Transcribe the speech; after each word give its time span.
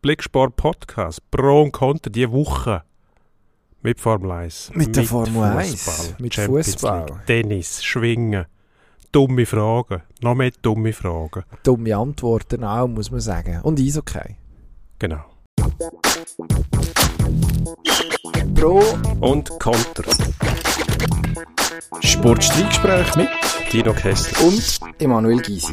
Blicksport 0.00 0.54
Podcast. 0.56 1.20
Pro 1.30 1.62
und 1.62 1.72
Contra 1.72 2.10
diese 2.10 2.30
Woche. 2.30 2.82
Mit 3.82 4.00
Formel 4.00 4.30
1. 4.30 4.72
Mit 4.74 4.94
der 4.96 5.04
Formel 5.04 5.42
1. 5.42 6.14
Mit 6.18 6.34
Fußball. 6.34 7.06
Tennis, 7.26 7.82
Schwingen. 7.84 8.46
Dumme 9.12 9.46
Fragen. 9.46 10.02
Noch 10.20 10.34
mehr 10.34 10.52
dumme 10.62 10.92
Fragen. 10.92 11.44
Dumme 11.62 11.96
Antworten 11.96 12.62
auch, 12.64 12.86
muss 12.86 13.10
man 13.10 13.20
sagen. 13.20 13.60
Und 13.62 13.80
Eishockey. 13.80 14.36
Genau. 14.98 15.24
Pro 18.54 18.82
Und 19.20 19.48
Contra. 19.58 20.12
Sportstreitgespräch 22.00 23.16
mit 23.16 23.28
Dino 23.72 23.92
Kessler. 23.94 24.46
und 24.46 24.78
Emanuel 25.00 25.40
Gysi. 25.40 25.72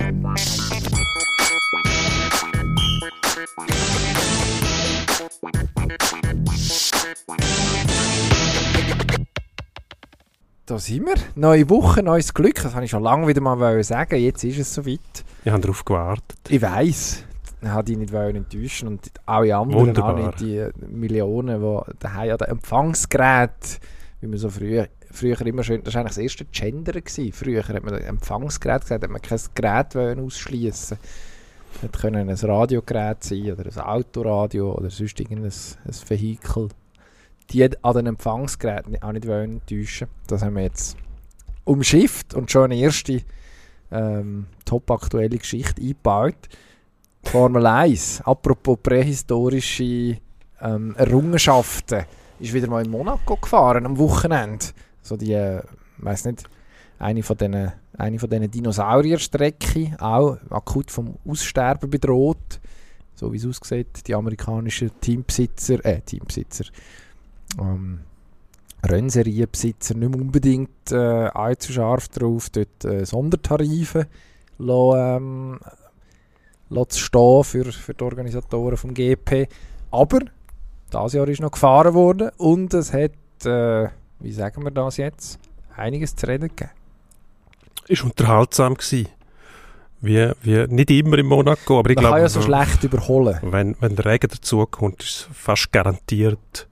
Da 10.68 10.80
sind 10.80 11.06
wir. 11.06 11.14
Neue 11.36 11.70
Woche, 11.70 12.02
neues 12.02 12.34
Glück. 12.34 12.56
Das 12.64 12.74
habe 12.74 12.86
ich 12.86 12.90
schon 12.90 13.04
lange 13.04 13.28
wieder 13.28 13.40
mal 13.40 13.84
sagen. 13.84 14.20
Jetzt 14.20 14.44
ist 14.44 14.58
es 14.58 14.74
soweit. 14.74 15.00
Ich 15.44 15.52
habe 15.52 15.62
darauf 15.62 15.86
gewartet. 15.86 16.40
Ich 16.50 16.60
weiss, 16.60 17.24
ich 17.62 17.72
wollte 17.72 17.84
dich 17.84 17.98
nicht 18.00 18.14
enttäuschen 18.14 18.88
und 18.88 19.12
alle 19.28 19.56
anderen 19.56 19.88
Wunderbar. 19.90 20.26
nicht, 20.26 20.40
die 20.40 20.68
Millionen, 20.88 21.62
die 21.62 21.92
daheim 22.00 22.32
an 22.32 22.38
den 22.38 22.48
Empfangsgerät, 22.48 23.80
wie 24.22 24.28
man 24.28 24.40
so 24.40 24.50
früher, 24.50 24.88
früher 25.12 25.40
immer 25.42 25.64
schön, 25.64 25.84
das 25.84 25.94
war 25.94 26.02
eigentlich 26.02 26.16
das 26.16 26.24
erste 26.24 26.46
Gender 26.46 26.94
gewesen. 26.94 27.32
Früher 27.32 27.68
hat 27.68 27.84
man 27.84 27.94
Empfangsgerät 27.94 28.82
gesagt, 28.82 29.04
hat 29.04 29.12
man 29.12 29.22
kein 29.22 29.40
Gerät 29.54 29.94
wollen 29.94 30.20
ausschliessen. 30.20 30.98
Es 31.84 32.02
können 32.02 32.28
ein 32.28 32.36
Radiogerät 32.36 33.24
sein 33.24 33.52
oder 33.52 33.66
ein 33.66 33.80
Autoradio 33.80 34.74
oder 34.74 34.90
sonst 34.90 35.20
irgendein 35.20 35.52
ein 35.52 36.10
Vehikel. 36.10 36.70
Die 37.52 37.84
an 37.84 37.94
den 37.96 38.08
Empfangsgeräten 38.08 39.02
auch 39.02 39.12
nicht 39.12 39.28
wollen 39.28 39.62
enttäuschen. 39.62 40.08
Das 40.28 40.42
haben 40.42 40.56
wir 40.56 40.64
jetzt 40.64 40.98
umschifft 41.64 42.34
und 42.34 42.52
schon 42.52 42.66
eine 42.66 42.78
erste 42.78 43.22
ähm, 43.92 44.48
top-aktuelle 44.66 45.38
Geschichte 45.38 45.82
eingebaut. 45.82 46.50
Formel 47.24 47.66
1, 47.66 48.22
apropos 48.22 48.78
prähistorische 48.82 50.18
ähm, 50.62 50.96
Errungenschaften, 50.98 52.06
ist 52.40 52.54
wieder 52.54 52.68
mal 52.68 52.84
in 52.84 52.92
Monaco 52.92 53.36
gefahren 53.38 53.86
am 53.86 53.98
Wochenende. 53.98 54.66
So 55.02 55.18
die, 55.18 55.34
äh, 55.34 55.62
weiß 55.98 56.26
nicht, 56.26 56.44
eine 57.00 57.24
von 57.24 57.38
diesen 57.38 57.72
eine 57.98 58.20
von 58.20 58.30
diesen 58.30 58.52
Dinosaurierstrecken, 58.52 59.96
auch 60.00 60.38
akut 60.50 60.92
vom 60.92 61.16
Aussterben 61.26 61.90
bedroht. 61.90 62.60
So 63.14 63.32
wie 63.32 63.38
es 63.38 63.46
aussieht, 63.46 64.08
die 64.08 64.16
amerikanischen 64.16 64.92
Teambesitzer, 65.00 65.84
äh, 65.86 66.02
Teambesitzer, 66.02 66.66
ähm, 67.60 68.00
Rennserienbesitzer 68.84 69.96
nicht 69.96 70.10
mehr 70.12 70.20
unbedingt 70.22 70.92
äh, 70.92 70.96
allzu 70.96 71.72
scharf 71.74 72.08
drauf, 72.10 72.50
dort 72.50 72.86
äh, 72.86 73.06
Sondertarife 73.06 74.08
lassen, 74.58 75.00
ähm, 75.00 75.60
lassen 76.70 76.90
zu 76.90 77.00
stehen 77.00 77.44
für, 77.44 77.72
für 77.72 77.94
die 77.94 78.04
Organisatoren 78.04 78.78
vom 78.78 78.94
GP. 78.94 79.48
Aber 79.92 80.20
das 80.92 81.14
Jahr 81.14 81.28
ist 81.28 81.42
noch 81.42 81.52
gefahren 81.52 81.94
worden 81.94 82.30
und 82.38 82.74
es 82.74 82.94
hat, 82.94 83.12
äh, 83.46 83.90
wie 84.20 84.32
sagen 84.32 84.64
wir 84.64 84.72
das 84.72 84.98
jetzt, 84.98 85.40
einiges 85.76 86.16
zu 86.16 86.28
reden 86.28 86.50
gegeben. 86.50 86.72
Ist 87.88 88.04
unterhaltsam 88.04 88.76
gewesen. 88.76 89.08
Wie, 90.02 90.32
wie, 90.44 90.68
nicht 90.68 90.92
immer 90.92 91.18
in 91.18 91.26
Monaco, 91.26 91.80
aber 91.80 91.90
ich 91.90 91.96
Man 91.96 92.04
glaube, 92.04 92.16
kann 92.16 92.22
ja 92.24 92.30
so 92.30 92.42
so- 92.42 92.46
schlecht 92.46 92.84
überholen. 92.84 93.40
wenn, 93.42 93.76
wenn 93.80 93.96
der 93.96 94.06
Regen 94.06 94.28
dazukommt, 94.30 95.02
ist 95.02 95.10
es 95.10 95.30
fast 95.34 95.72
garantiert, 95.72 96.68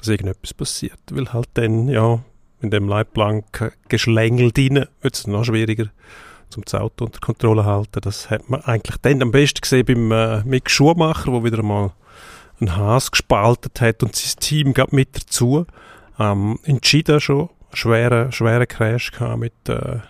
dass 0.00 0.08
irgendetwas 0.08 0.54
passiert. 0.54 0.98
Weil 1.10 1.32
halt 1.32 1.48
dann, 1.54 1.88
ja, 1.88 2.20
in 2.60 2.70
dem 2.70 2.88
Leitplank 2.88 3.72
geschlängelt 3.88 4.58
rein, 4.58 4.86
wird 5.00 5.14
es 5.14 5.26
noch 5.26 5.44
schwieriger, 5.44 5.86
um 6.56 6.64
das 6.64 6.74
Auto 6.74 7.06
unter 7.06 7.20
Kontrolle 7.20 7.62
zu 7.62 7.66
halten. 7.66 8.00
Das 8.02 8.30
hat 8.30 8.48
man 8.50 8.62
eigentlich 8.62 8.96
dann 8.98 9.22
am 9.22 9.30
besten 9.30 9.60
gesehen 9.60 9.86
beim 9.86 10.12
äh, 10.12 10.42
Mick 10.44 10.70
Schumacher, 10.70 11.32
wo 11.32 11.44
wieder 11.44 11.62
mal 11.62 11.92
einen 12.60 12.76
Haas 12.76 13.10
gespaltet 13.10 13.80
hat 13.80 14.02
und 14.02 14.14
sein 14.14 14.38
Team 14.40 14.74
gab 14.74 14.92
mit 14.92 15.16
dazu. 15.16 15.66
Ähm, 16.18 16.58
in 16.64 16.80
Chida 16.80 17.20
schon 17.20 17.48
schweren, 17.72 18.32
schweren 18.32 18.68
Crash 18.68 19.12
gehabt 19.12 19.38
mit, 19.38 19.68
äh, 19.68 20.00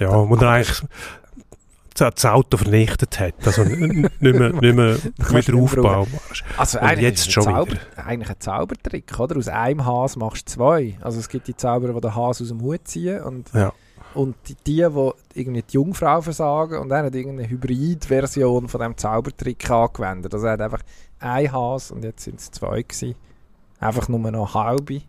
ja, 0.00 0.28
wo 0.28 0.34
er 0.34 0.50
eigentlich 0.50 0.82
das 2.00 2.24
Auto 2.24 2.56
vernichtet 2.56 3.18
hat. 3.20 3.34
Also 3.44 3.64
nicht 3.64 3.80
mehr, 3.80 4.52
nicht 4.52 4.74
mehr 4.74 4.98
Kannst 5.18 5.48
wieder 5.48 5.52
mehr 5.56 5.62
aufbauen. 5.64 6.08
Also 6.56 6.78
Und 6.78 6.84
eigentlich 6.84 7.02
jetzt 7.02 7.20
ist 7.26 7.32
schon 7.32 7.46
ein 7.48 7.54
Zauber, 7.54 7.76
eigentlich 7.96 8.30
ein 8.30 8.40
Zaubertrick, 8.40 9.18
oder? 9.20 9.36
Aus 9.36 9.48
einem 9.48 9.84
Haas 9.84 10.16
machst 10.16 10.48
du 10.48 10.52
zwei. 10.54 10.98
Also 11.00 11.18
es 11.20 11.28
gibt 11.28 11.48
die 11.48 11.56
Zauberer, 11.56 11.94
die 11.94 12.00
den 12.00 12.14
Haas 12.14 12.40
aus 12.40 12.48
dem 12.48 12.60
Hut 12.60 12.86
ziehen 12.88 13.22
und, 13.22 13.52
Ja. 13.52 13.72
und 14.14 14.36
die, 14.48 14.54
die, 14.66 14.86
die 14.88 15.10
irgendwie 15.34 15.62
die 15.62 15.74
Jungfrau 15.74 16.20
versagen 16.20 16.78
und 16.78 16.88
dann 16.88 17.04
hat 17.06 17.14
irgendeine 17.14 17.48
Hybrid-Version 17.48 18.68
von 18.68 18.80
dem 18.80 18.96
Zaubertrick 18.96 19.70
angewendet. 19.70 20.32
Also 20.34 20.46
er 20.46 20.52
hat 20.54 20.60
einfach 20.60 20.82
ein 21.18 21.50
Haas 21.52 21.90
und 21.90 22.04
jetzt 22.04 22.24
sind 22.24 22.38
es 22.40 22.50
zwei 22.50 22.82
gewesen. 22.82 23.14
Einfach 23.80 24.08
nur 24.08 24.18
noch 24.30 24.54
halbe. 24.54 25.02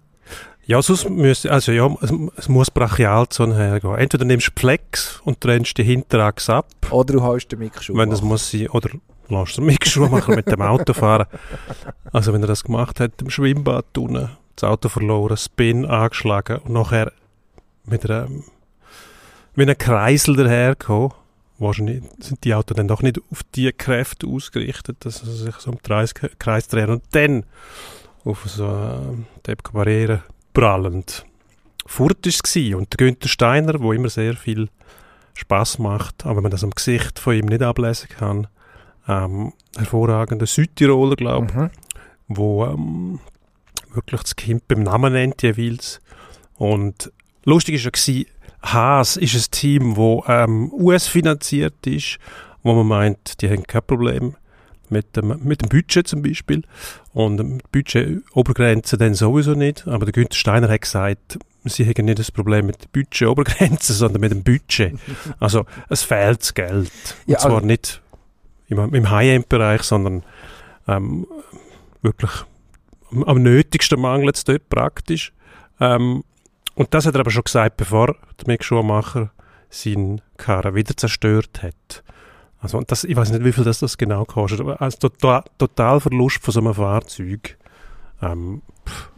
Ja, 0.67 0.81
sonst 0.81 1.09
müsste, 1.09 1.49
also 1.49 1.71
ja, 1.71 1.87
es, 2.01 2.11
es 2.35 2.49
muss 2.49 2.69
Brachialzone 2.69 3.55
hergehen. 3.55 3.95
Entweder 3.95 4.25
nimmst 4.25 4.49
du 4.49 4.59
Flex 4.59 5.21
und 5.23 5.39
trennst 5.39 5.77
die 5.77 5.83
Hinterachse 5.83 6.55
ab, 6.55 6.67
Oder 6.91 7.13
du 7.13 7.23
hast 7.23 7.47
den 7.47 7.59
Mick 7.59 7.81
Schumacher. 7.81 8.03
wenn 8.03 8.09
das 8.09 8.21
muss 8.21 8.51
sein, 8.51 8.67
oder 8.67 8.89
lässt 9.29 9.57
du 9.57 9.61
Mick 9.61 9.87
Schumacher 9.87 10.35
mit 10.35 10.51
dem 10.51 10.61
Auto 10.61 10.93
fahren. 10.93 11.25
Also 12.11 12.33
wenn 12.33 12.41
er 12.41 12.47
das 12.47 12.65
gemacht 12.65 12.99
hat, 12.99 13.21
im 13.21 13.29
Schwimmbad 13.29 13.97
unten, 13.97 14.29
das 14.57 14.69
Auto 14.69 14.89
verloren, 14.89 15.37
Spin 15.37 15.85
angeschlagen 15.85 16.57
und 16.57 16.73
nachher 16.73 17.13
mit 17.85 18.09
einer, 18.09 18.27
mit 19.55 19.69
einem 19.69 19.77
Kreisel 19.77 20.35
dahergekommen, 20.35 21.11
wahrscheinlich 21.59 22.03
sind 22.19 22.43
die 22.43 22.53
Autos 22.53 22.75
dann 22.75 22.89
doch 22.89 23.01
nicht 23.01 23.21
auf 23.31 23.43
die 23.55 23.71
Kräfte 23.71 24.27
ausgerichtet, 24.27 24.97
dass 25.01 25.19
sie 25.19 25.31
sich 25.31 25.55
so 25.55 25.71
im 25.71 25.81
Kreis, 25.81 26.13
Kreis 26.13 26.67
drehen 26.67 26.89
und 26.89 27.03
dann 27.11 27.45
auf 28.25 28.43
so 28.45 28.65
äh, 28.65 29.15
die 29.45 29.55
Barriere 29.71 30.23
prallend. 30.57 31.23
Furt 31.85 32.25
war 32.25 32.29
es 32.29 32.75
und 32.75 32.91
der 32.91 32.97
Günther 32.97 33.29
Steiner, 33.29 33.79
wo 33.79 33.93
immer 33.93 34.09
sehr 34.09 34.35
viel 34.35 34.69
Spaß 35.35 35.77
macht, 35.77 36.25
aber 36.25 36.37
wenn 36.37 36.43
man 36.43 36.51
das 36.51 36.63
am 36.63 36.71
Gesicht 36.71 37.19
von 37.19 37.35
ihm 37.35 37.45
nicht 37.45 37.61
ablesen 37.61 38.09
kann, 38.09 38.47
ähm, 39.07 39.53
hervorragender 39.77 40.47
Südtiroler, 40.47 41.15
glaube 41.15 41.53
Mhm. 41.53 41.69
wo 42.27 42.65
ähm, 42.65 43.19
wirklich 43.93 44.21
das 44.21 44.35
Kind 44.35 44.67
beim 44.67 44.81
Namen 44.81 45.13
nennt 45.13 45.43
jeweils. 45.43 46.01
Und 46.55 47.11
lustig 47.45 47.75
ist 47.75 47.85
ja 47.85 47.91
gewesen, 47.91 48.25
Haas 48.63 49.15
ist 49.15 49.35
ein 49.35 49.51
Team, 49.51 49.95
wo 49.95 50.25
ähm, 50.27 50.73
US-finanziert 50.73 51.85
ist, 51.85 52.17
wo 52.63 52.73
man 52.73 52.87
meint, 52.87 53.41
die 53.41 53.49
haben 53.49 53.63
kein 53.63 53.83
Problem 53.83 54.35
mit 54.91 55.15
dem, 55.15 55.39
mit 55.43 55.61
dem 55.61 55.69
Budget 55.69 56.07
zum 56.07 56.21
Beispiel. 56.21 56.63
Und 57.13 57.61
Budget-Obergrenze 57.71 58.97
dann 58.97 59.13
sowieso 59.13 59.53
nicht. 59.53 59.87
Aber 59.87 60.05
der 60.05 60.13
Günther 60.13 60.35
Steiner 60.35 60.69
hat 60.69 60.81
gesagt, 60.81 61.39
sie 61.65 61.85
haben 61.85 62.05
nicht 62.05 62.19
das 62.19 62.31
Problem 62.31 62.65
mit 62.67 62.91
Budget-Obergrenze, 62.91 63.93
sondern 63.93 64.21
mit 64.21 64.31
dem 64.31 64.43
Budget. 64.43 64.95
Also 65.39 65.65
es 65.89 66.03
fehlt 66.03 66.41
das 66.41 66.53
Geld. 66.53 66.91
Und 67.25 67.31
Ja, 67.33 67.37
zwar 67.39 67.55
also- 67.55 67.65
nicht 67.65 68.01
im, 68.69 68.93
im 68.93 69.09
High-End-Bereich, 69.09 69.83
sondern 69.83 70.23
ähm, 70.87 71.25
wirklich 72.01 72.31
am, 73.11 73.23
am 73.23 73.41
nötigsten 73.41 73.99
mangelt 73.99 74.35
es 74.35 74.43
dort 74.43 74.69
praktisch. 74.69 75.33
Ähm, 75.79 76.23
und 76.75 76.93
das 76.93 77.05
hat 77.05 77.15
er 77.15 77.21
aber 77.21 77.31
schon 77.31 77.43
gesagt, 77.43 77.77
bevor 77.77 78.07
der 78.07 78.47
Mick 78.47 78.63
Schumacher 78.63 79.31
seinen 79.69 80.21
Karren 80.37 80.75
wieder 80.75 80.95
zerstört 80.95 81.61
hat. 81.63 82.03
Also, 82.59 82.77
und 82.77 82.91
das, 82.91 83.03
ich 83.03 83.15
weiß 83.15 83.31
nicht, 83.31 83.43
wie 83.43 83.51
viel 83.51 83.63
das, 83.63 83.79
das 83.79 83.97
genau 83.97 84.25
kostet, 84.25 84.61
aber 84.61 84.81
als 84.81 84.97
total, 84.97 85.43
Totalverlust 85.57 86.41
von 86.41 86.51
so 86.51 86.59
einem 86.59 86.73
Fahrzeug, 86.73 87.57
ähm, 88.21 88.61
pff, 88.87 89.09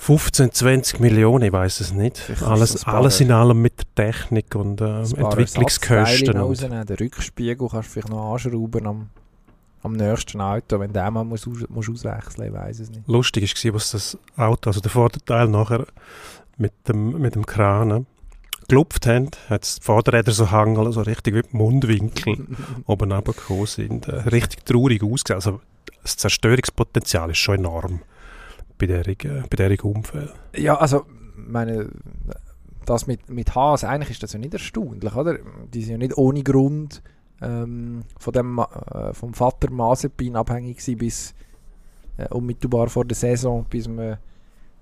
15, 0.00 0.52
20 0.52 1.00
Millionen, 1.00 1.44
ich 1.44 1.52
weiß 1.52 1.80
es 1.80 1.92
nicht. 1.92 2.16
Vielleicht 2.16 2.42
Alles, 2.42 2.86
alles 2.86 3.20
in 3.20 3.30
allem 3.32 3.60
mit 3.60 3.80
der 3.80 4.06
Technik 4.06 4.54
und 4.54 4.80
äh, 4.80 4.84
paar 4.84 5.38
Entwicklungskosten. 5.38 6.40
Und. 6.40 6.62
Den 6.62 6.96
Rückspiegel 6.96 7.68
kannst 7.68 7.88
du 7.88 7.92
vielleicht 7.92 8.08
noch 8.08 8.32
anschrauben 8.32 8.86
am, 8.86 9.10
am 9.82 9.92
nächsten 9.92 10.40
Auto, 10.40 10.80
wenn 10.80 10.94
den 10.94 11.12
mal 11.12 11.24
musst, 11.24 11.46
aus, 11.46 11.68
musst 11.68 11.90
auswechseln 11.90 12.46
ich 12.46 12.52
weiß 12.54 12.80
es 12.80 12.90
nicht. 12.90 13.06
lustig 13.08 13.64
war, 13.64 13.74
was 13.74 13.90
das 13.90 14.16
Auto, 14.36 14.70
also 14.70 14.80
der 14.80 14.90
Vorderteil 14.90 15.48
nachher 15.48 15.84
mit 16.56 16.72
dem, 16.88 17.20
mit 17.20 17.34
dem 17.34 17.44
Kran 17.44 18.06
äh, 18.70 18.74
gelupft 18.74 19.06
haben, 19.06 19.30
hat 19.48 19.76
die 19.76 19.82
Vorderräder 19.82 20.32
so 20.32 20.50
hangeln, 20.50 20.92
so 20.92 21.02
richtig 21.02 21.34
wie 21.34 21.42
die 21.42 21.56
Mundwinkel 21.56 22.46
oben 22.86 23.12
runtergekommen 23.12 23.66
sind. 23.66 24.08
Äh, 24.08 24.16
richtig 24.28 24.64
traurig 24.64 25.02
ausgesehen. 25.02 25.36
Also 25.36 25.60
das 26.02 26.16
Zerstörungspotenzial 26.16 27.30
ist 27.30 27.38
schon 27.38 27.58
enorm 27.58 28.00
bei 28.78 28.86
diesem 28.86 29.44
bei 29.50 29.68
dieser 29.68 29.84
Unfall. 29.84 30.32
Ja, 30.56 30.76
also, 30.76 31.04
meine, 31.36 31.90
das 32.86 33.06
mit, 33.06 33.28
mit 33.28 33.54
Haas, 33.54 33.84
eigentlich 33.84 34.10
ist 34.10 34.22
das 34.22 34.32
ja 34.32 34.38
nicht 34.38 34.54
erstaunlich, 34.54 35.14
oder? 35.14 35.38
Die 35.72 35.82
sind 35.82 35.92
ja 35.92 35.98
nicht 35.98 36.16
ohne 36.16 36.42
Grund 36.42 37.02
ähm, 37.40 38.02
von 38.18 38.32
dem, 38.32 38.58
äh, 38.58 39.12
vom 39.12 39.34
Vater 39.34 39.70
Mazepin 39.70 40.36
abhängig 40.36 40.78
gewesen, 40.78 40.98
bis 40.98 41.34
äh, 42.16 42.28
unmittelbar 42.28 42.88
vor 42.88 43.04
der 43.04 43.16
Saison, 43.16 43.66
bis 43.68 43.86
man 43.88 44.18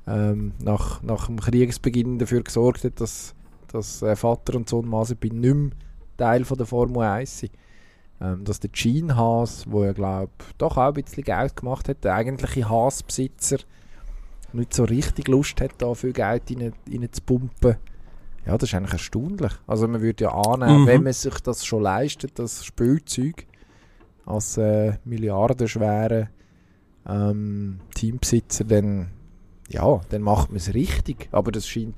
ähm, 0.06 0.52
nach, 0.62 1.02
nach 1.02 1.26
dem 1.26 1.40
Kriegsbeginn 1.40 2.18
dafür 2.18 2.42
gesorgt 2.42 2.84
hat, 2.84 3.00
dass, 3.00 3.34
dass 3.72 4.02
äh, 4.02 4.16
Vater 4.16 4.56
und 4.56 4.68
Sohn 4.68 4.88
Mazepin 4.88 5.40
nicht 5.40 5.54
mehr 5.54 5.70
Teil 6.16 6.44
von 6.44 6.56
der 6.58 6.66
Formel 6.66 7.02
1 7.02 7.38
sind. 7.40 7.52
Ähm, 8.20 8.44
dass 8.44 8.58
der 8.60 8.70
Gene 8.70 9.16
Haas, 9.16 9.64
wo 9.70 9.84
ja 9.84 9.92
glaube 9.92 10.32
doch 10.58 10.76
auch 10.76 10.88
ein 10.88 10.94
bisschen 10.94 11.22
Geld 11.22 11.54
gemacht 11.54 11.88
hat, 11.88 12.02
der 12.02 12.14
eigentliche 12.14 12.68
Haas-Besitzer, 12.68 13.58
nicht 14.52 14.74
so 14.74 14.84
richtig 14.84 15.28
Lust 15.28 15.60
hat, 15.60 15.72
da 15.78 15.94
viel 15.94 16.12
Geld 16.12 16.42
rein, 16.50 16.72
rein 16.90 17.08
zu 17.12 17.22
pumpen. 17.22 17.76
Ja, 18.46 18.56
das 18.56 18.70
ist 18.70 18.74
eigentlich 18.74 18.94
erstaunlich. 18.94 19.52
Also 19.66 19.86
man 19.86 20.00
würde 20.00 20.24
ja 20.24 20.30
annehmen, 20.32 20.82
Mhm. 20.82 20.86
wenn 20.86 21.02
man 21.04 21.12
sich 21.12 21.38
das 21.40 21.64
schon 21.64 21.82
leistet, 21.82 22.38
das 22.38 22.64
Spielzeug 22.64 23.46
als 24.26 24.56
äh, 24.56 24.94
milliardenschwere 25.04 26.28
ähm, 27.06 27.80
Teambesitzer, 27.94 28.64
dann, 28.64 29.08
ja, 29.68 30.00
dann 30.08 30.22
macht 30.22 30.48
man 30.50 30.56
es 30.56 30.74
richtig. 30.74 31.28
Aber 31.30 31.52
das 31.52 31.68
scheint, 31.68 31.94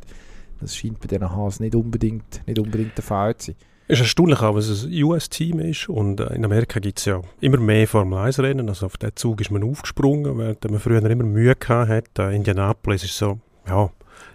das 0.60 0.76
scheint 0.76 1.00
bei 1.00 1.08
diesen 1.08 1.30
Haas 1.30 1.60
nicht 1.60 1.74
unbedingt, 1.74 2.46
nicht 2.46 2.58
unbedingt 2.58 2.96
der 2.96 3.04
Fall 3.04 3.36
zu 3.36 3.52
sein. 3.52 3.56
Es 3.88 3.98
ist 3.98 4.04
erstaunlich 4.04 4.40
auch, 4.40 4.54
dass 4.54 4.68
es 4.68 4.84
ein 4.84 5.02
US-Team 5.02 5.58
ist 5.58 5.88
und 5.88 6.20
äh, 6.20 6.32
in 6.34 6.44
Amerika 6.44 6.78
gibt 6.78 7.00
es 7.00 7.06
ja 7.06 7.22
immer 7.40 7.58
mehr 7.58 7.88
Formel-1-Rennen, 7.88 8.68
also 8.68 8.86
auf 8.86 8.96
den 8.96 9.10
Zug 9.16 9.40
ist 9.40 9.50
man 9.50 9.64
aufgesprungen, 9.64 10.38
während 10.38 10.70
man 10.70 10.78
früher 10.78 11.02
immer 11.04 11.24
Mühe 11.24 11.56
gehabt 11.56 11.88
hat. 11.88 12.18
Äh, 12.20 12.36
Indianapolis 12.36 13.02
ist 13.02 13.18
so, 13.18 13.40
ja, 13.66 13.90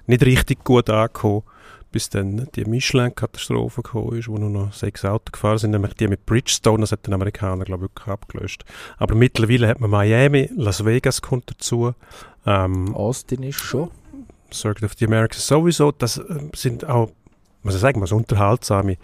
nicht 0.08 0.26
richtig 0.26 0.66
gut 0.66 0.90
angekommen, 0.90 1.44
bis 1.96 2.10
dann 2.10 2.50
die 2.56 2.66
Michelin-Katastrophe 2.66 3.82
gekommen 3.82 4.20
ist, 4.20 4.28
wo 4.28 4.38
nur 4.38 4.50
noch 4.50 4.74
sechs 4.74 5.06
Autos 5.06 5.32
gefahren 5.32 5.58
sind, 5.58 5.72
nämlich 5.72 5.94
die 5.94 6.10
mit 6.10 6.26
Bridgestone, 6.26 6.82
das 6.82 6.92
hat 6.92 7.08
den 7.08 7.14
Amerikaner, 7.14 7.64
glaube 7.64 7.86
ich, 7.86 7.92
wirklich 7.92 8.08
abgelöst. 8.10 8.66
Aber 8.98 9.16
mittlerweile 9.16 9.70
hat 9.70 9.80
man 9.80 9.90
Miami, 9.90 10.50
Las 10.58 10.84
Vegas 10.84 11.22
kommt 11.22 11.50
dazu, 11.50 11.94
ähm, 12.46 12.94
Austin 12.94 13.44
ist 13.44 13.60
schon. 13.60 13.90
Circuit 14.52 14.84
of 14.84 14.94
the 14.98 15.06
Americas 15.06 15.48
sowieso, 15.48 15.92
das 15.92 16.18
äh, 16.18 16.24
sind 16.54 16.88
auch, 16.88 17.12
was 17.64 17.76
ich 17.76 17.82
sagen 17.82 18.00
muss, 18.00 18.12
unterhaltsame 18.12 18.98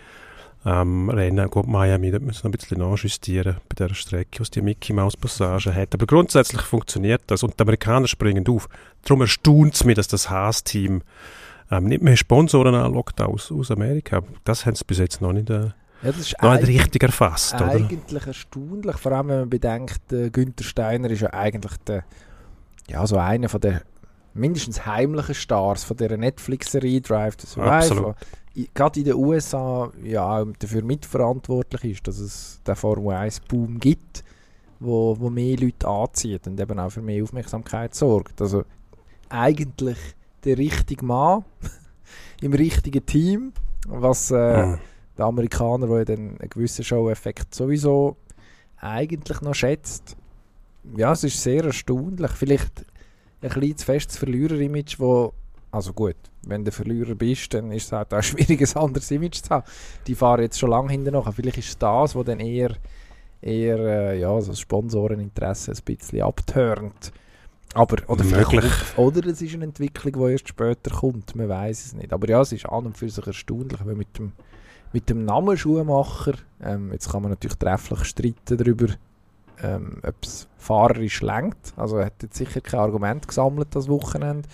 ähm, 0.65 1.09
Rennen. 1.09 1.49
Gut, 1.49 1.67
Miami, 1.67 2.11
da 2.11 2.19
müssen 2.19 2.43
wir 2.43 2.49
noch 2.49 2.55
ein 2.55 2.59
bisschen 2.59 2.79
nachjustieren 2.79 3.57
bei 3.69 3.75
dieser 3.75 3.95
Strecke, 3.95 4.39
was 4.39 4.51
die 4.51 4.61
Mickey 4.61 4.93
Mouse 4.93 5.17
Passage 5.17 5.73
hat. 5.73 5.93
Aber 5.93 6.05
grundsätzlich 6.05 6.61
funktioniert 6.61 7.21
das 7.27 7.43
und 7.43 7.59
die 7.59 7.61
Amerikaner 7.61 8.07
springen 8.07 8.47
auf. 8.47 8.69
Darum 9.03 9.21
erstaunt 9.21 9.73
es 9.73 9.83
mich, 9.83 9.95
dass 9.95 10.07
das 10.07 10.29
Haas-Team 10.29 11.01
ähm, 11.71 11.85
nicht 11.85 12.01
mehr 12.01 12.17
Sponsoren 12.17 12.75
anlockt 12.75 13.21
aus, 13.21 13.51
aus 13.51 13.71
Amerika. 13.71 14.21
Das 14.43 14.65
haben 14.65 14.75
sie 14.75 14.83
bis 14.85 14.99
jetzt 14.99 15.21
noch 15.21 15.33
nicht, 15.33 15.49
äh, 15.49 15.71
Ja, 16.03 16.11
das 16.11 16.19
ist 16.19 16.41
noch 16.41 16.53
nicht 16.53 16.67
richtig 16.67 17.03
erfasst, 17.03 17.55
oder? 17.55 17.67
eigentlich 17.67 18.27
erstaunlich, 18.27 18.97
vor 18.97 19.13
allem 19.13 19.29
wenn 19.29 19.39
man 19.39 19.49
bedenkt, 19.49 20.11
äh, 20.11 20.29
Günther 20.29 20.63
Steiner 20.63 21.09
ist 21.09 21.21
ja 21.21 21.33
eigentlich 21.33 21.77
der, 21.88 22.03
ja, 22.88 23.05
so 23.07 23.17
einer 23.17 23.49
von 23.49 23.61
der 23.61 23.81
mindestens 24.33 24.85
heimlichen 24.85 25.35
Stars 25.35 25.83
von 25.83 25.97
dieser 25.97 26.17
Netflix-Serie 26.17 27.01
Drive 27.01 27.35
to 27.37 27.47
Survive, 27.47 28.15
gerade 28.73 28.99
in 28.99 29.05
den 29.05 29.15
USA 29.15 29.91
ja 30.03 30.43
dafür 30.59 30.83
mitverantwortlich 30.83 31.83
ist, 31.93 32.07
dass 32.07 32.19
es 32.19 32.61
den 32.65 32.75
Formel 32.75 33.13
1 33.15 33.41
Boom 33.41 33.79
gibt, 33.79 34.23
wo, 34.79 35.17
wo 35.19 35.29
mehr 35.29 35.57
Leute 35.57 35.87
anzieht 35.87 36.47
und 36.47 36.59
eben 36.59 36.79
auch 36.79 36.89
für 36.89 37.01
mehr 37.01 37.23
Aufmerksamkeit 37.23 37.93
sorgt. 37.95 38.41
Also 38.41 38.63
eigentlich 39.29 39.97
der 40.43 40.57
richtige 40.57 41.05
Mann 41.05 41.45
im 42.41 42.53
richtigen 42.53 43.05
Team, 43.05 43.53
was 43.87 44.31
äh, 44.31 44.65
Mhm. 44.65 44.77
der 45.17 45.25
Amerikaner, 45.25 45.87
der 45.87 45.97
ja 45.99 46.05
dann 46.05 46.37
einen 46.39 46.49
gewissen 46.49 46.83
Show-Effekt 46.83 47.53
sowieso 47.53 48.17
eigentlich 48.77 49.41
noch 49.41 49.53
schätzt. 49.55 50.15
Ja, 50.97 51.11
es 51.11 51.23
ist 51.23 51.41
sehr 51.41 51.63
erstaunlich. 51.65 52.31
Vielleicht 52.31 52.85
ein 53.41 53.77
zu 53.77 53.85
festes 53.85 54.17
Verlierer-Image, 54.17 54.99
wo 54.99 55.33
also 55.71 55.93
gut, 55.93 56.17
wenn 56.45 56.65
du 56.65 56.71
Verlierer 56.71 57.15
bist, 57.15 57.53
dann 57.53 57.71
ist 57.71 57.85
es 57.85 57.91
halt 57.91 58.13
auch 58.13 58.21
schwierig, 58.23 58.61
ein 58.61 58.81
anderes 58.81 59.09
Image 59.11 59.41
zu 59.41 59.49
haben. 59.49 59.65
Die 60.05 60.15
fahren 60.15 60.41
jetzt 60.41 60.59
schon 60.59 60.69
lange 60.69 60.91
hinten 60.91 61.13
nach. 61.13 61.33
Vielleicht 61.33 61.57
ist 61.57 61.69
es 61.69 61.77
das, 61.77 62.15
was 62.15 62.25
dann 62.25 62.39
eher, 62.39 62.75
eher 63.41 63.79
äh, 63.79 64.19
ja, 64.19 64.39
so 64.41 64.51
das 64.51 64.59
Sponsoreninteresse 64.59 65.71
ein 65.71 65.77
bisschen 65.83 66.21
abturnt. 66.21 67.13
Aber, 67.73 67.97
oder 68.09 68.25
Möglich. 68.25 68.97
oder 68.97 69.25
es 69.27 69.41
ist 69.41 69.53
eine 69.53 69.63
Entwicklung, 69.63 70.13
die 70.13 70.31
erst 70.33 70.49
später 70.49 70.93
kommt. 70.93 71.35
Man 71.35 71.47
weiß 71.47 71.85
es 71.85 71.93
nicht. 71.93 72.11
Aber 72.11 72.27
ja, 72.27 72.41
es 72.41 72.51
ist 72.51 72.65
an 72.65 72.88
und 72.88 72.97
für 72.97 73.09
sich 73.09 73.25
erstaunlich, 73.25 73.79
weil 73.85 73.95
mit 73.95 74.17
dem, 74.17 74.33
mit 74.91 75.09
dem 75.09 75.23
Namen 75.23 75.55
Schuhmacher, 75.55 76.33
ähm, 76.61 76.91
jetzt 76.91 77.09
kann 77.09 77.21
man 77.21 77.31
natürlich 77.31 77.55
trefflich 77.55 78.03
streiten 78.03 78.57
darüber, 78.57 78.88
ähm, 79.63 79.99
ob 80.03 80.15
es 80.21 80.47
fahrerisch 80.57 81.21
lenkt. 81.21 81.73
Also 81.75 81.97
er 81.97 82.07
hat 82.07 82.23
jetzt 82.23 82.37
sicher 82.37 82.61
kein 82.61 82.79
Argument 82.79 83.27
gesammelt 83.27 83.69
das 83.71 83.87
Wochenende, 83.87 84.47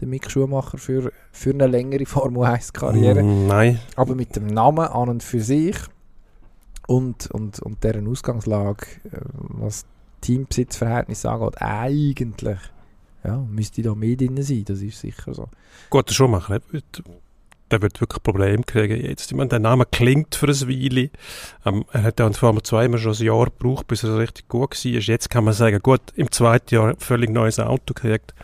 der 0.00 0.08
Mick 0.08 0.30
Schumacher, 0.30 0.78
für, 0.78 1.12
für 1.32 1.50
eine 1.50 1.66
längere 1.66 2.06
Formel 2.06 2.44
1-Karriere. 2.44 3.22
Mm, 3.22 3.46
Nein, 3.46 3.80
Aber 3.96 4.14
mit 4.14 4.36
dem 4.36 4.46
Namen 4.46 4.86
an 4.86 5.08
und 5.08 5.22
für 5.22 5.40
sich 5.40 5.76
und, 6.86 7.30
und, 7.30 7.60
und 7.60 7.82
deren 7.82 8.08
Ausgangslage, 8.08 8.86
äh, 9.10 9.20
was 9.34 9.86
Teambesitzverhältnisse 10.20 11.30
angeht, 11.30 11.60
eigentlich 11.60 12.58
ja, 13.24 13.38
müsste 13.38 13.82
da 13.82 13.94
mehr 13.94 14.16
drin 14.16 14.40
sein, 14.42 14.64
das 14.64 14.80
ist 14.80 15.00
sicher 15.00 15.34
so. 15.34 15.48
Gut, 15.90 16.08
der 16.08 16.14
Schumacher, 16.14 16.60
wird, 16.70 17.02
der 17.70 17.82
wird 17.82 18.00
wirklich 18.00 18.22
Probleme 18.22 18.62
kriegen 18.62 19.00
jetzt. 19.04 19.30
Ich 19.30 19.36
meine, 19.36 19.48
der 19.48 19.58
Name 19.58 19.84
klingt 19.86 20.34
für 20.34 20.46
ein 20.46 20.68
Weile. 20.68 21.10
Ähm, 21.64 21.84
er 21.92 22.02
hat 22.04 22.20
ja 22.20 22.26
in 22.26 22.34
Formel 22.34 22.62
2 22.62 22.84
immer 22.84 22.98
schon 22.98 23.14
ein 23.14 23.24
Jahr 23.24 23.46
gebraucht, 23.46 23.88
bis 23.88 24.04
er 24.04 24.18
richtig 24.18 24.48
gut 24.48 24.72
war. 24.72 24.92
Jetzt 24.92 25.30
kann 25.30 25.44
man 25.44 25.54
sagen, 25.54 25.80
gut, 25.82 26.00
im 26.14 26.30
zweiten 26.30 26.74
Jahr 26.74 26.94
völlig 26.98 27.30
neues 27.30 27.58
Auto 27.58 27.94
gekriegt. 27.94 28.34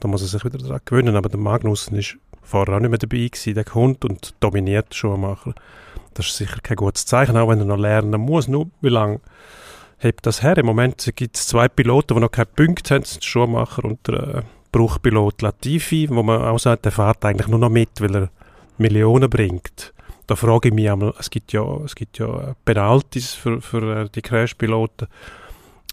Da 0.00 0.08
muss 0.08 0.22
er 0.22 0.28
sich 0.28 0.44
wieder 0.44 0.58
daran 0.58 0.80
gewöhnen. 0.84 1.16
Aber 1.16 1.28
der 1.28 1.38
Magnussen 1.38 1.96
ist 1.96 2.16
vorher 2.42 2.76
auch 2.76 2.80
nicht 2.80 2.90
mehr 2.90 2.98
dabei 2.98 3.28
gewesen. 3.28 3.54
Der 3.54 3.64
kommt 3.64 4.04
und 4.04 4.34
dominiert 4.40 4.90
den 4.90 4.94
Schumacher. 4.94 5.54
Das 6.14 6.26
ist 6.26 6.36
sicher 6.36 6.60
kein 6.62 6.76
gutes 6.76 7.06
Zeichen, 7.06 7.36
auch 7.36 7.48
wenn 7.48 7.60
er 7.60 7.64
noch 7.64 7.78
lernen 7.78 8.20
muss. 8.20 8.48
Nur 8.48 8.70
wie 8.80 8.88
lange 8.88 9.20
hebt 9.98 10.26
das 10.26 10.42
her? 10.42 10.56
Im 10.56 10.66
Moment 10.66 11.10
gibt 11.14 11.36
es 11.36 11.46
zwei 11.46 11.68
Piloten, 11.68 12.14
die 12.14 12.20
noch 12.20 12.30
keine 12.30 12.46
Punkte 12.46 12.94
haben. 12.94 13.04
Schumacher 13.20 13.84
und 13.84 14.06
der 14.08 14.34
äh, 14.34 14.42
Bruchpilot 14.72 15.42
Latifi, 15.42 16.08
wo 16.10 16.22
man 16.22 16.42
auch 16.42 16.58
sagt, 16.58 16.86
der 16.86 16.92
fährt 16.92 17.24
eigentlich 17.24 17.48
nur 17.48 17.58
noch 17.58 17.70
mit, 17.70 18.00
weil 18.00 18.16
er 18.16 18.30
Millionen 18.82 19.30
bringt. 19.30 19.94
Da 20.26 20.36
frage 20.36 20.68
ich 20.68 20.74
mich 20.74 20.90
einmal, 20.90 21.14
es 21.18 21.30
gibt 21.30 21.52
ja, 21.52 21.62
es 21.84 21.94
gibt 21.94 22.18
ja 22.18 22.54
Penalties 22.64 23.32
für, 23.32 23.60
für 23.60 24.02
äh, 24.02 24.08
die 24.14 24.22
Crash-Piloten, 24.22 25.06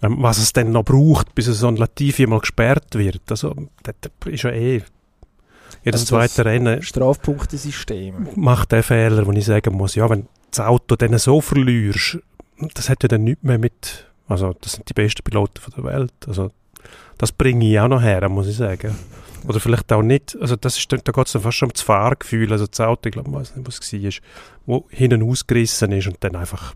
ähm, 0.03 0.17
was 0.19 0.37
es 0.37 0.53
denn 0.53 0.71
noch 0.71 0.83
braucht, 0.85 1.33
bis 1.35 1.45
so 1.47 1.67
ein 1.67 1.77
Latifi 1.77 2.27
mal 2.27 2.39
gesperrt 2.39 2.95
wird. 2.95 3.21
Also, 3.29 3.55
das, 3.83 3.95
ist 4.27 4.43
ja 4.43 4.51
eh 4.51 4.83
jedes 5.83 6.01
Also 6.01 6.15
das- 6.17 6.33
zweite 6.33 6.45
Rennen 6.45 6.81
Strafpunktesystem. 6.81 8.27
macht 8.35 8.71
den 8.71 8.83
Fehler, 8.83 9.25
wo 9.25 9.31
ich 9.31 9.45
sagen 9.45 9.75
muss, 9.75 9.95
ja, 9.95 10.09
wenn 10.09 10.27
das 10.51 10.59
Auto 10.65 10.95
dann 10.95 11.17
so 11.17 11.41
verlierst, 11.41 12.19
das 12.75 12.89
hat 12.89 13.03
ja 13.03 13.07
dann 13.09 13.23
nichts 13.23 13.43
mehr 13.43 13.57
mit, 13.57 14.05
also 14.27 14.53
das 14.61 14.73
sind 14.73 14.89
die 14.89 14.93
besten 14.93 15.23
Piloten 15.23 15.61
der 15.75 15.83
Welt, 15.83 16.13
also 16.27 16.51
das 17.17 17.31
bringe 17.31 17.69
ich 17.69 17.79
auch 17.79 17.87
noch 17.87 18.01
her, 18.01 18.27
muss 18.29 18.47
ich 18.47 18.55
sagen. 18.57 18.95
Oder 19.47 19.59
vielleicht 19.59 19.91
auch 19.91 20.01
nicht, 20.01 20.37
also 20.39 20.55
das 20.55 20.77
ist, 20.77 20.91
da 20.91 20.97
geht 20.97 21.25
es 21.25 21.33
dann 21.33 21.41
fast 21.41 21.57
schon 21.57 21.69
um 21.69 21.73
das 21.73 21.81
Fahrgefühl, 21.81 22.51
also 22.51 22.67
das 22.67 22.79
Auto, 22.79 23.07
ich 23.07 23.13
glaube, 23.13 23.29
ich 23.29 23.35
weiß 23.35 23.55
nicht, 23.55 23.67
was 23.67 23.79
es 23.79 23.93
war, 23.93 24.11
wo 24.65 24.85
hinten 24.89 25.23
ausgerissen 25.23 25.91
ist 25.91 26.07
und 26.07 26.17
dann 26.19 26.35
einfach 26.35 26.75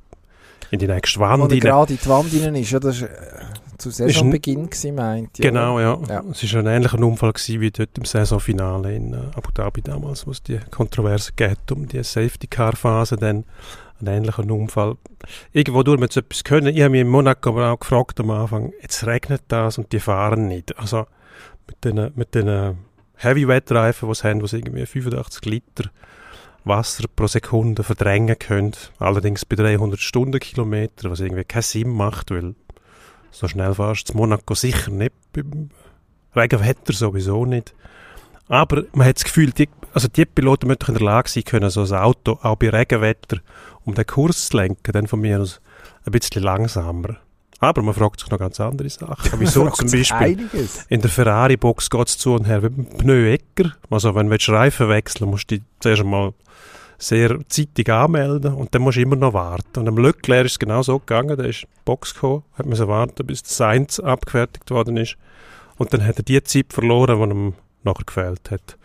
in 0.71 0.79
die 0.79 0.87
nächste 0.87 1.19
Wand 1.19 1.43
er 1.43 1.51
rein. 1.51 1.59
gerade 1.59 1.93
in 1.93 1.99
die 2.03 2.09
Wand 2.09 2.33
rein 2.33 2.55
ist, 2.55 2.71
ja, 2.71 2.79
das 2.79 3.01
war 3.01 3.09
äh, 3.09 3.45
zu 3.77 3.91
Saisonbeginn, 3.91 4.69
gewesen, 4.69 4.95
meint 4.95 5.37
ja. 5.37 5.49
Genau, 5.49 5.79
ja. 5.79 5.99
Ja. 6.09 6.23
Es 6.31 6.53
war 6.53 6.61
ein 6.61 6.67
ähnlicher 6.67 6.99
Unfall 6.99 7.33
gewesen 7.33 7.61
wie 7.61 7.69
dort 7.69 7.97
im 7.97 8.05
Saisonfinale 8.05 8.95
in 8.95 9.13
äh, 9.13 9.17
Abu 9.35 9.51
Dhabi 9.53 9.81
damals, 9.81 10.25
wo 10.25 10.31
es 10.31 10.41
die 10.41 10.59
Kontroverse 10.71 11.33
geht 11.35 11.71
um 11.71 11.87
die 11.87 12.01
Safety-Car-Phase, 12.01 13.17
dann 13.17 13.43
ein 14.01 14.07
ähnlicher 14.07 14.49
Unfall. 14.49 14.97
Irgendwo 15.51 15.83
durch 15.83 16.01
jetzt 16.01 16.17
etwas 16.17 16.43
können. 16.43 16.75
Ich 16.75 16.81
habe 16.81 16.89
mich 16.89 17.01
in 17.01 17.07
Monaco 17.07 17.49
aber 17.49 17.71
auch 17.71 17.79
gefragt 17.79 18.19
am 18.19 18.31
Anfang, 18.31 18.73
jetzt 18.81 19.05
regnet 19.05 19.43
das 19.47 19.77
und 19.77 19.91
die 19.91 19.99
fahren 19.99 20.47
nicht. 20.47 20.77
Also 20.77 21.05
mit 21.67 21.83
den, 21.83 22.11
mit 22.15 22.35
den 22.35 22.77
Heavy-Wet-Reifen, 23.15 24.09
die 24.09 24.15
sie 24.15 24.27
haben, 24.27 24.47
sie 24.47 24.57
irgendwie 24.57 24.85
85 24.85 25.45
Liter 25.45 25.89
Wasser 26.65 27.05
pro 27.13 27.27
Sekunde 27.27 27.83
verdrängen 27.83 28.39
können. 28.39 28.71
Allerdings 28.99 29.45
bei 29.45 29.55
300 29.55 29.99
Stundenkilometern, 29.99 31.11
was 31.11 31.19
irgendwie 31.19 31.43
keinen 31.43 31.63
Sinn 31.63 31.89
macht, 31.89 32.31
weil 32.31 32.55
so 33.31 33.47
schnell 33.47 33.73
fährst 33.73 34.09
du 34.09 34.17
Monaco 34.17 34.55
sicher 34.55 34.91
nicht. 34.91 35.13
Beim 35.33 35.69
Regenwetter 36.35 36.93
sowieso 36.93 37.45
nicht. 37.45 37.73
Aber 38.47 38.83
man 38.93 39.07
hat 39.07 39.17
das 39.17 39.23
Gefühl, 39.23 39.51
die, 39.51 39.69
also 39.93 40.07
die 40.07 40.25
Piloten 40.25 40.67
müssen 40.67 40.87
in 40.87 40.93
der 40.93 41.03
Lage 41.03 41.29
sein 41.29 41.43
können, 41.43 41.69
so 41.69 41.81
ein 41.81 41.93
Auto 41.93 42.39
auch 42.41 42.55
bei 42.55 42.69
Regenwetter 42.69 43.39
um 43.85 43.95
den 43.95 44.05
Kurs 44.05 44.47
zu 44.47 44.57
lenken, 44.57 44.91
dann 44.93 45.07
von 45.07 45.19
mir 45.19 45.41
aus 45.41 45.61
ein 46.05 46.11
bisschen 46.11 46.43
langsamer. 46.43 47.17
Aber 47.63 47.81
man 47.81 47.93
fragt 47.93 48.19
sich 48.19 48.29
noch 48.29 48.39
ganz 48.39 48.59
andere 48.59 48.89
Sachen. 48.89 49.39
Wieso 49.39 49.69
zum 49.69 49.89
Beispiel 49.89 50.17
Einiges. 50.17 50.85
in 50.89 50.99
der 50.99 51.09
Ferrari-Box 51.09 51.89
geht 51.89 52.07
es 52.09 52.17
zu 52.17 52.33
und 52.33 52.45
her 52.45 52.61
wie 52.61 52.67
beim 52.67 52.85
Pneuecker. 52.85 53.71
Also 53.89 54.13
wenn 54.15 54.29
du 54.29 54.51
Reifen 54.51 54.89
wechseln 54.89 55.29
musst 55.29 55.49
du 55.49 55.55
dich 55.55 55.65
zuerst 55.79 56.01
einmal 56.01 56.33
sehr 56.97 57.39
zeitig 57.47 57.89
anmelden 57.89 58.53
und 58.53 58.75
dann 58.75 58.81
musst 58.81 58.97
du 58.97 59.01
immer 59.01 59.15
noch 59.15 59.33
warten. 59.33 59.79
Und 59.79 59.87
am 59.87 59.97
Leclerc 59.97 60.45
ist 60.45 60.53
es 60.53 60.59
genau 60.59 60.83
so 60.83 60.99
gegangen, 60.99 61.37
der 61.37 61.45
ist 61.45 61.63
in 61.63 61.69
die 61.69 61.81
Box 61.85 62.13
gekommen, 62.13 62.43
hat 62.53 62.65
müssen 62.65 62.87
warten, 62.89 63.25
bis 63.25 63.43
der 63.43 63.53
Sainz 63.53 63.99
abgefertigt 63.99 64.69
worden 64.69 64.97
ist. 64.97 65.15
Und 65.77 65.93
dann 65.93 66.05
hat 66.05 66.17
er 66.17 66.23
die 66.23 66.43
Zeit 66.43 66.73
verloren, 66.73 67.17
die 67.17 67.35
ihm 67.35 67.53
nachher 67.83 68.03
gefehlt 68.05 68.51
hat, 68.51 68.77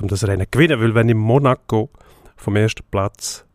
um 0.00 0.08
das 0.08 0.24
Rennen 0.24 0.44
zu 0.44 0.50
gewinnen. 0.50 0.78
Weil 0.78 0.94
wenn 0.94 1.08
im 1.08 1.18
Monaco 1.18 1.88
vom 2.36 2.56
ersten 2.56 2.84
Platz 2.90 3.46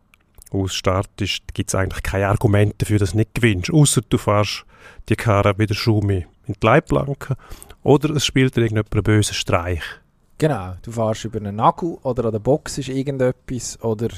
aus 0.52 0.74
startest, 0.74 1.54
gibt 1.54 1.70
es 1.70 1.76
eigentlich 1.76 2.02
keine 2.02 2.30
Argumente 2.30 2.78
dafür, 2.80 2.98
dass 2.98 3.12
du 3.12 3.18
nicht 3.18 3.36
gewinnst. 3.36 3.72
Außer 3.72 4.02
du 4.10 4.18
fährst 4.18 4.66
die 5.10 5.16
Karre 5.16 5.58
wieder 5.58 5.76
Schumi 5.76 6.26
in 6.48 6.56
die 6.62 6.66
Leitplanke 6.66 7.36
oder 7.84 8.16
es 8.16 8.26
spielt 8.26 8.56
dir 8.56 8.62
irgendjemand 8.62 8.94
einen 8.94 9.04
bösen 9.04 9.34
Streich. 9.34 9.84
Genau, 10.38 10.74
du 10.82 10.92
fährst 10.92 11.26
über 11.26 11.38
einen 11.38 11.56
Nagel 11.56 11.98
oder 12.02 12.26
an 12.26 12.32
der 12.32 12.40
Box 12.40 12.80
ist 12.80 12.90
irgendetwas 12.90 13.80
oder 13.84 14.10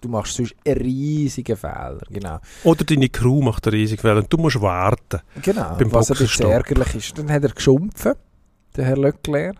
du 0.00 0.08
machst 0.08 0.34
sonst 0.34 0.54
einen 0.64 0.76
riesigen 0.78 1.56
Fehler. 1.56 2.02
Genau. 2.08 2.38
Oder 2.64 2.84
deine 2.84 3.08
Crew 3.08 3.42
macht 3.42 3.66
einen 3.66 3.74
riesigen 3.74 4.00
Fehler 4.00 4.18
und 4.18 4.32
du 4.32 4.36
musst 4.36 4.60
warten. 4.60 5.20
Genau, 5.42 5.74
Beim 5.76 5.92
was 5.92 6.10
ein 6.10 6.18
bisschen 6.18 6.50
ärgerlich 6.50 6.94
ist. 6.94 7.18
Dann 7.18 7.30
hat 7.30 7.42
er 7.42 7.50
geschumpfen, 7.50 8.14
der 8.76 8.84
Herr 8.84 8.96
Leclerc. 8.96 9.56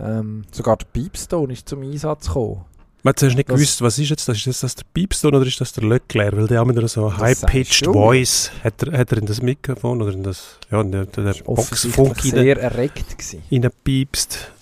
Ähm, 0.00 0.44
sogar 0.50 0.76
der 0.76 0.86
Piepstone 0.86 1.52
ist 1.52 1.68
zum 1.68 1.82
Einsatz 1.82 2.26
gekommen. 2.26 2.64
Man 3.04 3.10
hat 3.12 3.18
zuerst 3.18 3.36
nicht 3.36 3.48
Das- 3.48 3.56
gewusst, 3.56 3.82
was 3.82 3.98
ist 3.98 4.10
jetzt 4.10 4.28
das? 4.28 4.36
Ist 4.36 4.46
das, 4.46 4.60
das 4.60 4.74
der 4.76 4.84
Piepstone 4.94 5.36
oder 5.36 5.46
ist 5.46 5.60
das 5.60 5.72
der 5.72 5.84
Leclerc? 5.84 6.36
Weil 6.36 6.46
der 6.46 6.62
auch 6.62 6.66
mit 6.66 6.78
einer 6.78 6.86
so 6.88 7.16
high-pitched 7.16 7.86
du. 7.86 7.92
Voice 7.92 8.52
hat 8.62 8.80
er, 8.84 8.96
hat 8.98 9.10
er 9.12 9.18
in 9.18 9.26
das 9.26 9.42
Mikrofon 9.42 10.00
oder 10.02 10.12
in 10.12 10.22
das, 10.22 10.58
ja, 10.70 10.80
in 10.80 10.92
der, 10.92 11.06
der 11.06 11.24
Das 11.24 11.40
war 11.40 11.48
offensichtlich 11.48 11.96
Boxfunk 11.96 12.20
sehr 12.20 12.58
erregt. 12.60 13.18
Gewesen. 13.18 13.42
reinpiepst. 13.50 14.52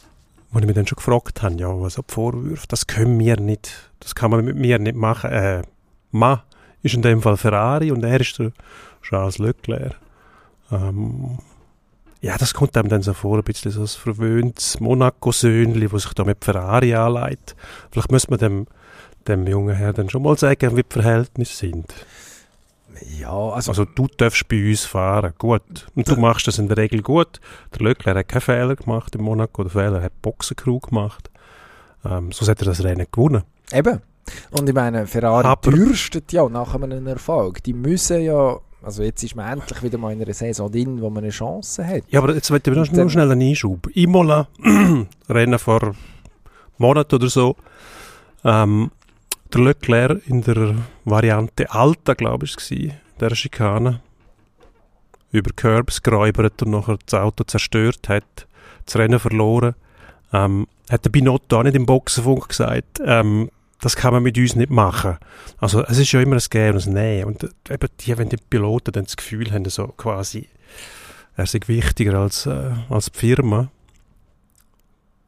Wo 0.53 0.59
ich 0.59 0.67
mich 0.67 0.75
dann 0.75 0.87
schon 0.87 0.97
gefragt 0.97 1.43
habe, 1.43 1.55
ja, 1.57 1.69
was 1.81 1.99
ob 1.99 2.11
Vorwürfe, 2.11 2.67
das 2.67 2.87
können 2.89 3.19
wir 3.21 3.37
nicht, 3.39 3.91
das 4.01 4.15
kann 4.17 4.31
man 4.33 4.45
mit 4.45 4.57
mir 4.57 4.79
nicht 4.81 4.97
machen. 4.97 5.31
Äh, 5.31 5.63
Ma 6.11 6.43
ist 6.83 6.95
in 6.95 7.03
dem 7.03 7.23
Fall 7.23 7.37
Ferrari 7.37 7.93
und 7.93 8.03
er 8.03 8.21
ist 8.21 8.39
der 8.39 8.51
Charles 9.03 9.39
Leclerc. 9.39 9.95
Ähm, 10.73 11.39
ja, 12.21 12.37
das 12.37 12.53
kommt 12.55 12.77
einem 12.77 12.89
dann 12.89 13.03
so 13.03 13.13
vor, 13.15 13.39
ein 13.39 13.45
bisschen 13.45 13.71
so 13.71 13.81
ein 13.83 13.87
verwöhntes 13.87 14.79
Monaco-Söhnli, 14.81 15.89
das 15.89 16.03
sich 16.03 16.13
da 16.15 16.25
mit 16.25 16.45
Ferrari 16.45 16.95
anleitet. 16.95 17.57
Vielleicht 17.91 18.13
müsste 18.13 18.31
man 18.31 18.39
dem, 18.41 18.67
dem 19.27 19.47
jungen 19.47 19.75
Herr 19.75 19.93
dann 19.93 20.11
schon 20.11 20.23
mal 20.23 20.37
sagen, 20.37 20.77
wie 20.77 20.83
die 20.83 20.93
Verhältnisse 20.93 21.57
sind. 21.57 21.87
Ja, 23.19 23.31
also, 23.33 23.71
Also 23.71 23.85
du 23.87 24.07
darfst 24.19 24.47
bei 24.49 24.69
uns 24.69 24.85
fahren, 24.85 25.33
gut. 25.39 25.87
Und 25.95 26.09
du 26.09 26.17
machst 26.17 26.47
das 26.47 26.59
in 26.59 26.69
der 26.69 26.77
Regel 26.77 27.01
gut. 27.03 27.41
Der 27.75 27.87
Leclerc 27.87 28.17
hat 28.19 28.29
keinen 28.29 28.41
Fehler 28.43 28.77
gemacht 28.77 29.15
im 29.15 29.23
Monaco, 29.23 29.63
der 29.63 29.73
Fehler 29.73 30.03
hat 30.03 30.21
Boxencrew 30.21 30.81
gemacht. 30.81 31.31
Ähm, 32.05 32.33
so 32.33 32.47
hat 32.47 32.61
er 32.61 32.67
das 32.67 32.85
Rennen 32.85 33.07
gewonnen. 33.11 33.43
eben. 33.73 34.01
Und 34.51 34.69
ich 34.69 34.75
meine, 34.75 35.07
Ferrari 35.07 35.47
Aber- 35.47 35.71
dürstet 35.71 36.33
ja 36.33 36.47
nach 36.49 36.75
einem 36.75 37.07
Erfolg. 37.07 37.63
Die 37.65 37.73
müssen 37.73 38.21
ja, 38.21 38.59
also 38.83 39.03
jetzt 39.03 39.23
ist 39.23 39.37
man 39.37 39.59
endlich 39.59 39.83
wieder 39.83 39.99
mal 39.99 40.13
in 40.13 40.23
einer 40.23 40.33
Saison 40.33 40.71
drin, 40.71 41.01
wo 41.01 41.11
man 41.11 41.23
eine 41.23 41.33
Chance 41.33 41.87
hat. 41.87 42.05
Ja, 42.09 42.21
aber 42.21 42.35
jetzt 42.35 42.51
möchte 42.51 42.71
ich 42.71 42.77
noch, 42.77 42.91
nur 42.91 43.11
schnell 43.11 43.31
einen 43.31 43.43
Einschub. 43.43 43.89
Imola, 43.95 44.49
Rennen 45.29 45.59
vor 45.59 45.95
Monat 46.79 47.13
oder 47.13 47.29
so, 47.29 47.57
ähm, 48.45 48.91
der 49.53 49.61
Leclerc 49.61 50.27
in 50.27 50.43
der 50.43 50.77
Variante 51.05 51.71
Alta, 51.71 52.15
glaube 52.15 52.47
ich, 52.47 52.57
war 52.57 53.29
der 53.29 53.35
Schikane, 53.35 54.01
über 55.33 55.51
Curbs 55.55 56.03
geräubert 56.03 56.63
und 56.63 56.71
nachher 56.71 56.99
das 57.05 57.21
Auto 57.21 57.45
zerstört 57.45 58.09
hat, 58.09 58.47
das 58.87 58.97
Rennen 58.97 59.19
verloren, 59.19 59.75
ähm, 60.33 60.67
hat 60.91 61.05
der 61.05 61.11
Binotto 61.11 61.59
auch 61.59 61.63
nicht 61.63 61.77
im 61.77 61.87
Boxenfunk 61.87 62.49
gesagt, 62.49 63.01
ähm, 63.05 63.51
das 63.81 63.97
kann 63.97 64.13
man 64.13 64.23
mit 64.23 64.37
uns 64.37 64.55
nicht 64.57 64.71
machen. 64.71 65.17
Also 65.59 65.83
es 65.85 65.99
ist 65.99 66.13
ja 66.13 66.21
immer 66.21 66.37
ein 66.37 66.43
Gehen 66.51 66.75
und 66.75 66.87
ein 66.87 66.93
Nehmen. 66.93 67.25
Und 67.25 67.45
äh, 67.45 67.75
eben 67.75 67.89
die, 68.01 68.19
wenn 68.19 68.29
die 68.29 68.37
Piloten 68.37 68.93
dann 68.93 69.05
das 69.05 69.17
Gefühl 69.17 69.51
haben, 69.53 69.65
so 69.67 69.89
quasi, 69.89 70.49
er 71.37 71.47
sei 71.47 71.61
wichtiger 71.67 72.19
als, 72.19 72.47
äh, 72.47 72.73
als 72.89 73.11
die 73.11 73.19
Firma, 73.19 73.71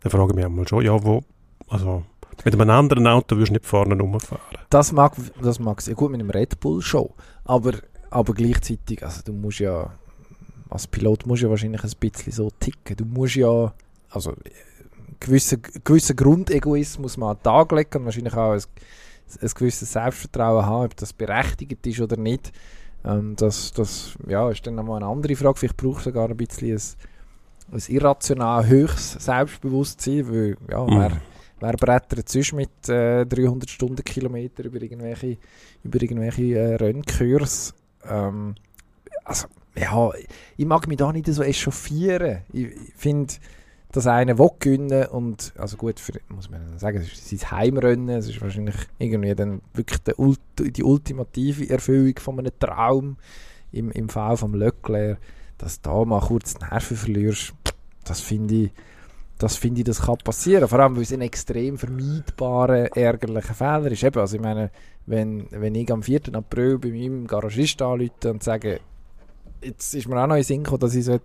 dann 0.00 0.10
frage 0.10 0.30
ich 0.30 0.36
mich 0.36 0.44
einmal 0.44 0.68
schon, 0.68 0.84
ja, 0.84 1.02
wo, 1.02 1.22
also 1.68 2.04
mit 2.44 2.54
einem 2.54 2.70
anderen 2.70 3.06
Auto 3.06 3.36
würdest 3.36 3.50
du 3.50 3.54
nicht 3.54 3.66
vorne 3.66 3.98
rumfahren. 3.98 4.58
Das 4.70 4.92
mag, 4.92 5.14
das 5.40 5.58
mag 5.58 5.80
sehr 5.80 5.94
gut 5.94 6.10
mit 6.10 6.20
einem 6.20 6.30
Red 6.30 6.60
Bull 6.60 6.82
schon, 6.82 7.10
aber, 7.44 7.74
aber 8.10 8.34
gleichzeitig, 8.34 9.02
also 9.04 9.22
du 9.24 9.32
musst 9.32 9.60
ja, 9.60 9.92
als 10.68 10.86
Pilot 10.86 11.26
musst 11.26 11.42
du 11.42 11.46
ja 11.46 11.50
wahrscheinlich 11.50 11.84
ein 11.84 11.92
bisschen 12.00 12.32
so 12.32 12.50
ticken. 12.58 12.96
Du 12.96 13.04
musst 13.04 13.36
ja, 13.36 13.72
also 14.10 14.34
gewissen 15.24 15.62
gewisser 15.84 16.14
Grundegoismus 16.14 17.16
mal 17.16 17.30
an 17.32 17.36
den 17.38 17.42
Tag 17.44 17.72
legen 17.72 17.98
und 17.98 18.04
wahrscheinlich 18.06 18.34
auch 18.34 18.52
ein, 18.52 18.62
ein 19.40 19.50
gewisses 19.54 19.92
Selbstvertrauen 19.92 20.66
haben, 20.66 20.84
ob 20.86 20.96
das 20.96 21.12
berechtigt 21.12 21.86
ist 21.86 22.00
oder 22.00 22.16
nicht. 22.16 22.52
Ähm, 23.04 23.34
das, 23.36 23.72
das 23.72 24.14
ja, 24.28 24.50
ist 24.50 24.66
dann 24.66 24.74
nochmal 24.76 25.02
eine 25.02 25.10
andere 25.10 25.36
Frage. 25.36 25.58
Vielleicht 25.58 25.76
braucht 25.76 25.98
es 25.98 26.04
sogar 26.04 26.28
ein 26.28 26.36
bisschen 26.36 26.76
ein, 26.76 27.78
ein 27.78 27.82
irrational 27.88 28.66
höchst 28.66 29.20
Selbstbewusstsein, 29.20 30.28
weil 30.30 30.56
ja, 30.70 30.86
Mhm. 30.86 30.98
wer, 30.98 31.12
wer 31.60 31.72
brettert 31.72 32.28
sonst 32.28 32.52
mit 32.52 32.88
äh, 32.88 33.24
300 33.26 33.70
Stundenkilometer 33.70 34.64
über 34.64 34.80
irgendwelche, 34.82 35.38
über 35.82 36.02
irgendwelche 36.02 36.58
äh, 36.58 36.74
Rennkurs? 36.76 37.74
Ähm, 38.08 38.54
also, 39.24 39.46
ja, 39.76 40.10
ich 40.56 40.66
mag 40.66 40.86
mich 40.86 40.98
da 40.98 41.12
nicht 41.12 41.26
so 41.26 41.42
echauffieren. 41.42 42.42
Ich, 42.52 42.66
ich 42.66 42.94
finde, 42.96 43.34
dass 43.92 44.06
einer 44.06 44.38
will 44.38 44.50
gewinnen 44.58 45.06
und, 45.06 45.52
also 45.58 45.76
gut, 45.76 46.00
für, 46.00 46.12
muss 46.28 46.50
man 46.50 46.78
sagen, 46.78 46.98
es 46.98 47.12
ist 47.12 47.40
sein 47.40 47.50
Heimrennen, 47.50 48.08
es 48.08 48.28
ist 48.28 48.40
wahrscheinlich 48.40 48.74
irgendwie 48.98 49.34
dann 49.34 49.60
wirklich 49.74 50.00
Ult- 50.18 50.40
die 50.58 50.82
ultimative 50.82 51.68
Erfüllung 51.68 52.18
von 52.18 52.38
einem 52.38 52.52
Traum 52.58 53.18
im, 53.70 53.90
im 53.90 54.08
Fall 54.08 54.36
vom 54.38 54.54
Leclerc, 54.54 55.18
dass 55.58 55.80
du 55.80 55.90
da 55.90 56.04
mal 56.06 56.20
kurz 56.20 56.54
die 56.54 56.64
Nerven 56.64 56.96
verlierst, 56.96 57.52
das 58.04 58.20
finde 58.20 58.54
ich, 58.54 58.70
das 59.38 59.56
finde 59.56 59.80
ich, 59.80 59.84
das 59.84 60.02
kann 60.02 60.18
passieren. 60.18 60.68
Vor 60.68 60.80
allem, 60.80 60.96
weil 60.96 61.02
es 61.02 61.12
ein 61.12 61.20
extrem 61.20 61.76
vermeidbarer, 61.76 62.96
ärgerlicher 62.96 63.54
Fehler 63.54 63.90
ist. 63.90 64.02
Eben, 64.02 64.20
also 64.20 64.36
ich 64.36 64.42
meine, 64.42 64.70
wenn, 65.06 65.46
wenn 65.50 65.74
ich 65.74 65.90
am 65.92 66.02
4. 66.02 66.34
April 66.34 66.78
bei 66.78 66.90
meinem 66.90 67.26
Garagist 67.26 67.82
anrufe 67.82 68.30
und 68.30 68.42
sage, 68.42 68.80
jetzt 69.62 69.94
ist 69.94 70.08
mir 70.08 70.22
auch 70.22 70.26
noch 70.26 70.36
in 70.36 70.42
Sinn 70.44 70.62
gekommen, 70.62 70.80
dass 70.80 70.94
ich 70.94 71.04
sollte, 71.04 71.24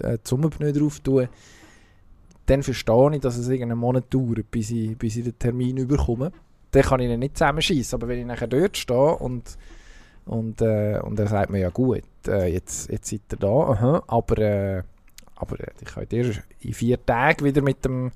äh, 0.00 0.18
die 0.18 0.28
Sommerpneu 0.28 0.72
drauf 0.72 1.00
tue, 1.00 1.28
dann 2.48 2.62
verstehe 2.62 3.10
ich, 3.14 3.20
dass 3.20 3.36
es 3.36 3.48
irgendeinen 3.48 3.78
Monat 3.78 4.12
dauert, 4.12 4.50
bis 4.50 4.70
ich, 4.70 4.96
bis 4.96 5.16
ich 5.16 5.24
den 5.24 5.38
Termin 5.38 5.76
überkomme. 5.76 6.32
Dann 6.70 6.82
kann 6.82 7.00
ich 7.00 7.10
ihn 7.10 7.18
nicht 7.18 7.36
zusammenschießen. 7.36 7.98
Aber 7.98 8.08
wenn 8.08 8.20
ich 8.20 8.26
nachher 8.26 8.46
dort 8.46 8.76
stehe 8.76 9.16
und, 9.16 9.58
und, 10.24 10.60
äh, 10.62 10.98
und 11.02 11.18
er 11.18 11.26
sagt 11.26 11.50
mir, 11.50 11.60
ja 11.60 11.70
gut, 11.70 12.02
äh, 12.26 12.46
jetzt, 12.46 12.90
jetzt 12.90 13.08
seid 13.10 13.20
ihr 13.32 13.38
da, 13.38 13.48
aha, 13.48 14.02
aber, 14.06 14.38
äh, 14.38 14.82
aber 15.36 15.60
äh, 15.60 15.72
ich 15.80 15.94
könnt 15.94 16.12
erst 16.12 16.42
in 16.60 16.72
vier 16.72 17.04
Tagen 17.04 17.44
wieder 17.44 17.60
mit 17.60 17.84
dem, 17.84 18.12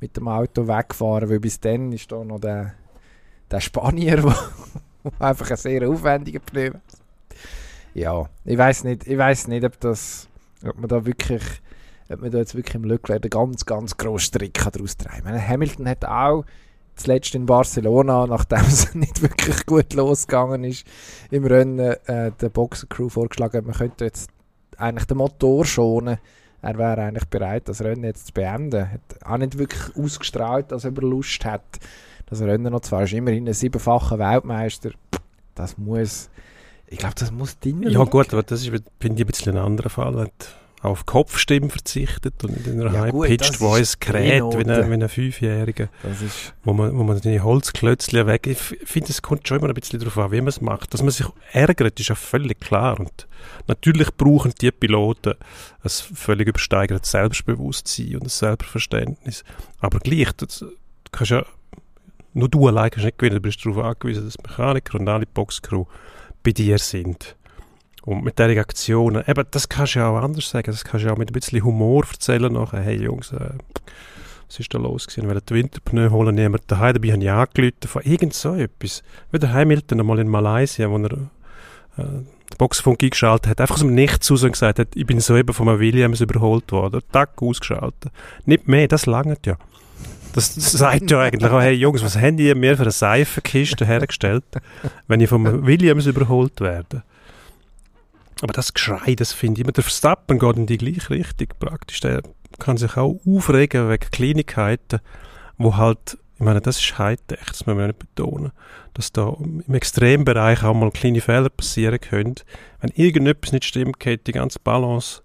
mit 0.00 0.16
dem 0.16 0.28
Auto 0.28 0.66
wegfahren, 0.66 1.28
weil 1.28 1.40
bis 1.40 1.60
dann 1.60 1.92
ist 1.92 2.10
da 2.10 2.24
noch 2.24 2.40
der, 2.40 2.74
der 3.50 3.60
Spanier, 3.60 4.16
der 4.22 4.34
einfach 5.20 5.50
ein 5.50 5.56
sehr 5.56 5.88
aufwendiger 5.88 6.40
Pneu. 6.40 6.72
Ja, 7.94 8.28
ich 8.44 8.58
weiß 8.58 8.84
nicht, 8.84 9.06
ich 9.06 9.16
weiß 9.16 9.46
nicht, 9.48 9.64
ob 9.64 9.78
das, 9.78 10.28
ob 10.64 10.76
man 10.76 10.88
da 10.88 11.06
wirklich, 11.06 11.42
ob 12.08 12.20
man 12.20 12.30
da 12.30 12.38
jetzt 12.38 12.54
wirklich 12.54 12.74
im 12.74 12.84
Leclerc 12.84 13.22
einen 13.22 13.30
ganz, 13.30 13.66
ganz 13.66 13.96
grossen 13.96 14.26
Strick 14.26 14.54
kann 14.54 14.72
daraus 14.72 14.96
treiben. 14.96 15.24
Meine, 15.24 15.46
Hamilton 15.46 15.88
hat 15.88 16.04
auch 16.04 16.44
zuletzt 16.94 17.34
in 17.34 17.46
Barcelona, 17.46 18.26
nachdem 18.28 18.60
es 18.60 18.94
nicht 18.94 19.22
wirklich 19.22 19.66
gut 19.66 19.92
losgegangen 19.94 20.64
ist, 20.64 20.86
im 21.30 21.44
Rennen 21.44 21.78
äh, 21.78 22.32
der 22.32 22.48
Boxencrew 22.48 23.08
vorgeschlagen, 23.08 23.66
man 23.66 23.74
könnte 23.74 24.04
jetzt 24.04 24.30
eigentlich 24.76 25.06
den 25.06 25.18
Motor 25.18 25.64
schonen. 25.64 26.18
Er 26.62 26.78
wäre 26.78 27.02
eigentlich 27.02 27.26
bereit, 27.26 27.68
das 27.68 27.82
Rennen 27.82 28.04
jetzt 28.04 28.28
zu 28.28 28.32
beenden. 28.32 28.90
Hat 28.90 29.00
auch 29.24 29.36
nicht 29.36 29.58
wirklich 29.58 29.96
ausgestrahlt, 29.96 30.72
dass 30.72 30.84
er 30.84 30.90
Lust 30.92 31.44
hat. 31.44 31.62
Das 32.26 32.40
Rennen 32.40 32.72
noch 32.72 32.80
zwar 32.80 33.04
ist 33.04 33.12
immerhin 33.12 33.46
ein 33.46 33.54
siebenfacher 33.54 34.18
Weltmeister. 34.18 34.90
Das 35.54 35.78
muss, 35.78 36.28
ich 36.88 36.98
glaube, 36.98 37.14
das 37.16 37.30
muss 37.30 37.58
drin 37.60 37.82
Ja 37.84 38.02
gut, 38.04 38.32
aber 38.32 38.42
das 38.42 38.62
ist, 38.62 38.68
finde 38.68 38.84
ich, 39.00 39.24
ein 39.24 39.26
bisschen 39.26 39.56
ein 39.56 39.64
anderer 39.64 39.90
Fall. 39.90 40.28
Auf 40.82 41.06
Kopfstimmen 41.06 41.70
verzichtet 41.70 42.44
und 42.44 42.66
in 42.66 42.80
einer 42.80 42.92
Ja, 42.92 43.00
high-pitched 43.00 43.56
Voice 43.56 43.98
gerät, 43.98 44.42
wie 44.44 44.62
Drehnote. 44.62 44.84
ein, 44.84 44.90
wie 44.90 45.02
ein 45.02 45.08
Fünfjähriger, 45.08 45.88
Das 46.02 46.22
ist, 46.22 46.54
wo 46.64 46.72
man, 46.74 46.96
wo 46.96 47.02
man 47.02 47.20
die 47.20 47.40
Holzklötzchen 47.40 48.26
weg... 48.26 48.46
Ich 48.46 48.58
finde, 48.58 49.10
es 49.10 49.22
kommt 49.22 49.48
schon 49.48 49.58
immer 49.58 49.68
ein 49.68 49.74
bisschen 49.74 49.98
darauf 49.98 50.18
an, 50.18 50.32
wie 50.32 50.40
man 50.40 50.48
es 50.48 50.60
macht. 50.60 50.92
Dass 50.94 51.02
man 51.02 51.10
sich 51.10 51.26
ärgert, 51.52 51.98
ist 51.98 52.08
ja 52.08 52.14
völlig 52.14 52.60
klar. 52.60 53.00
Und 53.00 53.26
natürlich 53.66 54.14
brauchen 54.16 54.52
die 54.60 54.70
Piloten 54.70 55.34
ein 55.82 55.90
völlig 55.90 56.46
übersteigertes 56.48 57.10
Selbstbewusstsein 57.10 58.16
und 58.16 58.24
ein 58.24 58.28
Selbstverständnis. 58.28 59.44
Aber 59.80 59.98
gleich, 59.98 60.30
das, 60.36 60.58
du 60.60 60.68
kannst 61.10 61.30
ja... 61.32 61.44
Nur 62.34 62.50
du 62.50 62.68
allein 62.68 62.90
kannst 62.90 63.06
nicht 63.06 63.18
gewinnen, 63.18 63.36
du 63.36 63.40
bist 63.40 63.64
darauf 63.64 63.82
angewiesen, 63.82 64.26
dass 64.26 64.36
Mechaniker 64.46 65.00
und 65.00 65.08
alle 65.08 65.24
Boxcrew 65.24 65.86
bei 66.42 66.52
dir 66.52 66.78
sind. 66.78 67.34
Und 68.06 68.22
mit 68.22 68.38
diesen 68.38 68.58
Aktionen, 68.58 69.24
eben, 69.26 69.44
das 69.50 69.68
kannst 69.68 69.96
du 69.96 69.98
ja 69.98 70.08
auch 70.08 70.22
anders 70.22 70.48
sagen, 70.48 70.70
das 70.70 70.84
kannst 70.84 71.02
du 71.02 71.08
ja 71.08 71.12
auch 71.12 71.18
mit 71.18 71.28
ein 71.28 71.32
bisschen 71.32 71.64
Humor 71.64 72.04
erzählen 72.08 72.52
nachher, 72.52 72.80
hey 72.80 73.02
Jungs, 73.02 73.32
äh, 73.32 73.50
was 74.46 74.60
ist 74.60 74.72
da 74.72 74.78
los 74.78 75.08
gewesen? 75.08 75.28
Wollte 75.28 75.42
die 75.48 75.54
Winterpneu 75.54 76.10
holen, 76.10 76.36
niemand 76.36 76.62
daheim, 76.68 76.94
dabei 76.94 77.12
habe 77.12 77.22
ich 77.22 77.30
angerufen 77.30 77.88
von 77.88 78.02
irgend 78.02 78.32
so 78.32 78.54
etwas. 78.54 79.02
Wie 79.32 79.40
der 79.40 79.52
Hamilton 79.52 79.98
einmal 79.98 80.20
in 80.20 80.28
Malaysia, 80.28 80.88
wo 80.88 80.98
er 80.98 81.12
äh, 81.12 81.18
den 81.96 82.26
Boxfunk 82.58 83.02
eingeschaltet 83.02 83.50
hat, 83.50 83.60
einfach 83.60 83.74
aus 83.74 83.80
dem 83.80 83.96
Nichts 83.96 84.30
raus 84.30 84.44
und 84.44 84.52
gesagt 84.52 84.78
hat, 84.78 84.88
ich 84.94 85.04
bin 85.04 85.18
soeben 85.18 85.52
von 85.52 85.68
einem 85.68 85.80
Williams 85.80 86.20
überholt 86.20 86.70
worden. 86.70 87.02
Tack, 87.10 87.42
ausgeschaltet. 87.42 88.12
Nicht 88.44 88.68
mehr, 88.68 88.86
das 88.86 89.06
langt 89.06 89.46
ja. 89.46 89.56
Das 90.32 90.54
sagt 90.54 91.10
ja 91.10 91.22
eigentlich 91.22 91.50
auch, 91.50 91.60
hey 91.60 91.74
Jungs, 91.74 92.04
was 92.04 92.16
haben 92.16 92.36
die 92.36 92.54
mir 92.54 92.76
für 92.76 92.82
eine 92.82 92.92
Seifenkiste 92.92 93.84
hergestellt, 93.84 94.44
wenn 95.08 95.18
ich 95.20 95.28
vom 95.28 95.66
Williams 95.66 96.06
überholt 96.06 96.60
werde? 96.60 97.02
Aber 98.42 98.52
das 98.52 98.74
Geschrei, 98.74 99.14
das 99.14 99.32
finde 99.32 99.60
ich 99.60 99.64
immer, 99.64 99.72
der 99.72 99.84
Verstappen 99.84 100.38
geht 100.38 100.56
in 100.56 100.66
die 100.66 100.78
gleiche 100.78 101.10
Richtung 101.10 101.48
praktisch. 101.58 102.00
Der 102.00 102.22
kann 102.58 102.76
sich 102.76 102.96
auch 102.96 103.18
aufregen 103.26 103.88
wegen 103.88 104.10
Kleinigkeiten, 104.10 105.00
wo 105.56 105.76
halt, 105.76 106.18
ich 106.34 106.44
meine, 106.44 106.60
das 106.60 106.78
ist 106.78 106.98
Hightech, 106.98 107.46
das 107.48 107.66
müssen 107.66 107.78
wir 107.78 107.86
nicht 107.86 107.98
betonen, 107.98 108.52
dass 108.94 109.12
da 109.12 109.34
im 109.38 109.74
Extrembereich 109.74 110.62
auch 110.64 110.74
mal 110.74 110.90
kleine 110.90 111.20
Fehler 111.20 111.48
passieren 111.48 111.98
können. 111.98 112.34
Wenn 112.80 112.90
irgendetwas 112.94 113.52
nicht 113.52 113.64
stimmt, 113.64 114.00
geht 114.00 114.26
die 114.26 114.32
ganze 114.32 114.58
Balance 114.58 115.22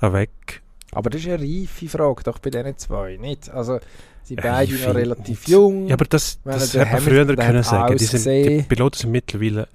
weg. 0.00 0.62
Aber 0.92 1.08
das 1.08 1.20
ist 1.20 1.28
eine 1.28 1.40
reife 1.40 1.88
Frage, 1.88 2.22
doch 2.24 2.38
bei 2.40 2.50
diesen 2.50 2.76
zwei, 2.78 3.16
nicht? 3.16 3.48
Also, 3.48 3.78
sie 4.24 4.34
beide 4.34 4.74
noch 4.74 4.94
relativ 4.94 5.46
jung. 5.46 5.86
Ja, 5.86 5.94
aber 5.94 6.04
das, 6.04 6.40
das 6.44 6.74
hätte 6.74 6.90
man 6.92 7.00
früher 7.00 7.36
können 7.36 7.62
sagen. 7.62 7.96
Die, 7.96 8.04
sind, 8.04 8.24
die 8.24 8.62
Piloten 8.62 8.98
sind 8.98 9.12
mittlerweile 9.12 9.68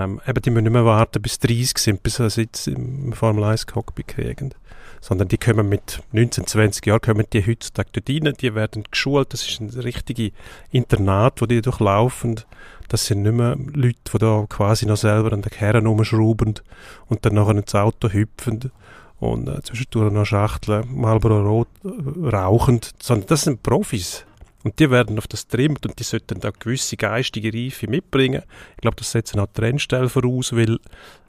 ähm, 0.00 0.20
eben, 0.26 0.42
die 0.42 0.50
müssen 0.50 0.64
nicht 0.64 0.72
mehr 0.72 0.84
warten, 0.84 1.22
bis 1.22 1.38
30 1.38 1.78
sind, 1.78 2.02
bis 2.02 2.16
sie 2.16 2.30
Sitz 2.30 2.66
im 2.66 3.12
Formel 3.12 3.44
1 3.44 3.66
Cockpit 3.66 4.08
kriegen. 4.08 4.54
Sondern 5.00 5.28
die 5.28 5.38
kommen 5.38 5.68
mit 5.68 6.02
19, 6.12 6.46
20 6.46 6.86
Jahren, 6.86 7.00
kommen 7.00 7.24
die 7.32 7.46
heutzutage 7.46 7.88
dort 7.92 8.10
rein, 8.10 8.34
die 8.38 8.54
werden 8.54 8.84
geschult, 8.90 9.32
das 9.32 9.48
ist 9.48 9.60
ein 9.60 9.70
richtiges 9.70 10.32
Internat, 10.70 11.40
wo 11.40 11.46
die 11.46 11.62
durchlaufen. 11.62 12.40
Das 12.88 13.06
sind 13.06 13.22
nicht 13.22 13.32
mehr 13.32 13.56
Leute, 13.56 13.98
die 14.12 14.18
da 14.18 14.44
quasi 14.48 14.84
noch 14.84 14.96
selber 14.96 15.32
an 15.32 15.42
den 15.42 15.50
Kerren 15.50 15.86
rumschrauben 15.86 16.54
und 17.06 17.24
dann 17.24 17.34
nachher 17.34 17.56
ins 17.56 17.74
Auto 17.74 18.08
hüpfen 18.08 18.72
und 19.20 19.48
äh, 19.48 19.62
zwischendurch 19.62 20.12
noch 20.12 20.24
Schachteln 20.24 20.88
Marlboro 20.92 21.40
Rot 21.40 21.68
äh, 21.84 22.28
rauchend, 22.28 22.94
sondern 23.00 23.28
das 23.28 23.42
sind 23.42 23.62
Profis. 23.62 24.24
Und 24.62 24.78
die 24.78 24.90
werden 24.90 25.16
auf 25.18 25.26
das 25.26 25.46
trimmt 25.46 25.86
und 25.86 25.98
die 25.98 26.04
sollten 26.04 26.40
da 26.40 26.50
gewisse 26.50 26.96
geistige 26.96 27.52
Reife 27.52 27.88
mitbringen. 27.88 28.42
Ich 28.72 28.82
glaube, 28.82 28.96
das 28.96 29.16
auch 29.16 29.46
die 29.46 29.60
Trennstelle 29.60 30.08
voraus, 30.08 30.54
weil 30.54 30.78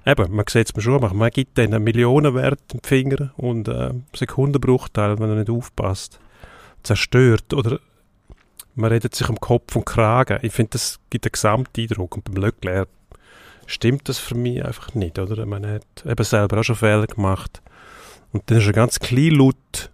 eben, 0.06 0.36
man 0.36 0.46
sieht 0.50 0.70
es 0.70 0.76
mir 0.76 0.82
schon, 0.82 1.18
man 1.18 1.30
gibt 1.32 1.58
denen 1.58 1.76
einen 1.76 1.84
Millionenwert 1.86 2.74
im 2.74 2.82
Finger 2.84 3.32
und 3.38 3.70
äh, 3.70 3.94
Sekundenbruchteil, 4.14 5.18
wenn 5.20 5.30
er 5.30 5.36
nicht 5.36 5.50
aufpasst, 5.50 6.20
zerstört 6.84 7.54
oder 7.54 7.80
man 8.76 8.92
redet 8.92 9.16
sich 9.16 9.30
um 9.30 9.40
Kopf 9.40 9.76
und 9.76 9.86
Kragen. 9.86 10.40
Ich 10.42 10.54
finde, 10.54 10.72
das 10.72 11.00
gibt 11.10 11.26
einen 11.26 11.32
Gesamteindruck 11.32 12.16
und 12.16 12.24
beim 12.26 12.42
Leclerc 12.42 12.90
stimmt 13.66 14.10
das 14.10 14.18
für 14.18 14.36
mich 14.36 14.64
einfach 14.64 14.94
nicht, 14.94 15.20
oder? 15.20 15.46
Man 15.46 15.66
hat 15.66 16.06
eben 16.06 16.24
selber 16.24 16.60
auch 16.60 16.64
schon 16.64 16.76
Fehler 16.76 17.08
gemacht 17.08 17.62
und 18.34 18.44
dann 18.50 18.58
ist 18.58 18.68
er 18.68 18.74
ganz 18.74 19.00
klein 19.00 19.32
laut 19.32 19.91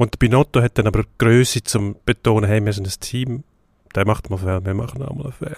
und 0.00 0.18
Binotto 0.18 0.62
hat 0.62 0.78
dann 0.78 0.86
aber 0.86 1.04
Größe 1.18 1.62
zum 1.62 1.94
betonen, 2.06 2.48
hey, 2.48 2.64
wir 2.64 2.72
sind 2.72 2.86
ein 2.86 3.00
Team, 3.00 3.44
der 3.94 4.06
macht 4.06 4.30
mal 4.30 4.38
Fehler, 4.38 4.64
wir 4.64 4.72
machen 4.72 5.02
auch 5.02 5.14
mal 5.14 5.24
einen 5.24 5.32
Fehler. 5.32 5.56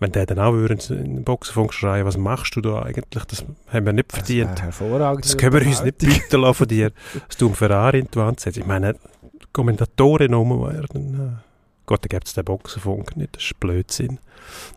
Wenn 0.00 0.10
der 0.10 0.26
dann 0.26 0.40
auch 0.40 0.52
würde 0.52 0.74
in 0.74 1.14
den 1.14 1.22
Boxenfunk 1.22 1.72
schreien, 1.72 2.04
was 2.04 2.16
machst 2.16 2.56
du 2.56 2.60
da 2.60 2.82
eigentlich, 2.82 3.24
das 3.26 3.44
haben 3.72 3.86
wir 3.86 3.92
nicht 3.92 4.10
verdient. 4.10 4.58
Das, 5.20 5.28
das 5.28 5.36
können 5.36 5.52
wir 5.52 5.64
uns 5.64 5.84
nicht 5.84 5.98
bieten 5.98 6.40
lassen 6.40 6.54
von 6.54 6.66
dir, 6.66 6.90
dass 7.28 7.36
du 7.36 7.46
einen 7.46 7.54
Ferrari 7.54 8.00
in 8.00 8.08
die 8.12 8.18
Wand 8.18 8.40
setzt. 8.40 8.58
Ich 8.58 8.66
meine, 8.66 8.96
Kommentatoren 9.52 10.32
werden, 10.32 11.38
Gott, 11.88 12.04
da 12.04 12.08
gibt 12.08 12.28
es 12.28 12.34
den 12.34 12.44
Boxenfunk 12.44 13.16
nicht, 13.16 13.36
das 13.36 13.44
ist 13.44 13.58
Blödsinn 13.58 14.18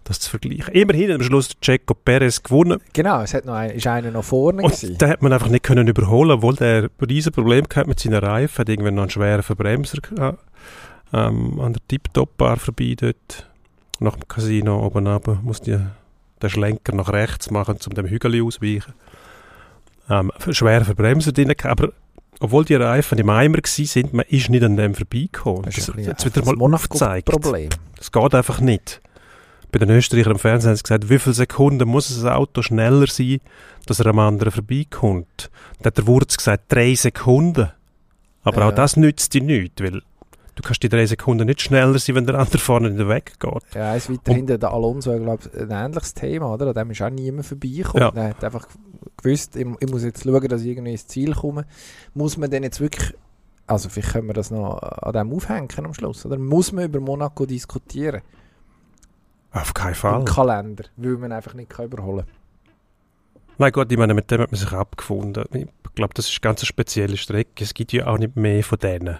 das 0.04 0.20
zu 0.20 0.30
vergleichen. 0.30 0.74
Immerhin 0.74 1.12
am 1.12 1.24
Schluss 1.24 1.50
Checo 1.62 1.94
Perez 1.94 2.42
gewonnen. 2.42 2.80
Genau, 2.94 3.22
es 3.22 3.34
hat 3.34 3.46
noch 3.46 3.54
ein, 3.54 3.72
ist 3.72 3.88
einer 3.88 4.12
noch 4.12 4.24
vorne 4.24 4.64
Und 4.64 4.72
gewesen. 4.72 4.98
den 4.98 5.10
hat 5.10 5.22
man 5.22 5.34
einfach 5.34 5.50
nicht 5.50 5.64
können 5.64 5.88
überholen, 5.88 6.32
obwohl 6.32 6.56
der 6.56 6.90
ein 7.00 7.06
riesen 7.06 7.32
Problem 7.32 7.68
gehabt 7.68 7.88
mit 7.88 8.00
seinen 8.00 8.24
Reifen, 8.24 8.60
hat 8.60 8.70
irgendwann 8.70 8.96
noch 8.96 9.04
einen 9.04 9.12
schweren 9.12 9.44
Verbremser 9.44 10.00
gehabt, 10.02 10.40
ähm, 11.14 11.60
an 11.60 11.74
der 11.74 11.82
Tip-Top-Bar 11.88 12.58
vorbei 12.58 12.96
dort, 12.98 13.50
nach 14.00 14.16
dem 14.16 14.28
Casino 14.28 14.86
oben 14.86 15.08
runter, 15.08 15.40
muss 15.44 15.62
die, 15.62 15.78
den 16.42 16.50
Schlenker 16.50 16.96
nach 16.96 17.10
rechts 17.10 17.52
machen, 17.52 17.78
um 17.86 17.94
dem 17.94 18.08
Hügel 18.08 18.44
ausweichen. 18.44 18.94
Ähm, 20.10 20.32
schweren 20.50 20.86
Verbremser 20.86 21.32
drin 21.32 21.54
aber 21.64 21.94
obwohl 22.42 22.66
die 22.66 22.76
Reifen 22.76 23.18
im 23.18 23.30
Eimer 23.30 23.58
waren, 23.58 24.10
man 24.12 24.26
ist 24.28 24.50
nicht 24.50 24.64
an 24.64 24.76
dem 24.76 24.96
vorbeigekommen. 24.96 25.64
Das, 25.64 25.76
das, 25.86 26.34
das 26.34 26.46
wird 26.46 26.58
mal 26.58 26.74
aufgezeigt. 26.74 27.28
Problem. 27.28 27.70
Das 27.96 28.12
geht 28.12 28.36
einfach 28.36 28.60
nicht 28.60 29.02
bei 29.72 29.80
den 29.80 29.90
Österreichern 29.90 30.34
im 30.34 30.40
Fernsehen 30.40 30.70
haben 30.70 30.76
sie 30.76 30.84
gesagt, 30.84 31.10
wie 31.10 31.20
viele 31.20 31.34
Sekunden 31.34 31.88
muss 31.88 32.10
das 32.10 32.26
Auto 32.26 32.62
schneller 32.62 33.08
sein, 33.08 33.40
dass 33.86 34.00
er 34.00 34.08
am 34.08 34.20
anderen 34.20 34.52
vorbeikommt. 34.52 35.50
Da 35.80 35.88
hat 35.88 35.98
der 35.98 36.08
Wurz 36.08 36.38
gesagt, 36.38 36.66
drei 36.72 36.94
Sekunden. 36.94 37.72
Aber 38.44 38.62
ja. 38.62 38.70
auch 38.70 38.76
das 38.76 38.98
nützt 38.98 39.34
dir 39.34 39.42
nichts, 39.42 39.82
weil 39.82 40.02
du 40.56 40.64
kannst 40.64 40.84
die 40.84 40.90
drei 40.90 41.06
Sekunden 41.06 41.46
nicht 41.46 41.62
schneller 41.62 41.98
sein, 42.00 42.16
wenn 42.16 42.26
der 42.26 42.36
andere 42.36 42.58
vorne 42.58 42.90
in 42.90 42.98
den 42.98 43.10
Weg 43.10 43.40
geht. 43.40 43.64
Ja, 43.76 43.92
eins 43.92 44.10
weiter 44.10 44.34
hinten, 44.34 44.60
der 44.60 44.72
Alonso, 44.72 45.18
glaube 45.18 45.44
ein 45.58 45.72
ähnliches 45.72 46.14
Thema, 46.14 46.54
oder? 46.54 46.68
An 46.68 46.74
dem 46.74 46.92
ist 46.92 47.02
auch 47.02 47.10
niemand 47.10 47.46
vorbeigekommen. 47.46 48.16
Ja. 48.16 48.22
Er 48.22 48.30
hat 48.30 48.44
einfach 48.44 48.68
gewusst, 49.18 49.56
ich, 49.56 49.68
ich, 49.80 49.90
muss 49.90 50.04
jetzt 50.04 50.24
schauen, 50.24 50.48
dass 50.48 50.62
ich 50.62 50.68
irgendwie 50.68 50.92
ins 50.92 51.08
Ziel 51.08 51.34
komme. 51.34 51.66
Muss 52.14 52.38
man 52.38 52.50
denn 52.50 52.64
jetzt 52.64 52.80
wirklich, 52.80 53.14
also 53.68 53.90
vielleicht 53.90 54.14
können 54.14 54.28
wir 54.28 54.34
das 54.34 54.52
noch 54.52 54.82
an 54.82 55.14
dem 55.14 55.34
aufhängen 55.34 55.70
am 55.78 55.94
Schluss, 55.94 56.26
oder? 56.26 56.38
Muss 56.38 56.72
man 56.72 56.86
über 56.86 57.00
Monaco 57.00 57.46
diskutieren? 57.46 58.22
Auf 59.52 59.74
keinen 59.74 59.96
Fall. 59.96 60.20
Im 60.20 60.26
Kalender, 60.26 60.86
weil 60.96 61.18
man 61.18 61.32
einfach 61.32 61.54
nicht 61.54 61.70
kann 61.70 61.86
überholen 61.86 62.26
kann. 62.26 62.36
Nein 63.58 63.72
gut, 63.74 63.92
ich 63.92 63.98
meine, 63.98 64.14
mit 64.14 64.32
dem 64.32 64.42
hat 64.42 64.52
man 64.52 64.60
sich 64.60 64.72
abgefunden. 64.72 65.44
Ich 65.54 65.68
glaube, 65.94 66.14
das 66.14 66.28
ist 66.28 66.36
eine 66.36 66.42
ganz 66.42 66.66
spezielle 66.66 67.18
Strecke. 67.18 67.64
Es 67.64 67.74
gibt 67.74 67.92
ja 67.92 68.08
auch 68.08 68.18
nicht 68.18 68.36
mehr 68.36 68.64
von 68.64 68.80
denen. 68.80 69.20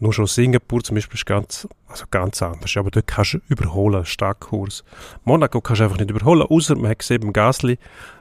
Nur 0.00 0.14
schon 0.14 0.26
Singapur 0.26 0.82
zum 0.82 0.94
Beispiel 0.94 1.16
ist 1.16 1.26
ganz, 1.26 1.68
also 1.86 2.06
ganz 2.10 2.42
anders. 2.42 2.74
Aber 2.76 2.90
dort 2.90 3.06
kannst 3.06 3.34
du 3.34 3.38
überholen, 3.48 4.06
Starkkurs. 4.06 4.82
Monaco 5.24 5.60
kannst 5.60 5.80
du 5.80 5.84
einfach 5.84 5.98
nicht 5.98 6.10
überholen, 6.10 6.42
außer 6.42 6.74
man 6.74 6.90
hat 6.90 7.00
gesehen 7.00 7.20
beim 7.20 7.34
Gasly, 7.34 7.78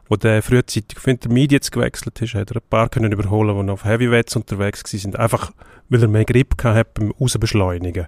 wo 0.10 0.18
der 0.18 0.44
frühzeitig 0.44 0.98
auf 0.98 1.08
Intermediates 1.08 1.72
gewechselt 1.72 2.22
ist, 2.22 2.34
hat 2.34 2.52
er 2.52 2.58
ein 2.58 2.68
paar 2.70 2.90
können 2.90 3.14
überholen, 3.14 3.56
die 3.56 3.64
noch 3.64 3.74
auf 3.74 3.86
Heavyweights 3.86 4.36
unterwegs 4.36 4.84
sind. 4.86 5.18
Einfach, 5.18 5.52
weil 5.88 6.02
er 6.02 6.10
mehr 6.10 6.26
Grip 6.26 6.62
hat 6.64 6.94
beim 6.96 7.12
Rausbeschleunigen. 7.12 8.08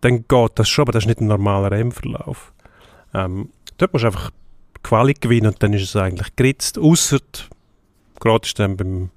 Dann 0.00 0.26
geht 0.26 0.50
das 0.54 0.68
schon, 0.68 0.84
aber 0.84 0.92
das 0.92 1.04
ist 1.04 1.08
nicht 1.08 1.20
ein 1.20 1.26
normaler 1.26 1.72
Rennverlauf. 1.72 2.52
Ähm, 3.12 3.50
dort 3.76 3.92
musst 3.92 4.04
du 4.04 4.06
einfach 4.06 4.30
Quali 4.82 5.12
gewinnen 5.12 5.48
und 5.48 5.62
dann 5.62 5.74
ist 5.74 5.82
es 5.82 5.96
eigentlich 5.96 6.34
geritzt, 6.36 6.78
außer 6.78 7.18
gerade 8.18 8.46
ist 8.46 8.58
dann 8.58 8.76
beim 8.78 9.10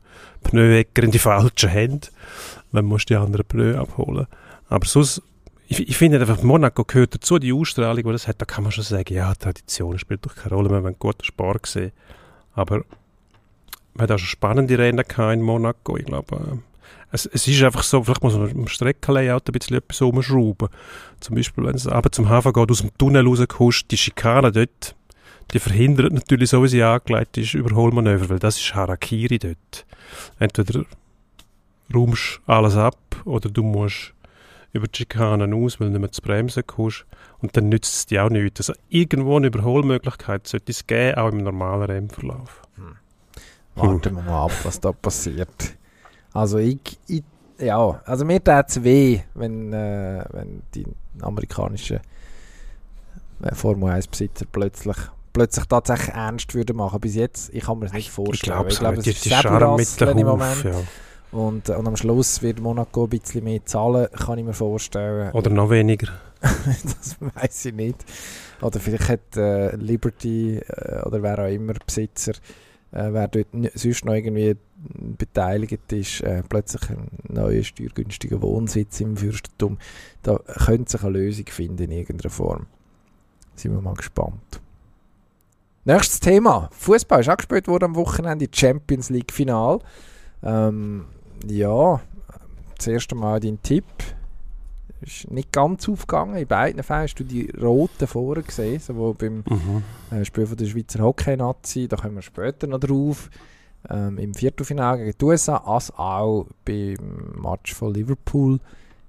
Pneuecker 0.43 1.03
in 1.03 1.11
die 1.11 1.19
falschen 1.19 1.69
Hände, 1.69 2.07
dann 2.73 2.86
musst 2.86 3.09
die 3.09 3.15
anderen 3.15 3.45
Pneu 3.45 3.77
abholen. 3.77 4.27
Aber 4.67 4.86
sonst, 4.86 5.21
ich, 5.67 5.88
ich 5.88 5.97
finde 5.97 6.19
einfach, 6.19 6.41
Monaco 6.43 6.83
gehört 6.83 7.15
dazu, 7.15 7.39
die 7.39 7.53
Ausstrahlung, 7.53 8.03
die 8.03 8.12
das 8.12 8.27
hat, 8.27 8.41
da 8.41 8.45
kann 8.45 8.63
man 8.63 8.71
schon 8.71 8.83
sagen, 8.83 9.13
ja, 9.13 9.33
Tradition 9.36 9.97
spielt 9.99 10.25
doch 10.25 10.36
keine 10.36 10.55
Rolle, 10.55 10.69
wir 10.69 10.77
haben 10.77 10.86
einen 10.88 10.99
guten 10.99 11.23
Sport 11.23 11.63
gesehen. 11.63 11.91
Aber 12.53 12.83
man 13.93 14.03
hat 14.03 14.12
auch 14.12 14.19
schon 14.19 14.27
spannende 14.27 14.77
Rennen 14.77 15.05
in 15.17 15.41
Monaco, 15.41 15.97
ich 15.97 16.05
glaube, 16.05 16.36
äh, 16.36 16.57
es, 17.12 17.27
es 17.27 17.47
ist 17.47 17.62
einfach 17.62 17.83
so, 17.83 18.03
vielleicht 18.03 18.23
muss 18.23 18.36
man 18.36 18.49
am 18.49 18.67
Streckenlayout 18.67 19.47
ein 19.47 19.51
bisschen 19.53 19.77
etwas 19.77 20.01
umschrauben. 20.01 20.69
Zum 21.19 21.36
Beispiel, 21.36 21.63
wenn 21.63 21.75
es 21.75 21.88
aber 21.88 22.12
zum 22.12 22.27
Hafen 22.27 22.51
geht, 22.51 22.71
aus 22.71 22.81
dem 22.81 22.97
Tunnel 22.97 23.27
rauskommst, 23.27 23.91
die 23.91 23.97
Schikane 23.97 24.51
dort, 24.51 24.95
die 25.53 25.59
verhindert 25.59 26.12
natürlich 26.12 26.49
so, 26.49 26.63
wie 26.63 26.67
sie 26.67 26.81
angelegt 26.81 27.38
ist, 27.38 27.53
Überholmanöver, 27.53 28.29
weil 28.29 28.39
das 28.39 28.57
ist 28.57 28.73
Harakiri 28.73 29.38
dort. 29.38 29.86
Entweder 30.39 30.86
räumst 31.93 32.41
alles 32.46 32.76
ab 32.76 32.98
oder 33.26 33.50
du 33.50 33.63
musst 33.63 34.13
über 34.72 34.88
die 34.88 34.98
Schikanen 34.98 35.54
aus, 35.54 35.80
weil 35.80 35.88
du 35.88 35.93
nicht 35.93 36.02
mehr 36.02 36.12
zu 36.12 36.22
bremsen 36.22 36.65
kommst. 36.65 37.06
Und 37.39 37.56
dann 37.56 37.69
nützt 37.69 37.93
es 37.93 38.06
dir 38.08 38.26
auch 38.26 38.30
nichts. 38.30 38.69
Also 38.69 38.74
irgendwo 38.89 39.38
eine 39.38 39.48
Überholmöglichkeit 39.48 40.48
sollte 40.48 40.72
es 40.72 40.88
geben, 40.88 41.17
auch 41.17 41.30
im 41.30 41.38
normalen 41.38 41.84
Rennverlauf. 41.84 42.62
Hm. 42.76 42.96
Warten 43.76 44.15
wir 44.15 44.24
mal 44.24 44.46
ab, 44.46 44.52
was 44.63 44.80
da 44.80 44.91
passiert. 44.91 45.76
Also 46.34 46.58
ich, 46.58 46.98
ich 47.08 47.24
ja, 47.60 48.02
also 48.06 48.26
mir 48.26 48.43
tut 48.43 48.65
es 48.67 48.84
weh, 48.84 49.22
wenn, 49.36 49.72
äh, 49.74 50.26
wenn 50.32 50.63
die 50.74 50.86
amerikanischen 51.22 52.00
äh, 53.43 53.54
Formel 53.54 53.89
1 53.91 54.08
Besitzer 54.08 54.46
plötzlich 54.52 54.98
plötzlich 55.34 55.65
tatsächlich 55.65 56.10
ernst 56.10 56.54
würden 56.54 56.78
machen. 56.78 57.00
Bis 57.00 57.15
jetzt, 57.15 57.54
ich 57.54 57.63
kann 57.63 57.80
mir 57.80 57.86
das 57.86 57.93
nicht 57.93 58.12
vorstellen. 58.12 58.67
Ich 58.67 58.80
glaube, 58.80 59.00
es 59.00 59.08
ist 59.08 59.24
sehr 59.24 59.43
im 59.46 60.26
Moment. 60.26 60.63
Ja. 60.63 60.82
Und, 61.34 61.69
äh, 61.69 61.74
und 61.74 61.88
am 61.88 61.96
Schluss 61.96 62.41
wird 62.41 62.62
Monaco 62.62 63.04
ein 63.06 63.10
bisschen 63.10 63.43
mehr 63.43 63.65
zahlen, 63.65 64.08
kann 64.12 64.38
ich 64.38 64.46
mir 64.46 64.54
vorstellen. 64.54 65.32
Oder 65.34 65.50
noch 65.50 65.69
weniger. 65.69 66.08
das 66.41 67.17
weiß 67.19 67.65
ich 67.65 67.74
nicht. 67.74 68.06
Oder 68.62 68.80
vielleicht 68.80 69.10
hat 69.10 69.38
äh, 69.38 69.76
Liberty 69.76 70.58
äh, 70.58 71.02
oder 71.04 71.22
wer 71.22 71.39
auch 71.39 71.50
immer 71.50 71.74
Besitzer 71.86 72.34
äh, 72.93 73.12
wer 73.12 73.28
dort 73.28 73.48
sonst 73.74 74.06
noch 74.06 74.13
irgendwie 74.13 74.56
beteiligt 75.17 75.91
ist, 75.91 76.22
äh, 76.22 76.43
plötzlich 76.48 76.89
ein 76.89 77.08
neuer 77.28 77.63
steuergünstiger 77.63 78.41
Wohnsitz 78.41 79.00
im 79.02 79.17
Fürstentum. 79.17 79.78
Da 80.22 80.38
könnte 80.38 80.91
sich 80.91 81.04
eine 81.04 81.17
Lösung 81.17 81.46
finden 81.48 81.84
in 81.84 81.91
irgendeiner 81.91 82.30
Form. 82.30 82.67
Sind 83.56 83.74
wir 83.74 83.82
mal 83.82 83.96
gespannt. 83.96 84.62
Nächstes 85.86 86.19
Thema. 86.19 86.69
Fußball 86.72 87.22
ist 87.22 87.30
auch 87.30 87.38
gespielt 87.38 87.67
worden 87.67 87.86
am 87.86 87.96
Wochenende, 87.96 88.48
Champions 88.54 89.10
League 89.10 89.32
Final. 89.32 89.80
Ähm, 90.43 91.06
ja, 91.47 92.01
das 92.77 92.88
erste 92.88 93.15
Mal 93.15 93.39
dein 93.39 93.62
Tipp. 93.62 93.86
Ist 95.01 95.29
nicht 95.29 95.51
ganz 95.51 95.89
aufgegangen. 95.89 96.36
In 96.36 96.47
beiden 96.47 96.82
Fällen 96.82 97.01
hast 97.01 97.15
du 97.15 97.25
die 97.25 97.49
roten 97.51 98.08
vorher 98.08 98.43
gesehen, 98.43 98.79
sowohl 98.79 99.13
beim 99.13 99.43
mhm. 99.49 99.84
äh, 100.12 100.23
Spiel 100.23 100.45
von 100.45 100.56
der 100.56 100.65
Schweizer 100.65 101.03
Hockey-Nazi, 101.03 101.88
da 101.89 101.97
kommen 101.97 102.15
wir 102.15 102.21
später 102.21 102.67
noch 102.67 102.79
drauf, 102.79 103.29
ähm, 103.89 104.17
im 104.17 104.34
Viertelfinale 104.34 104.99
gegen 104.99 105.17
die 105.17 105.25
USA, 105.25 105.58
als 105.58 105.91
auch 105.91 106.47
beim 106.63 106.95
Match 107.41 107.73
von 107.73 107.93
Liverpool 107.93 108.60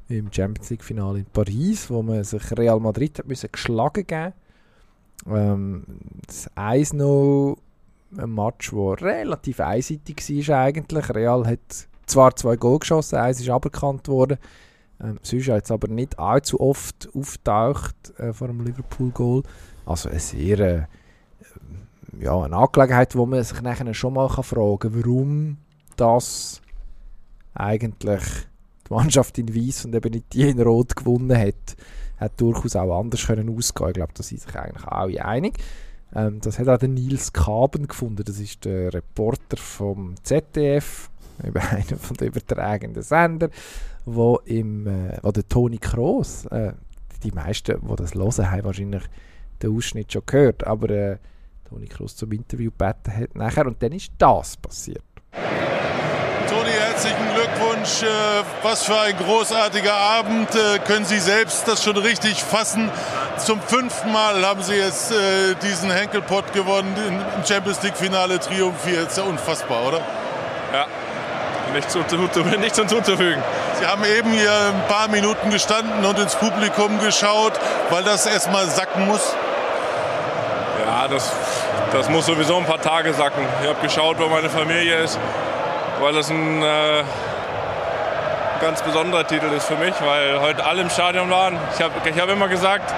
im 0.09 0.33
Champions 0.33 0.71
League-Finale 0.71 1.21
in 1.21 1.27
Paris, 1.27 1.89
wo 1.91 2.03
man 2.03 2.25
sich 2.25 2.43
Real 2.59 2.81
Madrid 2.81 3.19
hat 3.19 3.29
müssen 3.29 3.51
geschlagen 3.53 4.07
geben 4.07 4.33
ähm, 5.27 5.85
Das 6.27 6.51
1-0 6.57 7.57
ein 8.17 8.35
Match, 8.35 8.71
der 8.71 9.03
relativ 9.03 9.61
einseitig 9.61 10.49
war 10.49 10.61
eigentlich. 10.61 11.11
Real 11.11 11.47
hat 11.47 11.89
zwar 12.07 12.37
zwei 12.37 12.57
Goal 12.57 12.79
geschossen, 12.79 13.17
eins 13.17 13.41
ist 13.41 13.51
aberkannt 13.51 14.09
worden. 14.09 14.39
Ähm, 15.03 15.19
sonst 15.23 15.47
jetzt 15.47 15.71
aber 15.71 15.89
nicht 15.89 16.19
allzu 16.19 16.61
oft 16.61 17.09
auftaucht 17.15 18.19
äh, 18.19 18.33
vor 18.33 18.49
dem 18.49 18.65
Liverpool-Goal. 18.65 19.43
Also 19.87 20.09
eine 20.09 20.21
sehr 20.21 20.61
äh, 20.61 20.83
ja, 22.21 22.41
eine 22.41 22.57
Angelegenheit, 22.57 23.17
wo 23.17 23.27
man 23.27 23.43
sich 23.43 23.61
nachher 23.63 23.93
schon 23.95 24.15
mal 24.15 24.29
kann 24.29 24.45
fragen 24.45 24.79
kann, 24.79 24.95
warum 24.95 25.57
das 25.97 26.61
eigentlich 27.55 28.23
die 28.89 28.93
Mannschaft 28.93 29.39
in 29.39 29.55
Weiß 29.55 29.85
und 29.85 29.95
eben 29.95 30.13
nicht 30.13 30.33
die 30.33 30.49
in 30.49 30.61
Rot 30.61 30.97
gewonnen 30.97 31.37
hat. 31.37 31.77
Hat 32.19 32.41
durchaus 32.41 32.77
auch 32.77 32.99
anders 32.99 33.27
können 33.27 33.49
ausgehen. 33.57 33.89
Ich 33.89 33.95
glaube, 33.95 34.13
da 34.15 34.23
sind 34.23 34.41
sich 34.41 34.55
eigentlich 34.55 34.87
alle 34.87 35.25
einig. 35.25 35.59
Ähm, 36.15 36.41
das 36.41 36.59
hat 36.59 36.69
auch 36.69 36.79
der 36.79 36.89
Nils 36.89 37.33
Kaben 37.33 37.89
gefunden. 37.89 38.23
Das 38.25 38.39
ist 38.39 38.65
der 38.65 38.95
Reporter 38.95 39.57
vom 39.57 40.15
ZDF 40.23 41.11
über 41.43 41.61
einen 41.71 41.99
von 41.99 42.17
den 42.17 42.29
übertragenden 42.29 43.03
Sender, 43.03 43.51
wo, 44.05 44.41
im, 44.45 44.87
äh, 44.87 45.19
wo 45.23 45.33
der 45.33 45.47
Toni 45.49 45.79
Kroos, 45.79 46.47
äh, 46.47 46.73
die 47.23 47.33
meisten, 47.33 47.81
die 47.81 47.97
das 47.97 48.15
hören, 48.15 48.51
haben 48.51 48.65
wahrscheinlich 48.65 49.03
den 49.63 49.77
Ausschnitt 49.77 50.13
schon 50.13 50.23
gehört, 50.27 50.67
aber 50.67 50.91
äh, 50.91 51.17
Toni 51.69 51.87
Kroos 51.87 52.17
zum 52.17 52.33
Interview 52.33 52.71
gebeten 52.71 53.17
hat 53.17 53.35
nachher 53.35 53.67
und 53.67 53.83
dann 53.83 53.93
ist 53.93 54.13
das 54.19 54.57
passiert. 54.57 55.03
Toni, 56.49 56.71
herzlichen 56.71 57.35
Glückwunsch. 57.35 58.03
Äh, 58.03 58.45
was 58.63 58.85
für 58.85 58.99
ein 58.99 59.17
großartiger 59.17 59.95
Abend. 59.95 60.55
Äh, 60.55 60.79
können 60.81 61.05
Sie 61.05 61.19
selbst 61.19 61.67
das 61.67 61.83
schon 61.83 61.97
richtig 61.97 62.43
fassen? 62.43 62.91
Zum 63.39 63.61
fünften 63.61 64.13
Mal 64.13 64.45
haben 64.47 64.63
Sie 64.63 64.75
jetzt 64.75 65.11
äh, 65.11 65.55
diesen 65.63 65.91
Henkelpott 65.91 66.53
gewonnen, 66.53 66.95
im 67.09 67.45
Champions 67.45 67.83
League-Finale 67.83 68.39
triumphiert. 68.39 69.09
Ist 69.09 69.17
ja 69.17 69.25
unfassbar, 69.25 69.89
oder? 69.89 70.01
Ja, 70.73 70.87
nichts, 71.75 71.95
nichts 72.59 72.79
hinzuzufügen. 72.79 73.43
Sie 73.79 73.87
haben 73.87 74.05
eben 74.05 74.31
hier 74.31 74.51
ein 74.51 74.89
paar 74.89 75.09
Minuten 75.09 75.51
gestanden 75.51 76.05
und 76.05 76.19
ins 76.19 76.35
Publikum 76.37 76.99
geschaut, 77.01 77.53
weil 77.91 78.03
das 78.03 78.27
erstmal 78.27 78.67
sacken 78.69 79.07
muss. 79.07 79.35
Ja, 80.87 81.09
das, 81.09 81.33
das 81.93 82.09
muss 82.09 82.27
sowieso 82.27 82.57
ein 82.57 82.65
paar 82.65 82.81
Tage 82.81 83.13
sacken. 83.13 83.45
Ich 83.63 83.69
habe 83.69 83.81
geschaut, 83.81 84.19
wo 84.19 84.29
meine 84.29 84.49
Familie 84.49 84.97
ist, 85.03 85.19
weil 86.01 86.13
das 86.13 86.31
ein 86.31 86.63
äh, 86.63 87.05
ganz 88.61 88.83
besonderer 88.83 89.27
Titel 89.27 89.47
ist 89.57 89.67
für 89.67 89.77
mich, 89.77 89.95
weil 90.05 90.41
heute 90.41 90.65
alle 90.65 90.83
im 90.83 90.91
Stadion 90.91 91.31
waren. 91.31 91.59
Ich 91.75 91.83
habe 91.83 91.93
ich 92.09 92.21
hab 92.21 92.29
immer 92.29 92.49
gesagt, 92.49 92.93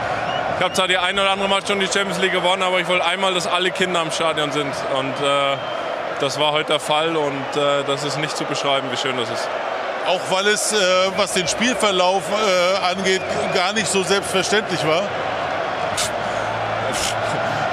ich 0.58 0.64
habe 0.64 0.72
zwar 0.72 0.88
die 0.88 0.96
eine 0.96 1.20
oder 1.20 1.30
andere 1.30 1.48
Mal 1.48 1.66
schon 1.66 1.80
die 1.80 1.86
Champions 1.86 2.18
League 2.18 2.32
gewonnen, 2.32 2.62
aber 2.62 2.80
ich 2.80 2.88
wollte 2.88 3.04
einmal, 3.04 3.34
dass 3.34 3.46
alle 3.46 3.70
Kinder 3.70 4.00
im 4.02 4.10
Stadion 4.10 4.52
sind. 4.52 4.72
Und 4.96 5.14
äh, 5.22 5.56
das 6.20 6.38
war 6.40 6.52
heute 6.52 6.72
der 6.72 6.80
Fall 6.80 7.16
und 7.16 7.56
äh, 7.56 7.84
das 7.86 8.04
ist 8.04 8.18
nicht 8.18 8.36
zu 8.36 8.44
beschreiben, 8.44 8.88
wie 8.90 8.96
schön 8.96 9.16
das 9.16 9.28
ist. 9.30 9.48
Auch 10.06 10.20
weil 10.30 10.46
es, 10.46 10.72
äh, 10.72 10.76
was 11.16 11.32
den 11.32 11.48
Spielverlauf 11.48 12.22
äh, 12.30 12.76
angeht, 12.86 13.22
gar 13.54 13.72
nicht 13.72 13.88
so 13.88 14.02
selbstverständlich 14.02 14.86
war. 14.86 15.02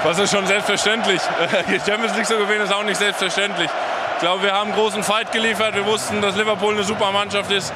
Was 0.03 0.19
ist 0.19 0.31
schon 0.31 0.45
selbstverständlich? 0.45 1.21
Die 1.69 1.79
Champions 1.79 2.13
League 2.17 2.25
zu 2.25 2.37
gewinnen 2.37 2.65
ist 2.65 2.73
auch 2.73 2.83
nicht 2.83 2.97
selbstverständlich. 2.97 3.69
Ich 4.15 4.19
glaube, 4.19 4.43
wir 4.43 4.51
haben 4.51 4.71
einen 4.71 4.79
großen 4.79 5.01
Fight 5.01 5.31
geliefert. 5.31 5.75
Wir 5.75 5.85
wussten, 5.85 6.21
dass 6.21 6.35
Liverpool 6.35 6.73
eine 6.73 6.83
super 6.83 7.11
Mannschaft 7.13 7.49
ist. 7.51 7.71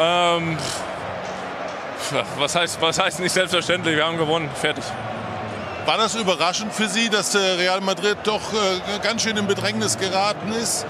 Ähm, 0.00 0.58
was, 2.36 2.56
heißt, 2.56 2.80
was 2.80 2.98
heißt 2.98 3.20
nicht 3.20 3.32
selbstverständlich? 3.32 3.94
Wir 3.94 4.04
haben 4.04 4.18
gewonnen. 4.18 4.50
Fertig. 4.60 4.84
War 5.86 5.98
das 5.98 6.16
überraschend 6.16 6.74
für 6.74 6.88
Sie, 6.88 7.08
dass 7.10 7.36
äh, 7.36 7.38
Real 7.38 7.80
Madrid 7.80 8.18
doch 8.24 8.52
äh, 8.52 8.98
ganz 9.04 9.22
schön 9.22 9.36
in 9.36 9.46
Bedrängnis 9.46 9.98
geraten 9.98 10.52
ist? 10.52 10.84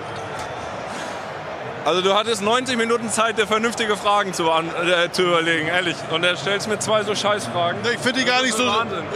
Also 1.85 2.01
du 2.01 2.15
hattest 2.15 2.41
90 2.41 2.79
Minuten 2.79 3.11
Zeit, 3.11 3.37
dir 3.37 3.47
vernünftige 3.47 3.97
Fragen 3.97 4.33
zu, 4.33 4.45
äh, 4.49 5.13
zu 5.13 5.23
überlegen, 5.23 5.69
ehrlich. 5.69 5.97
Und 6.11 6.25
er 6.25 6.37
stellst 6.39 6.67
mir 6.67 6.79
zwei 6.79 7.05
so 7.05 7.15
Scheißfragen. 7.15 7.79
Ich 7.95 8.01
finde 8.01 8.21
die 8.21 8.25
gar 8.25 8.43
nicht 8.43 8.57
so. 8.57 8.65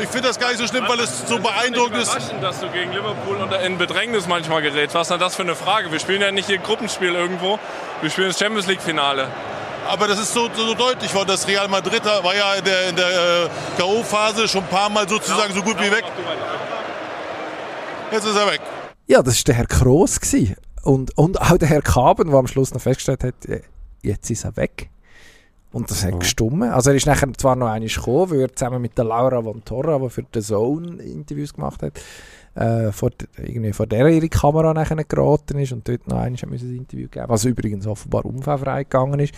Ich 0.02 0.08
finde 0.10 0.28
das 0.28 0.38
gar 0.38 0.50
nicht 0.50 0.58
so 0.58 0.66
schlimm, 0.66 0.84
weil 0.86 1.00
es 1.00 1.26
so 1.26 1.38
beeindruckend 1.38 1.96
ist. 1.96 2.14
Überraschend, 2.14 2.44
dass 2.44 2.60
du 2.60 2.68
gegen 2.68 2.92
Liverpool 2.92 3.38
in 3.64 3.78
Bedrängnis 3.78 4.28
manchmal 4.28 4.60
gerätst. 4.60 4.94
Was 4.94 5.06
ist 5.06 5.12
denn 5.12 5.18
das 5.18 5.34
für 5.34 5.42
eine 5.42 5.56
Frage? 5.56 5.90
Wir 5.90 5.98
spielen 5.98 6.20
ja 6.20 6.30
nicht 6.30 6.46
hier 6.46 6.58
Gruppenspiel 6.58 7.14
irgendwo. 7.14 7.58
Wir 8.02 8.10
spielen 8.10 8.28
das 8.28 8.38
Champions 8.38 8.66
League 8.66 8.82
Finale. 8.82 9.28
Aber 9.90 10.06
das 10.06 10.20
ist 10.20 10.32
so, 10.32 10.48
so 10.54 10.72
deutlich 10.74 11.12
worden. 11.12 11.28
Das 11.28 11.48
Real 11.48 11.66
Madrid 11.66 12.04
war 12.04 12.34
ja 12.34 12.54
in 12.54 12.64
der, 12.64 12.88
in 12.90 12.96
der 12.96 13.06
äh, 13.06 13.48
K.O.-Phase 13.76 14.46
schon 14.46 14.62
ein 14.62 14.68
paar 14.68 14.88
Mal 14.88 15.08
sozusagen 15.08 15.52
so 15.52 15.62
gut 15.62 15.76
wie 15.80 15.90
weg. 15.90 16.04
Jetzt 18.12 18.24
ist 18.24 18.36
er 18.36 18.46
weg. 18.46 18.60
Ja, 19.08 19.20
das 19.20 19.38
war 19.38 19.44
der 19.46 19.54
Herr 19.56 19.66
Kroos. 19.66 20.20
Und, 20.84 21.18
und 21.18 21.40
auch 21.40 21.58
der 21.58 21.68
Herr 21.68 21.82
Kaben, 21.82 22.30
der 22.30 22.38
am 22.38 22.46
Schluss 22.46 22.72
noch 22.72 22.80
festgestellt 22.80 23.24
hat, 23.24 23.46
äh, 23.46 23.62
jetzt 24.02 24.30
ist 24.30 24.44
er 24.44 24.56
weg. 24.56 24.90
Und 25.72 25.90
das 25.90 26.04
hat 26.04 26.20
gestummen. 26.20 26.70
Also 26.70 26.90
er 26.90 26.96
ist 26.96 27.06
nachher 27.06 27.32
zwar 27.36 27.56
noch 27.56 27.66
einmal 27.66 27.88
gekommen, 27.88 28.30
weil 28.30 28.40
er 28.42 28.54
zusammen 28.54 28.80
mit 28.80 28.96
der 28.96 29.04
Laura 29.04 29.42
von 29.42 29.64
Torra, 29.64 29.98
die 29.98 30.10
für 30.10 30.24
The 30.32 30.40
Zone 30.40 31.02
Interviews 31.02 31.52
gemacht 31.52 31.82
hat, 31.82 32.00
äh, 32.54 32.92
vor, 32.92 33.10
irgendwie 33.36 33.72
vor 33.72 33.86
der 33.86 34.06
ihre 34.08 34.28
Kamera 34.28 34.72
nachher 34.72 35.02
geraten 35.04 35.58
ist 35.58 35.72
und 35.72 35.88
dort 35.88 36.06
noch 36.06 36.18
einmal 36.18 36.40
ein 36.42 36.76
Interview 36.76 37.08
geben 37.08 37.26
was 37.28 37.44
übrigens 37.44 37.86
offenbar 37.86 38.24
unfallfrei 38.24 38.82
gegangen 38.82 39.20
ist 39.20 39.34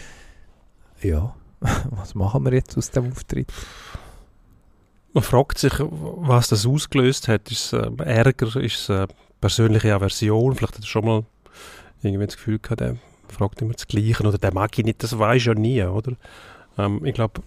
ja, 1.05 1.35
was 1.91 2.15
machen 2.15 2.45
wir 2.45 2.53
jetzt 2.53 2.77
aus 2.77 2.91
dem 2.91 3.13
Auftritt? 3.13 3.53
Man 5.13 5.23
fragt 5.23 5.59
sich, 5.59 5.75
was 5.79 6.49
das 6.49 6.67
ausgelöst 6.67 7.29
hat. 7.29 7.51
Ist 7.51 7.73
es 7.73 7.99
äh, 7.99 8.05
Ärger? 8.05 8.57
Ist 8.57 8.81
es 8.81 8.91
eine 8.91 9.09
persönliche 9.41 9.95
Aversion? 9.95 10.55
Vielleicht 10.55 10.75
hat 10.75 10.85
er 10.85 10.87
schon 10.87 11.05
mal 11.05 11.25
irgendwie 12.03 12.27
das 12.27 12.37
Gefühl 12.37 12.59
gehabt, 12.59 12.81
der 12.81 12.97
fragt 13.29 13.61
immer 13.61 13.75
das 13.75 13.87
Gleiche 13.87 14.27
oder 14.27 14.39
der 14.39 14.55
mag 14.55 14.79
ich 14.79 14.85
nicht. 14.85 15.03
Das 15.03 15.19
weiß 15.19 15.45
ja 15.45 15.55
nie, 15.55 15.83
oder? 15.83 16.13
Ähm, 16.79 17.05
ich 17.05 17.15
glaube, 17.15 17.43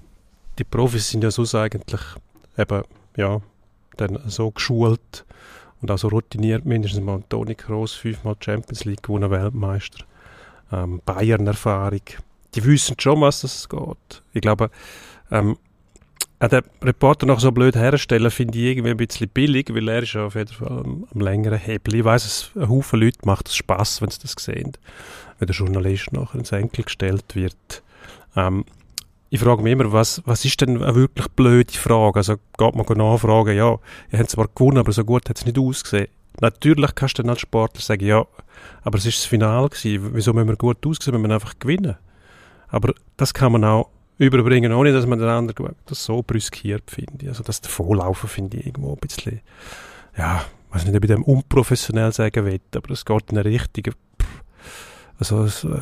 die 0.59 0.63
Profis 0.63 1.09
sind 1.09 1.23
ja 1.23 1.31
so 1.31 1.43
eigentlich 1.57 2.01
eben, 2.57 2.83
ja, 3.17 3.41
dann 3.97 4.19
so 4.27 4.51
geschult 4.51 5.25
und 5.81 5.91
auch 5.91 5.97
so 5.97 6.07
routiniert. 6.07 6.65
Mindestens 6.65 7.03
mal 7.03 7.23
Toni 7.29 7.55
Kroos, 7.55 7.93
fünfmal 7.93 8.35
Champions 8.39 8.85
League 8.85 9.03
gewonnen, 9.03 9.31
Weltmeister. 9.31 10.05
Ähm, 10.71 11.01
Bayern-Erfahrung 11.05 12.01
die 12.55 12.63
wissen 12.63 12.95
schon, 12.99 13.21
was 13.21 13.41
das 13.41 13.69
geht. 13.69 14.23
Ich 14.33 14.41
glaube, 14.41 14.69
ähm, 15.31 15.57
auch 16.39 16.49
den 16.49 16.63
Reporter 16.81 17.25
noch 17.25 17.39
so 17.39 17.51
blöd 17.51 17.75
herstellen, 17.75 18.29
finde 18.29 18.57
ich 18.57 18.65
irgendwie 18.65 18.91
ein 18.91 18.97
bisschen 18.97 19.29
billig, 19.29 19.73
weil 19.73 19.87
er 19.87 20.03
ist 20.03 20.13
ja 20.13 20.25
auf 20.25 20.35
jeden 20.35 20.53
Fall 20.53 20.67
am, 20.67 21.07
am 21.13 21.21
längeren 21.21 21.57
Hebel. 21.57 21.95
Ich 21.95 22.03
weiss, 22.03 22.25
es 22.25 22.51
ein 22.55 22.69
Haufen 22.69 22.99
Leute 22.99 23.19
macht 23.23 23.47
es 23.47 23.55
Spass, 23.55 24.01
wenn 24.01 24.09
sie 24.09 24.19
das 24.21 24.35
sehen, 24.37 24.73
wenn 25.39 25.47
der 25.47 25.55
Journalist 25.55 26.11
nachher 26.11 26.39
ins 26.39 26.51
Enkel 26.51 26.83
gestellt 26.83 27.35
wird. 27.35 27.83
Ähm, 28.35 28.65
ich 29.29 29.39
frage 29.39 29.63
mich 29.63 29.73
immer, 29.73 29.91
was, 29.91 30.21
was 30.25 30.45
ist 30.45 30.61
denn 30.61 30.81
eine 30.81 30.95
wirklich 30.95 31.27
blöde 31.29 31.73
Frage? 31.73 32.17
Also 32.17 32.35
geht 32.57 32.75
man 32.75 32.85
nachfragen, 32.97 33.55
ja, 33.55 33.77
ihr 34.11 34.19
habt 34.19 34.29
zwar 34.29 34.47
gewonnen, 34.53 34.77
aber 34.77 34.91
so 34.91 35.03
gut 35.03 35.29
hat 35.29 35.37
es 35.37 35.45
nicht 35.45 35.57
ausgesehen. 35.57 36.07
Natürlich 36.41 36.95
kannst 36.95 37.17
du 37.17 37.23
dann 37.23 37.31
als 37.31 37.41
Sportler 37.41 37.81
sagen, 37.81 38.05
ja, 38.05 38.25
aber 38.83 38.97
es 38.97 39.05
ist 39.05 39.19
das 39.19 39.25
Finale 39.25 39.69
gewesen. 39.69 40.11
Wieso 40.13 40.33
müssen 40.33 40.49
wir 40.49 40.55
gut 40.57 40.85
aussehen, 40.85 41.13
wenn 41.13 41.21
wir 41.21 41.33
einfach 41.33 41.57
gewinnen? 41.59 41.95
Aber 42.69 42.93
das 43.17 43.33
kann 43.33 43.51
man 43.51 43.63
auch 43.63 43.89
überbringen, 44.17 44.71
ohne 44.71 44.93
dass 44.93 45.05
man 45.05 45.19
den 45.19 45.27
anderen 45.27 45.75
das 45.85 46.03
so 46.03 46.23
brüskiert, 46.23 46.89
finde 46.89 47.13
ich. 47.23 47.27
Also 47.29 47.43
das 47.43 47.61
Davonlaufen 47.61 48.29
finde 48.29 48.57
ich 48.57 48.67
irgendwo 48.67 48.93
ein 48.93 48.99
bisschen, 48.99 49.41
ja, 50.17 50.45
ich 50.69 50.75
weiß 50.75 50.85
nicht, 50.85 50.95
ob 50.95 51.03
ich 51.03 51.09
dem 51.09 51.23
unprofessionell 51.23 52.11
sagen 52.13 52.45
will, 52.45 52.59
aber 52.75 52.91
es 52.91 53.05
geht 53.05 53.31
in 53.31 53.37
eine 53.37 53.49
Richtung, 53.49 53.93
also 55.19 55.43
es, 55.43 55.63
äh, 55.63 55.81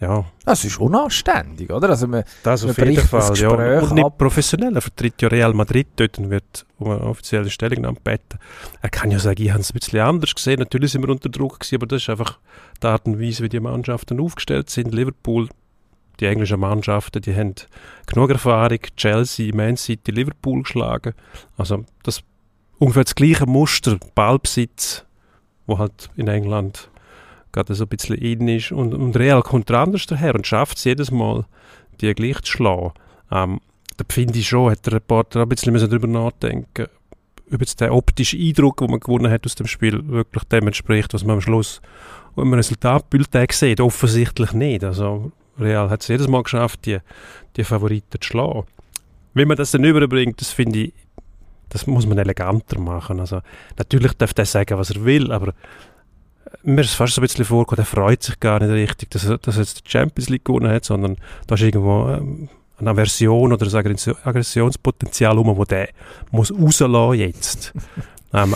ja. 0.00 0.24
Das 0.46 0.64
ist 0.64 0.80
unanständig, 0.80 1.70
oder? 1.70 1.90
Also 1.90 2.06
man, 2.08 2.24
Das 2.42 2.62
man 2.62 2.70
auf 2.70 2.78
jeden 2.78 3.06
Fall, 3.06 3.36
ja. 3.36 3.80
Und 3.80 3.92
nicht 3.92 4.04
ab. 4.04 4.16
professionell. 4.16 4.74
Er 4.74 4.80
vertritt 4.80 5.20
ja 5.20 5.28
Real 5.28 5.52
Madrid 5.52 5.88
dort 5.96 6.18
und 6.18 6.30
wird 6.30 6.64
um 6.78 6.90
eine 6.90 7.02
offizielle 7.02 7.50
Stellungnahme 7.50 7.96
gebeten. 7.96 8.38
Er 8.80 8.88
kann 8.88 9.10
ja 9.10 9.18
sagen, 9.18 9.42
ich 9.42 9.50
habe 9.50 9.60
es 9.60 9.70
ein 9.70 9.78
bisschen 9.78 10.00
anders 10.00 10.34
gesehen. 10.34 10.58
Natürlich 10.58 10.92
sind 10.92 11.02
wir 11.02 11.10
unter 11.10 11.28
Druck 11.28 11.60
gewesen, 11.60 11.74
aber 11.76 11.86
das 11.86 12.02
ist 12.02 12.08
einfach 12.08 12.38
die 12.82 12.86
Art 12.86 13.04
und 13.06 13.20
Weise, 13.20 13.42
wie 13.44 13.50
die 13.50 13.60
Mannschaften 13.60 14.20
aufgestellt 14.20 14.70
sind. 14.70 14.94
Liverpool, 14.94 15.50
die 16.20 16.26
englischen 16.26 16.60
Mannschaften, 16.60 17.22
die 17.22 17.34
haben 17.34 17.54
genug 18.06 18.30
Erfahrung. 18.30 18.78
Chelsea, 18.96 19.54
Man 19.54 19.76
City, 19.76 20.10
Liverpool 20.10 20.62
geschlagen. 20.62 21.14
Also 21.56 21.84
das 22.02 22.22
ungefähr 22.78 23.04
das 23.04 23.14
gleiche 23.14 23.46
Muster, 23.46 23.98
Ballbesitz, 24.14 25.04
wo 25.66 25.78
halt 25.78 26.10
in 26.16 26.28
England 26.28 26.90
gerade 27.52 27.74
so 27.74 27.84
ein 27.84 27.88
bisschen 27.88 28.16
in 28.16 28.48
ist. 28.48 28.72
Und, 28.72 28.94
und 28.94 29.16
Real 29.16 29.42
kommt 29.42 29.70
anders 29.70 30.06
daher 30.06 30.34
und 30.34 30.46
schafft 30.46 30.78
es 30.78 30.84
jedes 30.84 31.10
Mal, 31.10 31.46
die 32.00 32.14
gleich 32.14 32.40
zu 32.42 32.52
schlagen. 32.52 32.92
Ähm, 33.30 33.60
da 33.96 34.04
finde 34.08 34.38
ich 34.38 34.48
schon, 34.48 34.70
hat 34.70 34.86
der 34.86 34.94
Reporter 34.94 35.40
auch 35.40 35.44
ein 35.44 35.48
bisschen 35.48 35.74
darüber 35.74 36.06
nachdenken 36.06 36.86
ob 37.52 37.60
jetzt 37.60 37.80
der 37.80 37.94
optische 37.94 38.36
Eindruck, 38.36 38.78
den 38.78 38.90
man 38.90 39.00
gewonnen 39.00 39.30
hat 39.30 39.44
aus 39.44 39.54
dem 39.54 39.66
Spiel, 39.66 40.06
wirklich 40.08 40.44
dem 40.44 40.66
entspricht, 40.66 41.12
was 41.14 41.24
man 41.24 41.36
am 41.36 41.40
Schluss 41.40 41.80
im 42.36 42.54
Resultatbildtag 42.54 43.52
sieht. 43.52 43.80
Offensichtlich 43.80 44.52
nicht. 44.52 44.84
Also 44.84 45.32
Real 45.60 45.90
hat 45.90 46.02
es 46.02 46.08
jedes 46.08 46.28
Mal 46.28 46.42
geschafft, 46.42 46.86
die, 46.86 46.98
die 47.56 47.64
Favoriten 47.64 48.20
zu 48.20 48.26
schlagen. 48.26 48.64
Wie 49.34 49.44
man 49.44 49.56
das 49.56 49.70
dann 49.70 49.84
überbringt, 49.84 50.40
das 50.40 50.50
finde 50.50 50.78
ich, 50.80 50.92
das 51.68 51.86
muss 51.86 52.06
man 52.06 52.18
eleganter 52.18 52.80
machen. 52.80 53.20
Also, 53.20 53.40
natürlich 53.78 54.12
darf 54.14 54.34
der 54.34 54.46
sagen, 54.46 54.78
was 54.78 54.90
er 54.90 55.04
will, 55.04 55.32
aber 55.32 55.54
mir 56.62 56.82
ist 56.82 56.94
fast 56.94 57.14
so 57.14 57.20
ein 57.20 57.26
bisschen 57.26 57.44
vorgekommen, 57.44 57.76
der 57.76 57.86
freut 57.86 58.22
sich 58.22 58.40
gar 58.40 58.60
nicht 58.60 58.70
richtig, 58.70 59.10
dass 59.10 59.24
er, 59.24 59.38
dass 59.38 59.56
er 59.56 59.62
jetzt 59.62 59.86
die 59.86 59.90
Champions 59.90 60.28
League 60.28 60.44
gewonnen 60.44 60.70
hat, 60.70 60.84
sondern 60.84 61.16
da 61.46 61.54
ist 61.54 61.62
irgendwo 61.62 62.08
ähm, 62.10 62.48
eine 62.78 62.90
Aversion 62.90 63.52
oder 63.52 63.66
ein 63.66 63.74
Aggression- 63.74 64.16
Aggressionspotenzial 64.24 65.36
rum, 65.36 65.56
wo 65.56 65.64
der 65.64 65.90
muss 66.30 66.52
rauslassen 66.52 67.18
jetzt. 67.18 67.72
ähm, 68.32 68.54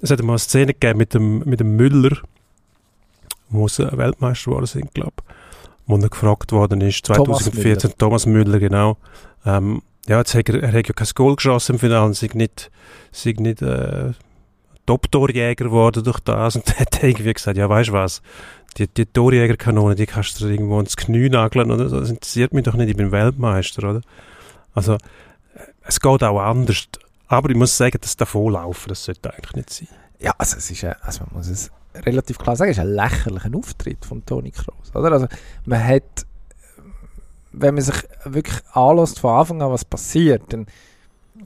es 0.00 0.10
hat 0.10 0.22
mal 0.22 0.32
eine 0.34 0.38
Szene 0.38 0.72
gegeben 0.72 0.98
mit 0.98 1.14
dem, 1.14 1.38
mit 1.40 1.60
dem 1.60 1.76
Müller, 1.76 2.18
wo 3.48 3.68
sie 3.68 3.86
Weltmeister 3.96 4.50
geworden 4.50 4.66
sind, 4.66 4.94
glaube 4.94 5.14
ich, 5.18 5.33
wo 5.86 5.96
er 5.96 6.08
gefragt 6.08 6.52
worden 6.52 6.80
ist, 6.80 7.04
Thomas 7.06 7.44
2014, 7.44 7.92
Thomas 7.98 8.26
Müller, 8.26 8.58
genau. 8.58 8.96
Ähm, 9.44 9.82
ja, 10.06 10.18
jetzt 10.18 10.34
hat 10.34 10.48
er, 10.48 10.62
er 10.62 10.72
hat 10.72 10.86
ja 10.88 10.94
kein 10.94 11.08
Goal 11.14 11.36
geschossen 11.36 11.72
im 11.74 11.78
Finale, 11.78 12.04
und 12.06 12.14
sei 12.16 12.28
nicht, 12.34 12.70
sei 13.12 13.34
nicht 13.38 13.62
äh, 13.62 14.12
Top-Torjäger 14.86 15.64
geworden 15.64 16.04
durch 16.04 16.20
das 16.20 16.56
und 16.56 16.66
der 16.68 16.80
hat 16.80 17.02
irgendwie 17.02 17.32
gesagt, 17.32 17.56
ja, 17.56 17.68
weißt 17.68 17.88
du 17.90 17.92
was, 17.94 18.22
die, 18.76 18.86
die 18.88 19.06
Torjägerkanone, 19.06 19.94
die 19.94 20.06
kannst 20.06 20.40
du 20.40 20.46
irgendwo 20.48 20.80
ins 20.80 20.96
Knie 20.96 21.28
nageln 21.28 21.70
oder 21.70 21.88
so, 21.88 22.00
das 22.00 22.10
interessiert 22.10 22.52
mich 22.52 22.64
doch 22.64 22.74
nicht, 22.74 22.90
ich 22.90 22.96
bin 22.96 23.12
Weltmeister, 23.12 23.88
oder? 23.90 24.00
Also, 24.74 24.94
äh, 24.94 24.98
es 25.82 26.00
geht 26.00 26.22
auch 26.22 26.40
anders, 26.40 26.86
aber 27.28 27.50
ich 27.50 27.56
muss 27.56 27.76
sagen, 27.76 27.98
das 28.00 28.16
davonlaufen, 28.16 28.88
das 28.88 29.04
sollte 29.04 29.32
eigentlich 29.32 29.54
nicht 29.54 29.70
sein. 29.70 29.88
Ja, 30.18 30.34
also 30.38 30.56
es 30.56 30.70
ist, 30.70 30.84
ein- 30.84 30.96
also 31.02 31.24
man 31.24 31.34
muss 31.38 31.48
es 31.48 31.70
relativ 31.94 32.38
klar 32.38 32.56
sagen, 32.56 32.70
es 32.70 32.78
ist 32.78 32.82
ein 32.82 32.94
lächerlicher 32.94 33.50
Auftritt 33.54 34.04
von 34.04 34.24
Toni 34.24 34.50
Kroos, 34.50 34.94
oder? 34.94 35.12
Also 35.12 35.26
man 35.64 35.84
hat, 35.84 36.26
wenn 37.52 37.74
man 37.74 37.82
sich 37.82 37.96
wirklich 38.24 38.60
anlässt 38.72 39.20
von 39.20 39.30
Anfang 39.30 39.62
an, 39.62 39.70
was 39.70 39.84
passiert, 39.84 40.42
dann, 40.52 40.66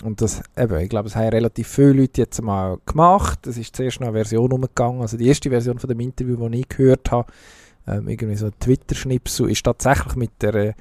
und 0.04 0.20
das, 0.20 0.42
eben, 0.56 0.78
ich 0.80 0.88
glaube, 0.88 1.08
das 1.08 1.16
haben 1.16 1.28
relativ 1.28 1.68
viele 1.68 1.92
Leute 1.92 2.22
jetzt 2.22 2.40
mal 2.42 2.78
gemacht, 2.86 3.46
es 3.46 3.56
ist 3.56 3.76
zuerst 3.76 4.00
noch 4.00 4.08
eine 4.08 4.16
Version 4.16 4.52
umgegangen, 4.52 5.00
also 5.00 5.16
die 5.16 5.28
erste 5.28 5.50
Version 5.50 5.78
von 5.78 5.88
dem 5.88 6.00
Interview, 6.00 6.48
die 6.48 6.60
ich 6.60 6.68
gehört 6.68 7.10
habe, 7.10 7.32
ähm, 7.86 8.08
irgendwie 8.08 8.36
so 8.36 8.46
ein 8.46 8.58
Twitter-Schnipsel, 8.58 9.50
ist 9.50 9.64
tatsächlich 9.64 10.14
mit 10.16 10.30
der, 10.40 10.74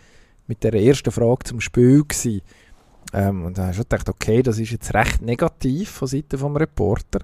mit 0.47 0.63
der 0.63 0.73
ersten 0.73 1.12
Frage 1.12 1.43
zum 1.45 1.62
Spiel 1.62 2.03
gewesen. 2.03 2.41
Ähm, 3.13 3.45
und 3.45 3.58
da 3.58 3.63
habe 3.63 3.71
ich 3.71 3.77
schon 3.77 3.84
gedacht, 3.84 4.10
okay, 4.10 4.43
das 4.43 4.60
ist 4.60 4.71
jetzt 4.71 4.93
recht 4.93 5.21
negativ 5.21 5.89
von 5.91 6.08
Seiten 6.08 6.38
vom 6.38 6.56
Reporter. 6.58 7.19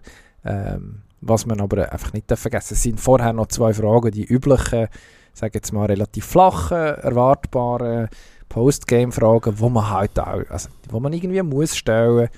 Ähm, 0.45 1.01
was 1.27 1.45
man 1.45 1.61
aber 1.61 1.91
einfach 1.91 2.13
nicht 2.13 2.31
vergessen 2.37 2.73
es 2.73 2.83
sind 2.83 2.99
vorher 2.99 3.33
noch 3.33 3.47
zwei 3.47 3.73
Fragen, 3.73 4.11
die 4.11 4.25
üblichen, 4.25 4.87
sage 5.33 5.51
jetzt 5.55 5.73
mal 5.73 5.85
relativ 5.85 6.25
flachen, 6.25 6.77
erwartbaren 6.77 8.09
Postgame-Fragen, 8.49 9.59
wo 9.59 9.69
man 9.69 9.89
halt 9.89 10.19
auch, 10.19 10.43
also 10.49 10.69
wo 10.89 10.99
man 10.99 11.13
irgendwie 11.13 11.41
muss 11.41 11.75
stellen. 11.75 12.29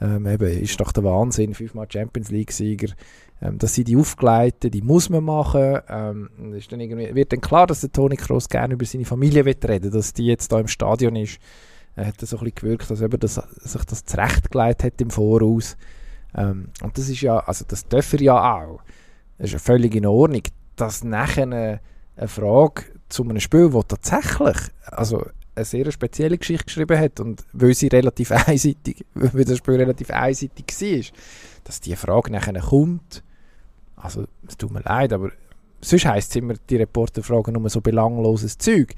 Ähm, 0.00 0.26
eben, 0.26 0.60
ist 0.60 0.80
doch 0.80 0.92
der 0.92 1.04
Wahnsinn, 1.04 1.54
fünfmal 1.54 1.86
Champions 1.90 2.30
League-Sieger. 2.30 2.92
Ähm, 3.40 3.58
das 3.58 3.74
sind 3.74 3.88
die 3.88 3.96
aufgeleiteten, 3.96 4.70
die 4.70 4.82
muss 4.82 5.08
man 5.08 5.24
machen. 5.24 5.78
Ähm, 5.88 6.28
ist 6.54 6.72
dann 6.72 6.80
irgendwie, 6.80 7.14
wird 7.14 7.32
dann 7.32 7.40
klar, 7.40 7.66
dass 7.66 7.80
der 7.80 7.92
Toni 7.92 8.16
Kroos 8.16 8.48
gerne 8.48 8.74
über 8.74 8.84
seine 8.84 9.04
Familie 9.04 9.44
will 9.44 9.56
reden, 9.66 9.90
dass 9.90 10.12
die 10.12 10.26
jetzt 10.26 10.52
da 10.52 10.60
im 10.60 10.68
Stadion 10.68 11.16
ist. 11.16 11.38
Er 11.94 12.06
hat 12.06 12.20
das 12.20 12.30
so 12.30 12.36
ein 12.36 12.44
bisschen 12.44 12.54
gewirkt, 12.56 12.90
als 12.90 13.02
ob 13.02 13.12
er 13.12 13.18
das, 13.18 13.34
sich 13.34 13.84
das 13.84 14.04
zurechtgelegt 14.04 14.84
hat 14.84 15.00
im 15.00 15.10
Voraus. 15.10 15.76
Ähm, 16.34 16.68
und 16.82 16.96
das 16.96 17.08
ist 17.08 17.20
ja, 17.20 17.38
also 17.38 17.64
das 17.66 17.86
dürfen 17.86 18.18
er 18.20 18.24
ja 18.24 18.54
auch. 18.54 18.80
Das 19.38 19.46
ist 19.46 19.52
ja 19.52 19.58
völlig 19.58 19.94
in 19.94 20.06
Ordnung. 20.06 20.42
Dass 20.76 21.04
nachher 21.04 21.42
eine, 21.42 21.80
eine 22.16 22.28
Frage 22.28 22.84
zu 23.08 23.22
einem 23.24 23.40
Spiel, 23.40 23.72
wo 23.72 23.82
tatsächlich 23.82 24.56
also 24.86 25.24
eine 25.54 25.64
sehr 25.64 25.90
spezielle 25.92 26.38
Geschichte 26.38 26.64
geschrieben 26.64 26.98
hat 26.98 27.20
und 27.20 27.44
weil 27.52 27.74
sie 27.74 27.88
relativ 27.88 28.32
einseitig, 28.46 29.04
weil 29.14 29.44
das 29.44 29.58
Spiel 29.58 29.74
relativ 29.74 30.10
einseitig 30.10 30.64
war, 30.80 31.18
dass 31.64 31.80
die 31.80 31.94
Frage 31.94 32.32
nachher 32.32 32.58
kommt, 32.60 33.22
also 33.96 34.24
es 34.48 34.56
tut 34.56 34.72
mir 34.72 34.80
leid, 34.80 35.12
aber 35.12 35.30
sonst 35.80 36.06
heisst 36.06 36.30
es 36.30 36.36
immer, 36.36 36.54
die 36.70 36.76
Reporter 36.76 37.22
fragen 37.22 37.52
nur 37.52 37.68
so 37.68 37.80
belangloses 37.80 38.56
Zeug. 38.58 38.94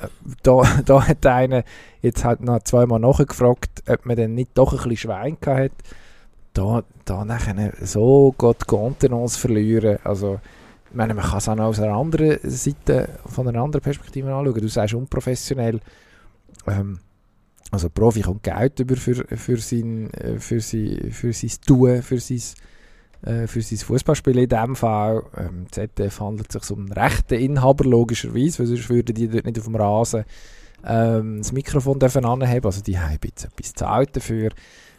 Äh, 0.00 0.08
Da, 0.42 0.62
da 0.84 1.08
hat 1.08 1.26
einer 1.26 1.64
jetzt 2.02 2.24
halt 2.24 2.40
noch 2.40 2.62
zweimal 2.62 3.00
nachgefragt, 3.00 3.82
ob 3.88 4.04
man 4.04 4.16
denn 4.16 4.34
nicht 4.34 4.50
doch 4.54 4.72
ein 4.72 4.76
bisschen 4.76 4.96
Schwein 4.96 5.38
gehabt 5.40 5.58
hat 5.58 5.72
da, 6.58 6.82
da 7.04 7.24
nachher 7.24 7.72
so 7.82 8.34
Gott 8.36 8.66
Contenance 8.66 9.38
verlieren. 9.38 9.98
Also, 10.02 10.40
ich 10.90 10.96
meine, 10.96 11.14
man 11.14 11.24
kann 11.24 11.38
es 11.38 11.48
auch 11.48 11.54
noch 11.54 11.66
aus 11.66 11.80
einer 11.80 11.94
anderen 11.94 12.38
Seite, 12.42 13.10
von 13.26 13.46
einer 13.46 13.62
anderen 13.62 13.82
Perspektive 13.82 14.34
anschauen. 14.34 14.60
Du 14.60 14.68
sagst 14.68 14.94
unprofessionell. 14.94 15.80
Ähm, 16.66 16.98
also, 17.70 17.88
Profi 17.90 18.22
kommt 18.22 18.42
Geld 18.42 18.80
über 18.80 18.96
für, 18.96 19.24
für, 19.36 19.58
sein, 19.58 20.10
äh, 20.14 20.38
für, 20.40 20.60
sein, 20.60 21.10
für 21.12 21.32
sein 21.32 21.50
Tun, 21.64 22.02
für 22.02 22.18
sein, 22.18 22.40
äh, 23.22 23.46
für 23.46 23.62
sein 23.62 23.78
Fußballspiel 23.78 24.38
in 24.38 24.48
diesem 24.48 24.74
Fall. 24.74 25.22
Ähm, 25.36 25.66
ZDF 25.70 26.20
handelt 26.20 26.50
sich 26.50 26.70
um 26.70 26.86
einen 26.86 26.92
rechten 26.92 27.34
Inhaber, 27.34 27.84
logischerweise, 27.84 28.60
weil 28.60 28.66
sonst 28.66 28.90
würden 28.90 29.14
die 29.14 29.28
dort 29.28 29.44
nicht 29.44 29.58
auf 29.58 29.66
dem 29.66 29.76
Rasen 29.76 30.24
ähm, 30.84 31.38
das 31.38 31.52
Mikrofon 31.52 32.00
dürfen 32.00 32.24
anheben. 32.24 32.66
Also, 32.66 32.82
die 32.82 32.98
haben 32.98 33.18
jetzt 33.22 33.44
etwas 33.44 33.74
zahlt 33.74 34.16
dafür. 34.16 34.50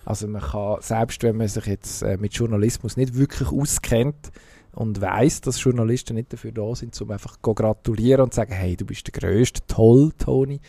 Also 0.10 0.28
man 0.28 0.42
kann, 0.42 0.78
selbst 0.82 1.22
wenn 1.22 1.38
man 1.38 1.48
sich 1.48 1.68
jetzt 1.68 2.02
äh, 2.02 2.18
mit 2.18 2.34
Journalismus 2.34 2.98
nicht 2.98 3.14
wirklich 3.14 3.50
auskennt 3.50 4.32
und 4.74 5.00
weiß, 5.00 5.42
dass 5.42 5.64
Journalisten 5.64 6.16
nicht 6.16 6.34
dafür 6.34 6.52
da 6.52 6.74
sind, 6.74 7.00
um 7.00 7.12
einfach 7.12 7.38
zu 7.40 7.54
gratulieren 7.54 8.22
und 8.22 8.34
zu 8.34 8.38
sagen, 8.38 8.54
hey, 8.54 8.76
du 8.76 8.86
bist 8.86 9.06
der 9.06 9.22
Größte, 9.22 9.62
toll, 9.68 10.12
Toni. 10.18 10.62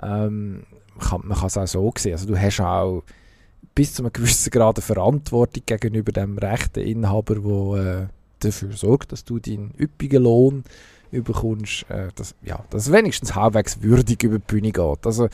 Ähm, 0.00 0.66
kann, 1.00 1.22
man 1.24 1.36
kann 1.36 1.48
es 1.48 1.56
auch 1.56 1.66
so 1.66 1.92
sehen. 1.98 2.12
Also 2.12 2.28
du 2.28 2.40
hast 2.40 2.60
auch 2.60 3.02
bis 3.74 3.92
zu 3.92 4.04
einem 4.04 4.12
gewissen 4.12 4.50
Grad 4.50 4.76
eine 4.76 4.82
Verantwortung 4.82 5.64
gegenüber 5.66 6.12
dem 6.12 6.38
rechten 6.38 6.78
Inhaber, 6.78 7.34
der 7.34 8.02
äh, 8.04 8.06
dafür 8.38 8.70
sorgt, 8.70 9.10
dass 9.10 9.24
du 9.24 9.40
deinen 9.40 9.74
üppigen 9.76 10.22
Lohn 10.22 10.62
überkommst, 11.10 11.90
äh, 11.90 12.10
dass, 12.14 12.36
ja, 12.40 12.64
dass 12.70 12.92
wenigstens 12.92 13.34
halbwegs 13.34 13.82
würdig 13.82 14.22
über 14.22 14.38
die 14.38 14.44
Bühne 14.46 14.70
geht. 14.70 15.06
Also 15.06 15.28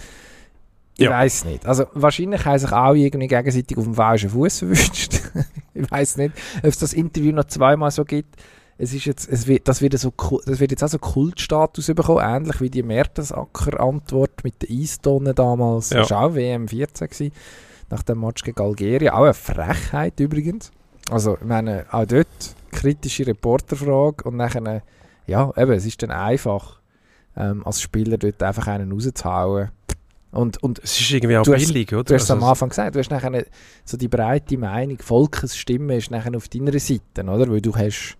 ich 0.96 1.04
Ja. 1.04 1.10
weiß 1.10 1.44
nicht. 1.46 1.66
Also 1.66 1.84
wahrscheinlich 1.94 2.44
haben 2.44 2.58
sich 2.58 2.72
auch 2.72 2.94
irgendwie 2.94 3.28
gegenseitig 3.28 3.76
auf 3.78 3.84
dem 3.84 3.94
falschen 3.94 4.30
Fuß 4.30 4.62
erwischt. 4.62 5.20
ich 5.74 5.90
weiß 5.90 6.16
nicht, 6.18 6.34
ob 6.58 6.64
es 6.64 6.78
das 6.78 6.92
Interview 6.92 7.32
noch 7.32 7.44
zweimal 7.44 7.90
so 7.90 8.04
gibt. 8.04 8.36
Es 8.78 8.92
ist 8.92 9.04
jetzt, 9.04 9.28
es 9.28 9.46
wird, 9.46 9.68
das, 9.68 9.80
wird 9.80 9.96
so, 9.98 10.12
das 10.44 10.58
wird 10.58 10.70
jetzt 10.72 10.82
auch 10.82 10.88
so 10.88 10.98
Kultstatus 10.98 11.86
bekommen, 11.86 12.20
ähnlich 12.24 12.60
wie 12.60 12.70
die 12.70 12.82
Mertesacker-Antwort 12.82 14.44
mit 14.44 14.62
den 14.62 14.80
Eistonnen 14.82 15.34
damals. 15.34 15.90
Ja. 15.90 16.00
Das 16.00 16.10
war 16.10 16.26
auch 16.26 16.34
WM 16.34 16.68
14 16.68 17.08
gewesen, 17.08 17.32
nach 17.90 18.02
dem 18.02 18.20
Match 18.20 18.42
gegen 18.42 18.60
Algerien. 18.60 19.10
Auch 19.12 19.24
eine 19.24 19.34
Frechheit 19.34 20.18
übrigens. 20.20 20.72
Also, 21.10 21.36
ich 21.40 21.46
meine, 21.46 21.84
auch 21.90 22.06
dort 22.06 22.26
kritische 22.70 23.26
Reporterfrage 23.26 24.24
und 24.24 24.36
nachher, 24.36 24.82
ja, 25.26 25.52
eben, 25.56 25.72
es 25.72 25.84
ist 25.86 26.02
dann 26.02 26.10
einfach, 26.10 26.80
ähm, 27.36 27.64
als 27.66 27.80
Spieler 27.82 28.18
dort 28.18 28.42
einfach 28.42 28.66
einen 28.66 28.92
rauszuhauen. 28.92 29.70
Und, 30.32 30.62
und 30.62 30.80
Es 30.82 30.98
ist 31.00 31.10
irgendwie 31.10 31.36
auch 31.36 31.42
Du 31.44 31.54
hast- 31.54 31.66
billig, 31.66 31.92
oder? 31.92 32.04
Du 32.04 32.14
hast 32.14 32.22
es 32.24 32.30
am 32.30 32.38
Also, 32.38 32.48
Anfang 32.50 32.68
gesagt, 32.70 32.94
du 32.94 32.98
hast 32.98 33.10
nachher 33.10 33.26
eine- 33.28 33.46
so 33.84 33.96
die 33.96 34.08
breite 34.08 34.56
Meinung, 34.58 34.98
Volkesstimme 34.98 35.96
ist 35.96 36.10
nachher 36.10 36.34
auf 36.36 36.48
deiner 36.48 36.72
Seite, 36.78 37.22
oder? 37.22 37.48
Weil 37.50 37.60
du 37.60 37.74
hast, 37.76 38.16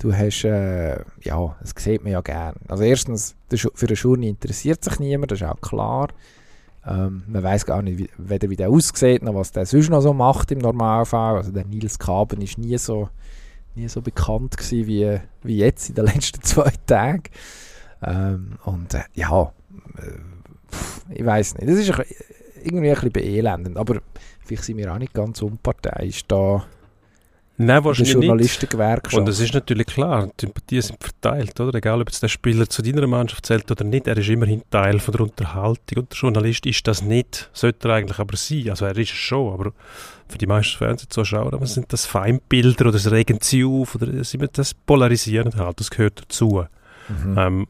du 0.00 0.12
hast, 0.12 0.44
äh, 0.44 0.96
ja, 1.22 1.56
das 1.60 1.72
sieht 1.78 2.02
man 2.02 2.12
ja 2.12 2.20
gern. 2.20 2.56
Also 2.68 2.82
erstens, 2.82 3.36
für 3.48 3.86
eine 3.86 3.94
Journey 3.94 4.28
interessiert 4.28 4.82
sich 4.82 4.98
niemand, 4.98 5.30
das 5.30 5.40
ist 5.40 5.46
auch 5.46 5.60
klar. 5.60 6.08
Ähm, 6.84 7.22
man 7.28 7.42
weiß 7.42 7.64
gar 7.66 7.80
nicht, 7.82 7.98
wie, 7.98 8.08
weder 8.18 8.50
wie 8.50 8.56
der 8.56 8.68
aussieht, 8.70 9.22
noch 9.22 9.34
was 9.34 9.52
der 9.52 9.66
sonst 9.66 9.88
noch 9.90 10.00
so 10.00 10.12
macht 10.12 10.50
im 10.52 10.58
Normalfall. 10.58 11.36
Also 11.36 11.52
der 11.52 11.64
Nils 11.64 11.98
Kaben 11.98 12.40
ist 12.42 12.58
nie 12.58 12.76
so, 12.78 13.08
nie 13.76 13.88
so 13.88 14.00
bekannt 14.02 14.56
gewesen 14.56 14.86
wie, 14.86 15.18
wie 15.42 15.58
jetzt 15.58 15.88
in 15.88 15.94
den 15.94 16.06
letzten 16.06 16.42
zwei 16.42 16.72
Tagen. 16.86 17.22
Ähm, 18.02 18.58
und 18.64 18.94
äh, 18.94 19.00
ja, 19.14 19.52
äh, 19.98 20.10
ich 21.10 21.24
weiß 21.24 21.56
nicht. 21.56 21.68
Das 21.68 21.78
ist 21.78 21.90
ein, 21.90 22.04
irgendwie 22.64 22.88
ein 22.88 22.94
bisschen 22.94 23.12
beelendend. 23.12 23.76
Aber 23.76 24.00
vielleicht 24.44 24.64
sind 24.64 24.76
wir 24.76 24.92
auch 24.92 24.98
nicht 24.98 25.14
ganz 25.14 25.42
unparteiisch 25.42 26.26
da. 26.26 26.64
Nein, 27.58 27.84
wahrscheinlich 27.84 28.14
nicht. 28.16 28.26
Journalistengewerkschaft. 28.26 29.16
Und 29.16 29.28
es 29.28 29.40
ist 29.40 29.54
natürlich 29.54 29.86
klar, 29.86 30.26
die 30.26 30.44
Sympathien 30.44 30.82
sind 30.82 31.02
verteilt, 31.02 31.58
oder? 31.58 31.78
Egal, 31.78 32.02
ob 32.02 32.08
jetzt 32.08 32.22
der 32.22 32.28
Spieler 32.28 32.68
zu 32.68 32.82
deiner 32.82 33.06
Mannschaft 33.06 33.46
zählt 33.46 33.70
oder 33.70 33.82
nicht, 33.82 34.06
er 34.06 34.18
ist 34.18 34.28
immerhin 34.28 34.62
Teil 34.70 34.98
von 34.98 35.12
der 35.12 35.22
Unterhaltung. 35.22 36.02
Und 36.02 36.12
der 36.12 36.18
Journalist 36.18 36.66
ist 36.66 36.86
das 36.86 37.00
nicht, 37.00 37.48
sollte 37.54 37.88
er 37.88 37.94
eigentlich 37.94 38.18
aber 38.18 38.36
sein. 38.36 38.68
Also 38.68 38.84
er 38.84 38.96
ist 38.98 39.10
es 39.10 39.16
schon, 39.16 39.54
aber 39.54 39.72
für 40.28 40.36
die 40.36 40.46
meisten 40.46 40.76
Fernsehzuschauer 40.76 41.54
aber 41.54 41.66
sind 41.66 41.92
das 41.94 42.04
Feindbilder 42.04 42.86
oder 42.86 42.92
das 42.92 43.10
regen 43.10 43.38
sie 43.40 43.64
auf 43.64 43.94
oder 43.94 44.06
das 44.06 44.74
polarisieren 44.74 45.54
halt, 45.56 45.80
das 45.80 45.90
gehört 45.90 46.20
dazu. 46.20 46.64
Mhm. 47.08 47.38
Ähm, 47.38 47.66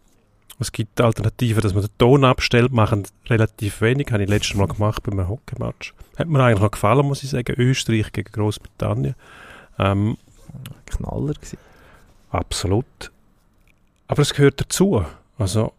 es 0.59 0.73
gibt 0.73 1.01
Alternativen, 1.01 1.63
dass 1.63 1.75
man 1.75 1.83
den 1.83 1.99
Ton 1.99 2.25
abstellt, 2.25 2.73
machen 2.73 3.07
relativ 3.27 3.81
wenig, 3.81 4.11
habe 4.11 4.23
ich 4.23 4.29
letztes 4.29 4.55
Mal 4.55 4.69
gemacht 4.69 5.03
bei 5.03 5.13
einem 5.13 5.29
Hockeymatch. 5.29 5.93
Hat 6.17 6.29
mir 6.29 6.43
eigentlich 6.43 6.63
noch 6.63 6.71
gefallen, 6.71 7.07
muss 7.07 7.23
ich 7.23 7.31
sagen, 7.31 7.55
Österreich 7.59 8.13
gegen 8.13 8.33
Großbritannien. 8.33 9.15
Ähm, 9.79 10.17
Knaller 10.87 11.35
gewesen. 11.35 11.59
Absolut. 12.31 13.11
Aber 14.09 14.23
es 14.23 14.33
gehört 14.33 14.61
dazu. 14.61 15.05
Also 15.39 15.73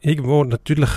irgendwo 0.00 0.44
natürlich 0.44 0.90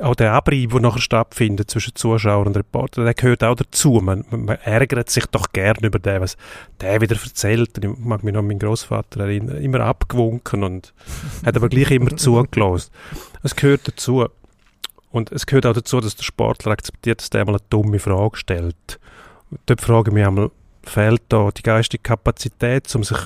auch 0.00 0.14
der 0.14 0.32
Abrieb, 0.32 0.72
der 0.72 0.80
nachher 0.80 1.00
stattfindet 1.00 1.70
zwischen 1.70 1.94
Zuschauern 1.94 2.48
und 2.48 2.56
Reportern, 2.56 3.04
der 3.04 3.14
gehört 3.14 3.44
auch 3.44 3.54
dazu. 3.54 4.00
Man, 4.02 4.24
man 4.30 4.56
ärgert 4.64 5.10
sich 5.10 5.26
doch 5.26 5.46
gern 5.52 5.76
über 5.82 5.98
den, 5.98 6.20
was 6.20 6.36
der 6.80 7.00
wieder 7.00 7.16
erzählt. 7.16 7.78
Ich 7.78 7.90
mag 7.98 8.22
mich 8.24 8.32
noch 8.32 8.40
an 8.40 8.46
meinen 8.46 8.58
Großvater 8.58 9.20
erinnern, 9.20 9.58
immer 9.58 9.80
abgewunken 9.80 10.64
und 10.64 10.94
hat 11.44 11.56
aber 11.56 11.68
gleich 11.68 11.90
immer 11.90 12.16
zugelassen. 12.16 12.90
Es 13.42 13.56
gehört 13.56 13.88
dazu. 13.88 14.26
Und 15.10 15.32
es 15.32 15.46
gehört 15.46 15.66
auch 15.66 15.72
dazu, 15.72 16.00
dass 16.00 16.16
der 16.16 16.24
Sportler 16.24 16.72
akzeptiert, 16.72 17.20
dass 17.20 17.30
der 17.30 17.42
einmal 17.42 17.56
eine 17.56 17.64
dumme 17.70 17.98
Frage 17.98 18.36
stellt. 18.36 18.98
dort 19.66 19.80
frage 19.80 20.10
ich 20.10 20.14
mich 20.14 20.26
einmal, 20.26 20.50
fehlt 20.82 21.22
da 21.28 21.50
die 21.50 21.62
geistige 21.62 22.02
Kapazität, 22.02 22.94
um 22.94 23.02
sich 23.02 23.18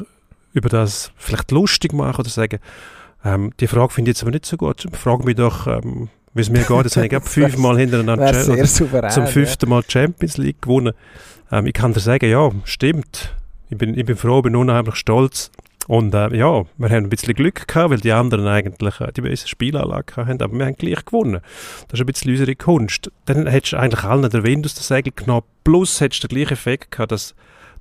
über 0.53 0.69
das 0.69 1.13
vielleicht 1.17 1.51
lustig 1.51 1.93
machen 1.93 2.21
oder 2.21 2.31
sagen, 2.31 2.61
ähm, 3.25 3.53
die 3.61 3.67
Frage 3.67 3.93
finde 3.93 4.11
ich 4.11 4.17
jetzt 4.17 4.23
aber 4.23 4.31
nicht 4.31 4.47
so 4.47 4.57
gut. 4.57 4.87
Frag 4.93 5.25
mich 5.25 5.37
doch, 5.37 5.67
ähm, 5.67 6.09
wie 6.35 6.41
es 6.41 6.51
mir 6.51 6.63
geht. 6.63 6.85
Jetzt 6.85 6.97
habe 6.97 7.07
ich 7.07 7.23
fünfmal 7.23 7.79
hintereinander 7.79 8.67
souverän, 8.67 9.11
zum 9.11 9.27
fünften 9.27 9.69
Mal 9.69 9.83
Champions 9.87 10.37
League 10.37 10.63
gewonnen. 10.63 10.93
Ähm, 11.51 11.67
ich 11.67 11.75
kann 11.75 11.93
dir 11.93 12.01
sagen, 12.01 12.31
ja, 12.31 12.51
stimmt. 12.65 13.35
Ich 13.69 13.79
bin, 13.79 13.97
ich 13.97 14.05
bin 14.05 14.17
froh, 14.17 14.43
bin 14.43 14.57
unheimlich 14.57 14.97
stolz. 14.97 15.51
Und 15.87 16.15
äh, 16.15 16.37
ja, 16.37 16.65
wir 16.77 16.89
haben 16.89 17.05
ein 17.05 17.09
bisschen 17.09 17.35
Glück 17.35 17.67
gehabt, 17.67 17.91
weil 17.91 17.99
die 17.99 18.13
anderen 18.13 18.47
eigentlich 18.47 19.01
äh, 19.01 19.13
die 19.13 19.23
bessere 19.23 19.49
Spielanlage 19.49 20.17
haben, 20.17 20.41
aber 20.41 20.57
wir 20.57 20.67
haben 20.67 20.77
gleich 20.77 21.05
gewonnen. 21.05 21.41
Das 21.89 21.99
ist 21.99 22.01
ein 22.01 22.07
bisschen 22.07 22.31
unsere 22.31 22.55
Kunst. 22.55 23.11
Dann 23.25 23.47
hättest 23.49 23.73
du 23.73 23.79
eigentlich 23.79 24.05
allen 24.05 24.29
den 24.31 24.45
Wind 24.45 24.67
aus 24.67 24.75
der 24.75 24.85
Segel 24.85 25.13
genommen, 25.17 25.47
plus 25.65 26.01
hättest 26.01 26.23
du 26.23 26.29
den 26.29 26.37
gleichen 26.37 26.53
Effekt 26.53 26.93
gehabt, 26.93 27.11
dass 27.13 27.35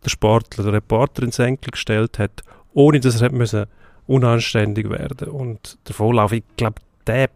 der 0.03 0.09
Sportler, 0.09 0.63
der 0.63 0.73
Reporter 0.73 1.23
ins 1.23 1.37
Enkel 1.37 1.71
gestellt 1.71 2.17
hat, 2.17 2.43
ohne 2.73 2.99
dass 2.99 3.21
er 3.21 3.31
müssen 3.31 3.65
unanständig 4.07 4.89
werden 4.89 5.27
Und 5.27 5.77
der 5.87 5.93
Vorlauf, 5.93 6.31
ich 6.31 6.43
glaube, 6.57 6.81
der 7.05 7.29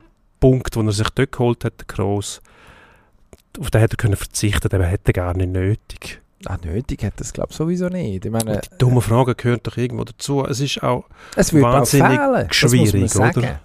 Punkt, 0.43 0.75
den 0.75 0.87
er 0.87 0.91
sich 0.91 1.09
dort 1.11 1.31
geholt 1.31 1.63
hat, 1.63 1.79
der 1.79 1.87
Kroos, 1.87 2.41
auf 3.57 3.71
den 3.71 3.79
hätte 3.79 3.93
er 3.93 3.97
können 3.97 4.17
verzichten, 4.17 4.67
den 4.67 4.81
hätte 4.81 5.11
er 5.11 5.13
gar 5.13 5.37
nicht 5.37 5.49
nötig. 5.49 6.21
Ah, 6.43 6.57
nötig 6.61 7.01
hat 7.05 7.13
das 7.15 7.31
glaube 7.31 7.51
ich 7.51 7.55
sowieso 7.55 7.87
nicht. 7.87 8.25
Ich 8.25 8.31
meine, 8.31 8.59
die 8.59 8.77
dumme 8.77 8.99
Frage 8.99 9.35
gehört 9.35 9.65
doch 9.65 9.77
irgendwo 9.77 10.03
dazu. 10.03 10.43
Es 10.43 10.59
ist 10.59 10.83
auch 10.83 11.05
es 11.37 11.53
wahnsinnig 11.53 12.19
auch 12.19 12.51
schwierig, 12.51 13.15
oder? 13.15 13.61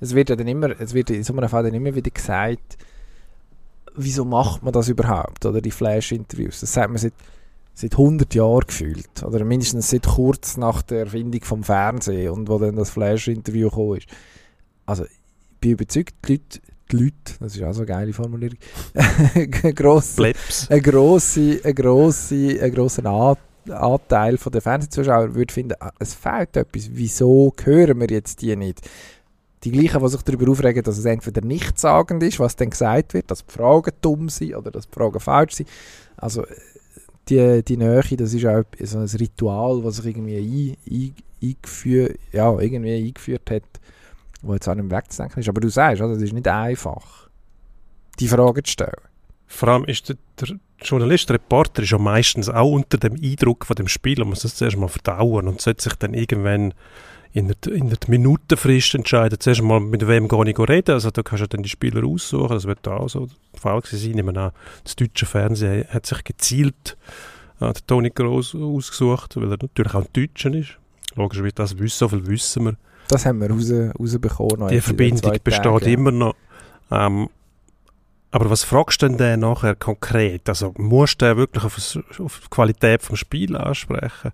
Es 0.00 0.14
wird 0.14 0.30
ja 0.30 0.36
dann 0.36 0.48
immer, 0.48 0.70
es 0.80 0.94
wird 0.94 1.10
in 1.10 1.22
so 1.22 1.36
einem 1.36 1.50
Fall 1.50 1.64
dann 1.64 1.74
immer 1.74 1.94
wieder 1.94 2.10
gesagt, 2.10 2.78
wieso 3.94 4.24
macht 4.24 4.62
man 4.62 4.72
das 4.72 4.88
überhaupt, 4.88 5.44
oder 5.44 5.60
die 5.60 5.70
Flash-Interviews. 5.70 6.60
Das 6.60 6.72
sagt 6.72 6.88
man 6.88 6.96
seit, 6.96 7.12
seit 7.74 7.92
100 7.92 8.34
Jahren 8.34 8.66
gefühlt, 8.66 9.22
oder 9.22 9.44
mindestens 9.44 9.90
seit 9.90 10.06
kurz 10.06 10.56
nach 10.56 10.80
der 10.80 11.00
Erfindung 11.00 11.44
vom 11.44 11.62
Fernsehen 11.62 12.30
und 12.30 12.48
wo 12.48 12.58
dann 12.58 12.76
das 12.76 12.88
Flash-Interview 12.88 13.68
gekommen 13.68 13.98
ist. 13.98 14.06
Also 14.86 15.04
bin 15.62 15.72
überzeugt, 15.72 16.14
die 16.26 16.32
Leute 16.32 16.60
die 16.92 16.96
Leute, 16.96 17.34
das 17.40 17.56
ist 17.56 17.62
auch 17.62 17.72
so 17.72 17.80
eine 17.80 17.86
geile 17.86 18.12
Formulierung, 18.12 18.58
eine 18.94 19.48
grosse, 19.74 20.32
eine 20.68 20.82
grosse, 20.82 21.60
eine 21.64 21.74
grosse, 21.74 22.58
einen 22.60 22.74
grossen 22.74 23.06
Anteil 23.06 24.36
der 24.36 24.60
Fernsehzuschauer 24.60 25.34
würde 25.34 25.52
finden, 25.52 25.74
ah, 25.80 25.92
es 25.98 26.14
fehlt 26.14 26.56
etwas, 26.56 26.90
wieso 26.92 27.52
hören 27.62 28.00
wir 28.00 28.08
jetzt 28.08 28.42
die 28.42 28.54
nicht? 28.56 28.80
Die 29.64 29.70
gleichen, 29.70 30.02
die 30.02 30.08
sich 30.08 30.22
darüber 30.22 30.50
aufregen, 30.50 30.82
dass 30.82 30.98
es 30.98 31.04
entweder 31.04 31.40
nichtssagend 31.40 32.22
ist, 32.24 32.40
was 32.40 32.56
dann 32.56 32.70
gesagt 32.70 33.14
wird, 33.14 33.30
dass 33.30 33.46
die 33.46 33.52
Fragen 33.52 33.92
dumm 34.00 34.28
sind 34.28 34.56
oder 34.56 34.72
dass 34.72 34.88
die 34.88 34.94
Fragen 34.94 35.20
falsch 35.20 35.54
sind. 35.54 35.68
Also 36.16 36.44
die, 37.28 37.62
die 37.62 37.76
Nähe, 37.76 38.02
das 38.16 38.34
ist 38.34 38.44
auch 38.44 38.64
so 38.80 38.98
ein 38.98 39.06
Ritual, 39.06 39.80
das 39.82 39.96
sich 39.96 40.06
irgendwie 40.06 40.36
ein, 40.36 40.76
ein, 40.92 41.14
eingeführt, 41.40 42.18
ja, 42.32 42.58
irgendwie 42.58 43.06
eingeführt 43.06 43.48
hat 43.50 43.62
wo 44.42 44.54
jetzt 44.54 44.68
auch 44.68 44.74
nicht 44.74 44.90
wegzudenken 44.90 45.40
ist. 45.40 45.48
Aber 45.48 45.60
du 45.60 45.68
sagst, 45.68 46.02
also, 46.02 46.14
es 46.14 46.22
ist 46.22 46.32
nicht 46.32 46.48
einfach, 46.48 47.28
die 48.20 48.28
Frage 48.28 48.62
zu 48.62 48.72
stellen. 48.72 48.92
Vor 49.46 49.68
allem 49.68 49.84
ist 49.84 50.08
der, 50.08 50.16
der 50.40 50.56
Journalist, 50.80 51.28
der 51.28 51.34
Reporter, 51.34 51.82
ist 51.82 51.90
ja 51.90 51.98
meistens 51.98 52.48
auch 52.48 52.70
unter 52.70 52.98
dem 52.98 53.14
Eindruck 53.22 53.66
von 53.66 53.76
dem 53.76 53.88
Spiel 53.88 54.20
und 54.22 54.30
muss 54.30 54.40
das 54.40 54.56
zuerst 54.56 54.76
mal 54.76 54.88
verdauen 54.88 55.46
und 55.46 55.60
sollte 55.60 55.82
sich 55.82 55.94
dann 55.94 56.14
irgendwann 56.14 56.74
in 57.32 57.48
der, 57.48 57.72
in 57.72 57.88
der 57.88 57.98
Minutenfrist 58.08 58.94
entscheiden, 58.94 59.40
zuerst 59.40 59.62
mal 59.62 59.80
mit 59.80 60.06
wem 60.06 60.28
gehe 60.28 60.50
ich 60.50 60.58
reden, 60.58 60.92
also 60.92 61.10
da 61.10 61.22
kannst 61.22 61.42
du 61.42 61.48
dann 61.48 61.62
die 61.62 61.68
Spieler 61.68 62.06
aussuchen, 62.06 62.50
das 62.50 62.64
wird 62.64 62.80
da 62.82 62.96
auch 62.96 63.08
so 63.08 63.28
der 63.54 63.60
Fall 63.60 63.80
sein, 63.84 64.18
ich 64.18 64.28
an, 64.28 64.52
das 64.84 64.96
deutsche 64.96 65.24
Fernsehen 65.24 65.86
hat 65.88 66.04
sich 66.04 66.22
gezielt 66.24 66.96
äh, 67.60 67.72
Toni 67.86 68.10
Groß 68.10 68.54
ausgesucht, 68.54 69.36
weil 69.36 69.50
er 69.50 69.58
natürlich 69.62 69.94
auch 69.94 70.02
ein 70.02 70.12
Deutscher 70.12 70.52
ist, 70.52 70.78
logisch 71.14 71.42
wird 71.42 71.58
das 71.58 71.78
wissen, 71.78 71.98
so 71.98 72.08
viel 72.08 72.26
wissen 72.26 72.64
wir, 72.64 72.76
das 73.08 73.26
haben 73.26 73.40
wir 73.40 73.50
raus, 73.50 73.72
rausbekommen. 73.98 74.68
Die 74.68 74.80
Verbindung 74.80 75.32
besteht 75.42 75.64
Tagen. 75.64 75.86
immer 75.86 76.10
noch. 76.10 76.34
Ähm, 76.90 77.28
aber 78.30 78.48
was 78.48 78.64
fragst 78.64 79.02
du 79.02 79.08
denn 79.08 79.18
den 79.18 79.40
nachher 79.40 79.74
konkret? 79.74 80.48
Also 80.48 80.72
musst 80.78 81.20
du 81.20 81.36
wirklich 81.36 81.64
auf, 81.64 81.76
auf 82.18 82.40
die 82.40 82.48
Qualität 82.48 83.08
des 83.08 83.18
Spiels 83.18 83.54
ansprechen? 83.54 84.32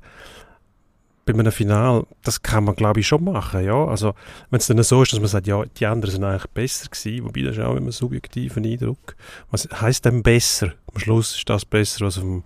Bei 1.26 1.34
einem 1.34 1.52
Final, 1.52 2.06
das 2.22 2.40
kann 2.40 2.64
man 2.64 2.76
glaube 2.76 3.00
ich 3.00 3.08
schon 3.08 3.24
machen, 3.24 3.64
ja. 3.64 3.84
Also 3.84 4.14
wenn 4.50 4.60
es 4.60 4.68
dann 4.68 4.82
so 4.84 5.02
ist, 5.02 5.12
dass 5.12 5.18
man 5.18 5.28
sagt, 5.28 5.48
ja, 5.48 5.64
die 5.64 5.84
anderen 5.84 6.12
sind 6.12 6.24
eigentlich 6.24 6.46
besser 6.46 6.88
gewesen, 6.88 7.24
wobei 7.24 7.42
das 7.42 7.56
ist 7.56 7.62
auch 7.62 7.74
immer 7.74 7.88
ein 7.88 7.92
subjektiver 7.92 8.62
Eindruck. 8.62 9.16
Was 9.50 9.68
heisst 9.80 10.04
denn 10.04 10.22
besser? 10.22 10.72
Am 10.94 11.00
Schluss 11.00 11.36
ist 11.36 11.50
das 11.50 11.64
besser, 11.64 12.06
was 12.06 12.18
auf 12.18 12.22
dem, 12.22 12.44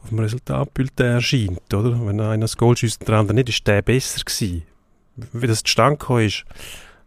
auf 0.00 0.08
dem 0.10 0.20
Resultatbild 0.20 0.98
erscheint, 1.00 1.74
oder? 1.74 2.06
Wenn 2.06 2.20
einer 2.20 2.42
das 2.42 2.56
Goal 2.56 2.76
schießt 2.76 3.06
der 3.06 3.16
andere 3.16 3.34
nicht, 3.34 3.48
ist 3.48 3.66
der 3.66 3.82
besser 3.82 4.20
gewesen 4.24 4.62
wie 5.16 5.46
das 5.46 5.62
zustande 5.62 6.24
ist, 6.24 6.44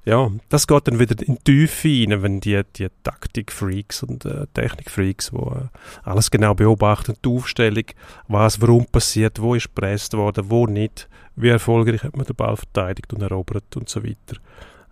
ja, 0.07 0.31
das 0.47 0.67
geht 0.67 0.87
dann 0.87 0.99
wieder 0.99 1.21
in 1.27 1.35
die 1.35 1.67
Tiefe 1.67 1.89
rein, 1.89 2.23
wenn 2.23 2.39
die, 2.39 2.61
die 2.77 2.87
Taktik-Freaks 3.03 4.03
und 4.03 4.23
äh, 4.23 4.47
Technik-Freaks, 4.53 5.31
die 5.31 5.37
äh, 5.37 5.67
alles 6.03 6.31
genau 6.31 6.53
beobachten, 6.53 7.15
die 7.25 7.29
Aufstellung, 7.29 7.83
was 8.29 8.61
warum 8.61 8.85
passiert, 8.85 9.41
wo 9.41 9.53
ist 9.53 9.65
gepresst 9.75 10.13
worden, 10.13 10.45
wo 10.49 10.65
nicht, 10.65 11.09
wie 11.35 11.49
erfolgreich 11.49 12.03
hat 12.03 12.15
man 12.15 12.25
den 12.25 12.37
Ball 12.37 12.55
verteidigt 12.55 13.11
und 13.11 13.21
erobert 13.21 13.75
und 13.75 13.89
so 13.89 14.01
weiter. 14.01 14.37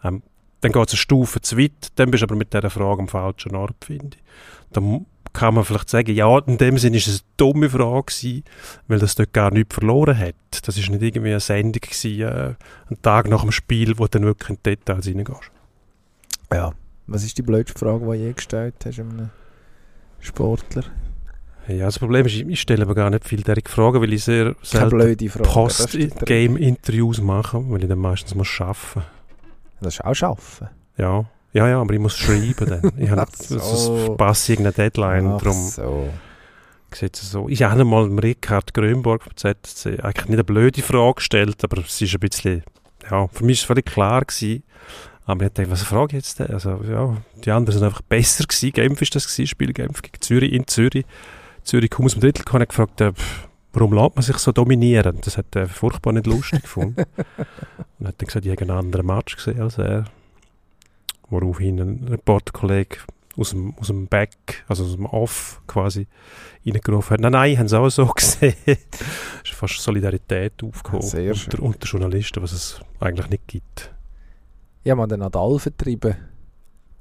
Ähm, 0.03 0.21
dann 0.59 0.71
geht 0.73 0.87
es 0.87 0.93
eine 0.93 0.97
Stufe 0.97 1.39
zu 1.39 1.57
weit, 1.57 1.87
dann 1.95 2.11
bist 2.11 2.21
du 2.21 2.25
aber 2.25 2.35
mit 2.35 2.53
dieser 2.53 2.69
Frage 2.69 3.03
am 3.03 3.07
falschen 3.07 3.55
Ort, 3.55 3.85
finde 3.85 4.17
ich. 4.17 4.23
Dann 4.73 5.05
kann 5.35 5.53
man 5.53 5.63
vielleicht 5.63 5.89
sagen, 5.89 6.15
ja, 6.15 6.39
in 6.39 6.57
dem 6.57 6.77
Sinne 6.77 6.97
ist 6.97 7.07
es 7.07 7.19
eine 7.19 7.29
dumme 7.37 7.69
Frage 7.69 8.05
gewesen, 8.05 8.43
weil 8.87 8.99
das 8.99 9.15
dort 9.15 9.33
gar 9.33 9.51
nichts 9.51 9.75
verloren 9.75 10.17
hat. 10.17 10.35
Das 10.63 10.77
ist 10.77 10.89
nicht 10.89 11.03
irgendwie 11.03 11.31
eine 11.31 11.39
Sendung 11.39 11.81
gewesen, 11.81 12.21
äh, 12.21 12.55
ein 12.89 13.01
Tag 13.01 13.29
nach 13.29 13.41
dem 13.41 13.51
Spiel, 13.51 13.99
wo 13.99 14.05
du 14.05 14.11
dann 14.11 14.23
wirklich 14.23 14.49
in 14.49 14.57
Details 14.63 15.07
reingehst. 15.07 15.51
Ja. 16.51 16.71
Was 17.07 17.23
ist 17.23 17.37
die 17.37 17.43
blödste 17.43 17.77
Frage, 17.77 17.99
die 17.99 18.05
du 18.05 18.13
je 18.13 18.33
gestellt 18.33 18.75
hast 18.83 18.99
einem 18.99 19.29
Sportler? 20.19 20.83
Ja, 21.67 21.85
das 21.85 21.99
Problem 21.99 22.25
ist, 22.25 22.35
ich 22.35 22.61
stelle 22.61 22.83
aber 22.83 22.95
gar 22.95 23.09
nicht 23.09 23.25
viel 23.25 23.41
derige 23.41 23.69
Fragen, 23.69 24.01
weil 24.01 24.13
ich 24.13 24.23
sehr 24.23 24.55
selten 24.61 25.17
Post-Game-Interviews 25.43 27.21
mache, 27.21 27.63
weil 27.69 27.83
ich 27.83 27.89
dann 27.89 27.99
meistens 27.99 28.35
muss 28.35 28.49
arbeiten 28.59 28.77
muss. 28.95 29.03
Das 29.81 29.95
ist 29.95 30.05
auch 30.05 30.29
arbeiten? 30.29 30.69
Ja. 30.97 31.25
Ja, 31.55 31.69
ja, 31.69 31.79
aber 31.79 31.93
ich 31.93 32.01
muss 32.01 32.17
schreiben 32.17 32.67
dann. 32.67 32.91
Ich 32.97 33.09
habe 33.09 33.25
so. 33.33 33.57
so 33.59 34.17
irgendeine 34.17 34.73
Deadline. 34.73 35.27
Ach 35.27 35.41
drum 35.41 35.53
so. 35.53 36.09
Sieht 36.93 37.15
so. 37.15 37.47
Ich 37.47 37.63
habe 37.63 37.79
einmal 37.79 38.09
dem 38.09 38.19
Richard 38.19 38.73
Grönborg 38.73 39.23
vom 39.23 39.37
ZSC 39.37 40.01
eigentlich 40.01 40.25
nicht 40.25 40.33
eine 40.33 40.43
blöde 40.43 40.81
Frage 40.81 41.15
gestellt, 41.15 41.63
aber 41.63 41.81
es 41.81 42.01
ist 42.01 42.13
ein 42.13 42.19
bisschen, 42.19 42.63
ja, 43.09 43.27
für 43.29 43.45
mich 43.45 43.59
war 43.59 43.61
es 43.61 43.67
völlig 43.67 43.85
klar 43.85 44.25
gewesen. 44.25 44.63
Aber 45.25 45.45
ich 45.45 45.53
dachte, 45.53 45.71
was 45.71 45.83
frage 45.83 46.17
ich 46.17 46.25
jetzt 46.25 46.39
denn? 46.39 46.51
Also, 46.51 46.81
ja, 46.89 47.15
die 47.45 47.51
anderen 47.51 47.79
sind 47.79 47.87
einfach 47.87 48.01
besser 48.01 48.43
gewesen. 48.43 48.73
Genf 48.73 49.01
ist 49.01 49.15
das 49.15 49.25
gewesen, 49.25 49.47
Spiel 49.47 49.71
Genf 49.71 50.01
gegen 50.01 50.21
Zürich 50.21 50.51
in 50.51 50.67
Zürich. 50.67 51.05
Zürich 51.63 51.89
kommt 51.89 52.07
aus 52.07 52.13
dem 52.15 52.21
Drittel, 52.21 52.43
habe 52.51 52.63
ich 52.63 52.69
gefragt, 52.69 52.99
äh, 52.99 53.13
warum 53.71 53.93
lässt 53.93 54.15
man 54.15 54.23
sich 54.23 54.37
so 54.39 54.51
dominieren? 54.51 55.19
Das 55.23 55.37
hat 55.37 55.55
er 55.55 55.69
furchtbar 55.69 56.11
nicht 56.11 56.27
lustig 56.27 56.63
gefunden. 56.63 57.05
und 57.99 58.07
hat 58.07 58.15
dann 58.21 58.27
gesagt, 58.27 58.45
ich 58.45 58.51
habe 58.51 58.61
einen 58.61 58.71
anderen 58.71 59.05
Match 59.05 59.37
gesehen 59.37 59.61
als 59.61 59.77
er. 59.77 60.05
Woraufhin 61.29 61.79
ein 61.79 62.07
Reporterkollege 62.07 62.97
aus 63.37 63.49
dem, 63.49 63.73
aus 63.77 63.87
dem 63.87 64.07
Back, 64.07 64.63
also 64.67 64.85
aus 64.85 64.95
dem 64.95 65.05
Off 65.05 65.61
quasi, 65.67 66.07
reingerufen 66.65 67.15
hat. 67.15 67.21
Nein, 67.21 67.31
nein, 67.33 67.57
haben 67.57 67.67
sie 67.67 67.79
auch 67.79 67.89
so 67.89 68.05
gesehen. 68.15 68.55
es 68.65 68.77
ist 69.43 69.53
fast 69.53 69.79
Solidarität 69.79 70.63
aufgehoben 70.63 71.07
Sehr 71.07 71.33
unter, 71.33 71.61
unter 71.61 71.87
Journalisten, 71.87 72.41
was 72.41 72.51
es 72.51 72.81
eigentlich 72.99 73.29
nicht 73.29 73.47
gibt. 73.47 73.93
Ja, 74.83 74.95
man 74.95 75.09
den 75.09 75.19
Nadal 75.19 75.57
vertrieben. 75.59 76.15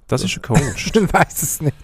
Das 0.07 0.23
ist 0.23 0.35
eine 0.35 0.43
Kunst. 0.43 0.97
ich 0.97 1.13
weiß 1.13 1.43
es 1.43 1.61
nicht. 1.61 1.75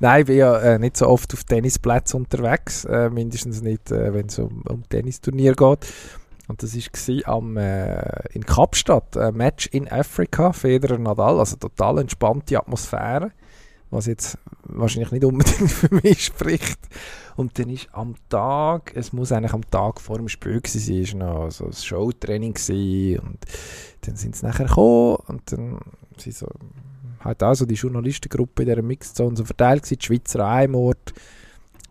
Nein, 0.00 0.20
ich 0.20 0.26
bin 0.26 0.36
ja 0.36 0.58
äh, 0.58 0.78
nicht 0.78 0.96
so 0.96 1.06
oft 1.06 1.32
auf 1.34 1.44
Tennisplätzen 1.44 2.20
unterwegs, 2.20 2.84
äh, 2.84 3.10
mindestens 3.10 3.62
nicht, 3.62 3.90
äh, 3.90 4.12
wenn 4.12 4.26
es 4.26 4.38
um, 4.38 4.62
um 4.68 4.88
Tennisturnier 4.88 5.54
geht. 5.54 5.86
Und 6.46 6.62
das 6.62 6.76
war 6.76 7.56
äh, 7.56 8.28
in 8.32 8.44
Kapstadt, 8.44 9.16
ein 9.16 9.34
Match 9.34 9.66
in 9.68 9.90
Afrika, 9.90 10.52
Federer 10.52 10.98
Nadal, 10.98 11.38
also 11.38 11.56
total 11.56 11.98
entspannte 11.98 12.58
Atmosphäre, 12.58 13.32
was 13.90 14.06
jetzt 14.06 14.38
wahrscheinlich 14.64 15.12
nicht 15.12 15.24
unbedingt 15.24 15.70
für 15.70 15.94
mich 15.94 16.26
spricht. 16.26 16.78
Und 17.36 17.58
dann 17.58 17.70
ist 17.70 17.88
am 17.92 18.14
Tag, 18.28 18.92
es 18.94 19.12
muss 19.12 19.32
eigentlich 19.32 19.54
am 19.54 19.68
Tag 19.70 20.00
vor 20.00 20.18
dem 20.18 20.28
Spiel 20.28 20.60
gewesen 20.60 21.04
sein, 21.04 21.18
noch 21.18 21.50
so 21.50 21.66
ein 21.66 21.72
Showtraining 21.72 22.54
und 23.22 23.38
dann 24.02 24.16
sind 24.16 24.36
sie 24.36 24.46
nachher 24.46 24.66
gekommen 24.66 25.16
und 25.26 25.50
dann 25.50 25.78
sind 26.18 26.36
so 26.36 26.46
halt 27.24 27.42
auch 27.42 27.54
so 27.54 27.64
die 27.64 27.74
Journalistengruppe 27.74 28.62
in 28.62 28.68
dieser 28.68 28.82
Mixzone 28.82 29.36
so 29.36 29.44
verteilt 29.44 29.82
gewesen, 29.82 29.98
die 29.98 30.04
Schweizer 30.04 30.40
an 30.40 30.58
einem 30.58 30.74
Ort, 30.74 31.14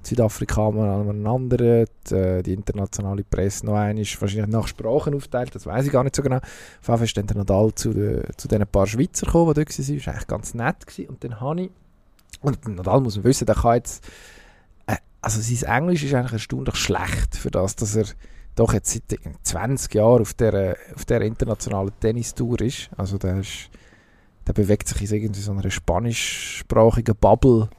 Südafrikaner 0.04 1.10
an 1.10 1.28
anderen, 1.28 1.88
die, 2.10 2.16
äh, 2.16 2.44
die 2.44 2.54
internationale 2.54 3.24
Presse 3.24 3.66
noch 3.66 3.76
einmal, 3.76 4.04
wahrscheinlich 4.20 4.48
nach 4.48 4.68
Sprachen 4.68 5.16
aufteilt, 5.16 5.56
das 5.56 5.66
weiß 5.66 5.86
ich 5.86 5.92
gar 5.92 6.04
nicht 6.04 6.16
so 6.16 6.22
genau. 6.22 6.38
Auf 6.38 6.44
jeden 6.88 6.98
Fall 6.98 7.04
ist 7.04 7.18
dann 7.18 7.28
der 7.28 7.38
Nadal 7.38 7.74
zu, 7.74 7.94
de, 7.94 8.24
zu 8.38 8.48
diesen 8.48 8.68
paar 8.68 8.88
Schweizer 8.88 9.26
gekommen, 9.26 9.54
die 9.54 9.66
dort 9.66 9.78
waren, 9.78 9.98
das 9.98 10.06
war 10.06 10.14
eigentlich 10.14 10.28
ganz 10.28 10.54
nett 10.54 10.88
gewesen. 10.88 11.10
und 11.10 11.24
dann 11.24 11.40
habe 11.40 11.62
ich, 11.62 11.72
und 12.42 12.68
Nadal 12.68 13.02
muss 13.02 13.16
man 13.16 13.24
wissen, 13.26 13.46
der 13.46 13.56
kann 13.56 13.76
jetzt, 13.76 14.04
äh, 14.88 14.98
also 15.22 15.42
sein 15.42 15.84
Englisch 15.84 16.04
ist 16.04 16.14
eigentlich 16.14 16.34
erstaunlich 16.34 16.76
schlecht 16.76 17.36
für 17.36 17.52
das, 17.52 17.76
dass 17.76 17.96
er 17.96 18.06
doch 18.56 18.74
jetzt 18.74 18.94
seit 18.94 19.20
20 19.44 19.94
Jahren 19.96 20.22
auf 20.22 20.34
der, 20.34 20.78
auf 20.96 21.06
der 21.06 21.22
internationalen 21.22 21.92
Tennistour 22.00 22.62
ist, 22.62 22.90
also 22.98 23.18
der 23.18 23.40
ist 23.40 23.70
der 24.48 24.54
bewegt 24.54 24.88
sich 24.88 25.12
in 25.12 25.18
irgendwie 25.18 25.42
so 25.42 25.52
einer 25.52 25.70
spanischsprachigen 25.70 27.16
Bubble. 27.16 27.70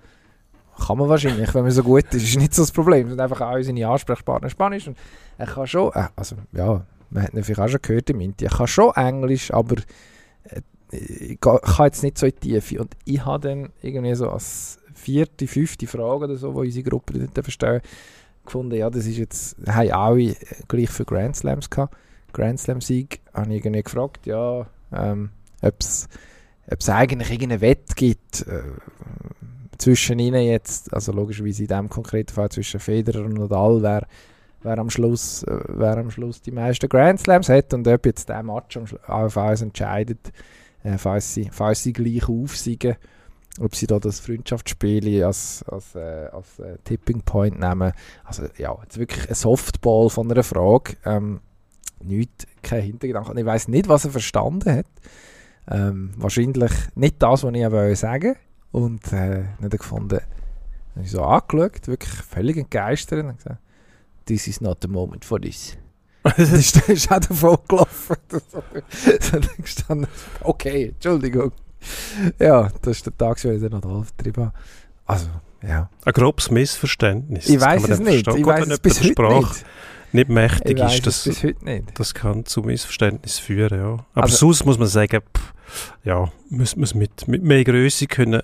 Kann 0.78 0.98
man 0.98 1.08
wahrscheinlich, 1.08 1.54
wenn 1.54 1.62
man 1.62 1.70
so 1.70 1.82
gut 1.82 2.12
ist, 2.12 2.24
ist 2.24 2.36
nicht 2.36 2.54
so 2.54 2.62
das 2.62 2.72
Problem. 2.72 3.06
Es 3.06 3.10
sind 3.10 3.20
einfach 3.20 3.40
auch 3.40 3.60
seine 3.62 3.88
Ansprechpartner 3.88 4.50
Spanisch. 4.50 4.88
Und 4.88 4.96
er 5.38 5.46
kann 5.46 5.66
schon, 5.66 5.92
äh, 5.94 6.08
also 6.16 6.36
ja, 6.52 6.84
man 7.10 7.22
hat 7.22 7.30
vielleicht 7.32 7.60
auch 7.60 7.68
schon 7.68 7.82
gehört 7.82 8.10
im 8.10 8.20
Inti, 8.20 8.44
er 8.44 8.50
kann 8.50 8.66
schon 8.66 8.92
Englisch, 8.94 9.52
aber 9.52 9.76
äh, 10.44 10.60
ich 10.96 11.40
kann 11.40 11.86
jetzt 11.86 12.02
nicht 12.02 12.18
so 12.18 12.26
in 12.26 12.32
die 12.42 12.50
Tiefe. 12.50 12.80
Und 12.80 12.96
ich 13.04 13.24
habe 13.24 13.48
dann 13.48 13.70
irgendwie 13.82 14.14
so 14.14 14.30
als 14.30 14.78
vierte, 14.94 15.46
fünfte 15.46 15.86
Frage 15.86 16.24
oder 16.24 16.36
so, 16.36 16.52
die 16.52 16.68
unsere 16.68 16.88
Gruppe 16.88 17.18
nicht 17.18 17.34
verstehen, 17.34 17.80
gefunden, 18.44 18.74
ja, 18.76 18.90
das 18.90 19.06
ist 19.06 19.16
jetzt, 19.16 19.56
haben 19.66 19.90
alle 19.90 20.36
gleich 20.68 20.90
für 20.90 21.04
Grand 21.04 21.36
Slams 21.36 21.70
gehabt. 21.70 21.96
Grand 22.32 22.60
Slam-Sieg, 22.60 23.20
habe 23.32 23.54
ich 23.54 23.64
irgendwie 23.64 23.82
gefragt, 23.82 24.26
ja, 24.26 24.66
ähm, 24.92 25.30
ob 25.62 25.74
es 25.80 26.08
ob 26.70 26.80
es 26.80 26.88
eigentlich 26.88 27.30
irgendeine 27.30 27.60
Wette 27.60 27.94
gibt 27.94 28.46
äh, 28.46 28.62
zwischen 29.78 30.18
ihnen 30.18 30.42
jetzt, 30.42 30.92
also 30.92 31.12
logischerweise 31.12 31.62
in 31.62 31.68
diesem 31.68 31.88
konkreten 31.88 32.32
Fall 32.32 32.48
zwischen 32.50 32.80
Federer 32.80 33.24
und 33.24 33.34
Nadal, 33.34 33.82
wer, 33.82 34.06
wer, 34.62 34.78
am 34.78 34.90
Schluss, 34.90 35.42
äh, 35.44 35.58
wer 35.68 35.96
am 35.96 36.10
Schluss 36.10 36.42
die 36.42 36.50
meisten 36.52 36.88
Grand 36.88 37.20
Slams 37.20 37.48
hat 37.48 37.72
und 37.74 37.86
ob 37.86 38.06
jetzt 38.06 38.28
der 38.28 38.42
Match 38.42 38.78
auf 39.06 39.36
alles 39.36 39.62
entscheidet, 39.62 40.32
äh, 40.82 40.98
falls, 40.98 41.34
sie, 41.34 41.48
falls 41.52 41.82
sie 41.82 41.92
gleich 41.92 42.28
aufsiegen, 42.28 42.96
ob 43.60 43.74
sie 43.74 43.86
da 43.86 43.98
das 43.98 44.20
Freundschaftsspiel 44.20 45.22
als, 45.24 45.64
als, 45.68 45.94
äh, 45.94 46.28
als 46.32 46.58
äh, 46.58 46.78
Tipping 46.84 47.22
Point 47.22 47.60
nehmen. 47.60 47.92
Also 48.24 48.44
ja, 48.58 48.76
jetzt 48.82 48.98
wirklich 48.98 49.28
ein 49.28 49.34
Softball 49.34 50.10
von 50.10 50.30
einer 50.30 50.42
Frage. 50.42 50.96
Ähm, 51.04 51.40
nicht, 52.02 52.46
kein 52.62 52.82
Hintergedanke. 52.82 53.38
Ich 53.38 53.46
weiß 53.46 53.68
nicht, 53.68 53.88
was 53.88 54.04
er 54.04 54.10
verstanden 54.10 54.78
hat. 54.78 54.86
Ähm, 55.70 56.10
wahrscheinlich 56.16 56.70
nicht 56.94 57.22
das, 57.22 57.44
was 57.44 57.54
ich 57.54 57.98
sagen 57.98 58.28
wollte. 58.28 58.40
Und 58.74 59.12
äh, 59.12 59.44
nicht 59.60 59.78
gefunden, 59.78 60.18
habe 60.18 61.04
ich 61.04 61.12
so 61.12 61.22
angeschaut, 61.22 61.86
wirklich 61.86 62.10
völlig 62.10 62.56
entgeistert 62.56 63.24
und 63.24 63.36
gesagt, 63.36 63.60
this 64.26 64.48
is 64.48 64.60
not 64.60 64.78
the 64.82 64.88
moment 64.88 65.24
for 65.24 65.40
this. 65.40 65.78
das 66.24 66.50
ist, 66.50 66.88
ist 66.88 67.12
auch 67.12 67.20
davon 67.20 67.58
gelaufen. 67.68 68.16
gestanden, 69.62 70.08
okay, 70.40 70.88
Entschuldigung. 70.88 71.52
Ja, 72.40 72.68
das 72.82 72.96
ist 72.96 73.06
der 73.06 73.16
Tag, 73.16 73.44
wo 73.44 73.50
ich 73.50 73.62
dann 73.62 73.70
noch 73.70 73.80
drauf 73.80 74.12
getrieben 74.16 74.46
habe. 74.46 74.54
Also, 75.06 75.28
ja. 75.62 75.88
Ein 76.04 76.12
grobes 76.12 76.50
Missverständnis. 76.50 77.48
Ich 77.48 77.60
weiß 77.60 77.88
es 77.88 78.00
nicht. 78.00 78.26
Ich 78.26 78.44
weiß 78.44 78.66
es 78.66 78.80
bis 78.80 79.00
heute 79.00 79.22
nicht 79.22 79.64
nicht 80.10 80.28
mächtig 80.28 80.78
ich 80.78 80.94
ist, 80.94 81.06
das, 81.06 81.24
bis 81.24 81.44
heute 81.44 81.64
nicht. 81.64 81.98
das 81.98 82.12
kann 82.12 82.44
zu 82.44 82.62
Missverständnis 82.62 83.38
führen. 83.38 83.78
Ja. 83.78 84.06
Aber 84.14 84.24
also, 84.24 84.36
sonst 84.36 84.64
muss 84.64 84.78
man 84.78 84.88
sagen, 84.88 85.20
pff, 85.20 85.54
ja, 86.02 86.32
muss 86.48 86.76
man 86.76 86.88
mit, 86.94 87.28
mit 87.28 87.42
mehr 87.42 87.62
Größe 87.64 88.06
können 88.06 88.42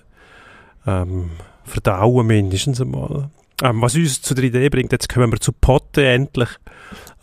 ähm, 0.85 1.31
verdauen 1.63 2.27
mindestens 2.27 2.81
einmal. 2.81 3.29
Ähm, 3.61 3.81
was 3.81 3.95
uns 3.95 4.21
zu 4.21 4.33
der 4.33 4.45
Idee 4.45 4.69
bringt, 4.69 4.91
jetzt 4.91 5.09
kommen 5.09 5.31
wir 5.31 5.39
zu 5.39 5.51
Potte 5.51 6.05
endlich. 6.05 6.49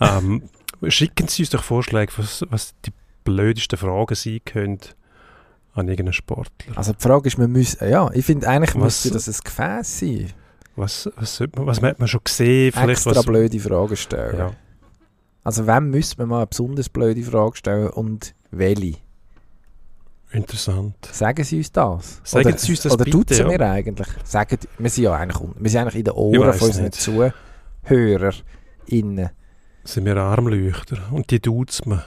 Ähm, 0.00 0.42
schicken 0.88 1.28
Sie 1.28 1.42
uns 1.42 1.50
doch 1.50 1.64
Vorschläge, 1.64 2.12
was, 2.16 2.44
was 2.50 2.74
die 2.84 2.92
blödesten 3.24 3.78
Fragen 3.78 4.14
sein 4.14 4.40
können 4.44 4.78
an 5.74 5.88
irgendeinen 5.88 6.12
Sportler. 6.12 6.76
Also 6.76 6.92
die 6.92 7.02
Frage 7.02 7.28
ist, 7.28 7.38
man 7.38 7.52
muss, 7.52 7.78
ja, 7.80 8.10
ich 8.12 8.24
finde 8.24 8.48
eigentlich 8.48 8.74
was, 8.74 9.04
müsste 9.04 9.10
das 9.10 9.28
ein 9.28 9.44
Gefäß 9.44 9.98
sein. 10.00 10.32
Was, 10.76 11.10
was, 11.16 11.40
man, 11.40 11.66
was 11.66 11.82
hat 11.82 11.98
man 11.98 12.08
schon 12.08 12.20
gesehen? 12.22 12.72
Vielleicht 12.72 12.90
Extra 12.90 13.16
was, 13.16 13.26
blöde 13.26 13.58
Fragen 13.58 13.96
stellen. 13.96 14.38
Ja. 14.38 14.52
Also 15.42 15.66
wem 15.66 15.90
müsste 15.90 16.18
man 16.18 16.28
mal 16.28 16.36
eine 16.38 16.46
besonders 16.46 16.88
blöde 16.88 17.22
Frage 17.22 17.56
stellen 17.56 17.88
und 17.90 18.34
welche? 18.50 18.98
Interessant. 20.30 20.94
Sagen 21.10 21.42
Sie 21.44 21.56
uns 21.58 21.72
das? 21.72 22.20
Sagen 22.22 22.48
oder, 22.48 22.58
Sie 22.58 22.72
uns 22.72 22.82
das 22.82 22.92
Oder 22.92 23.04
bitte, 23.04 23.16
tut 23.16 23.30
sie 23.30 23.40
ja. 23.42 23.48
mir 23.48 23.60
eigentlich? 23.60 24.08
Sagen, 24.24 24.58
wir, 24.78 24.90
sind 24.90 25.04
ja 25.04 25.14
eigentlich, 25.14 25.38
wir 25.58 25.70
sind 25.70 25.80
eigentlich 25.80 25.96
in 25.96 26.04
den 26.04 26.14
Ohren 26.14 26.52
von 26.52 26.68
unseren 26.68 26.92
ZuhörerInnen. 26.92 29.30
Sind 29.84 30.04
wir 30.04 30.18
Armleuchter 30.18 30.98
und 31.12 31.30
die 31.30 31.40
tut 31.40 31.70
es 31.70 31.86
mir. 31.86 32.04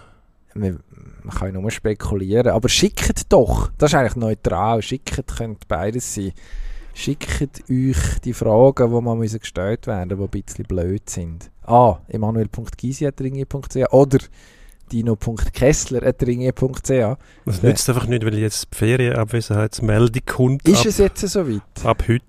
Man, 0.53 0.84
man 1.24 1.36
kann 1.36 1.53
ja 1.53 1.59
nur 1.59 1.72
spekulieren, 1.72 2.51
aber 2.51 2.69
schickt 2.69 3.32
doch, 3.32 3.72
das 3.78 3.91
ist 3.91 3.95
eigentlich 3.95 4.17
neutral, 4.17 4.82
schickt 4.82 5.36
könnte 5.36 5.65
beides 5.67 6.13
sein 6.13 6.34
schickt 6.93 7.63
euch 7.69 8.19
die 8.24 8.34
Fragen, 8.34 8.93
die 8.93 9.01
mal 9.01 9.19
gestellt 9.19 9.88
werden 9.88 10.09
die 10.09 10.24
ein 10.24 10.30
bisschen 10.30 10.65
blöd 10.65 11.09
sind. 11.09 11.51
A. 11.63 11.99
emanuel.gysi.ringe.ch 12.07 13.91
oder 13.91 14.19
dino.kessler.ringe.ch 14.92 17.18
Das 17.46 17.64
nützt 17.64 17.89
einfach 17.89 18.08
nicht, 18.08 18.26
weil 18.26 18.38
jetzt 18.38 18.68
die 18.74 18.78
Ferienabwesenheitsmeldung 18.78 20.22
kommt. 20.26 20.68
Ist 20.68 20.82
ab, 20.82 20.86
es 20.88 20.98
jetzt 20.98 21.26
so 21.28 21.48
weit? 21.48 21.62
Ab 21.84 22.04
heute. 22.08 22.24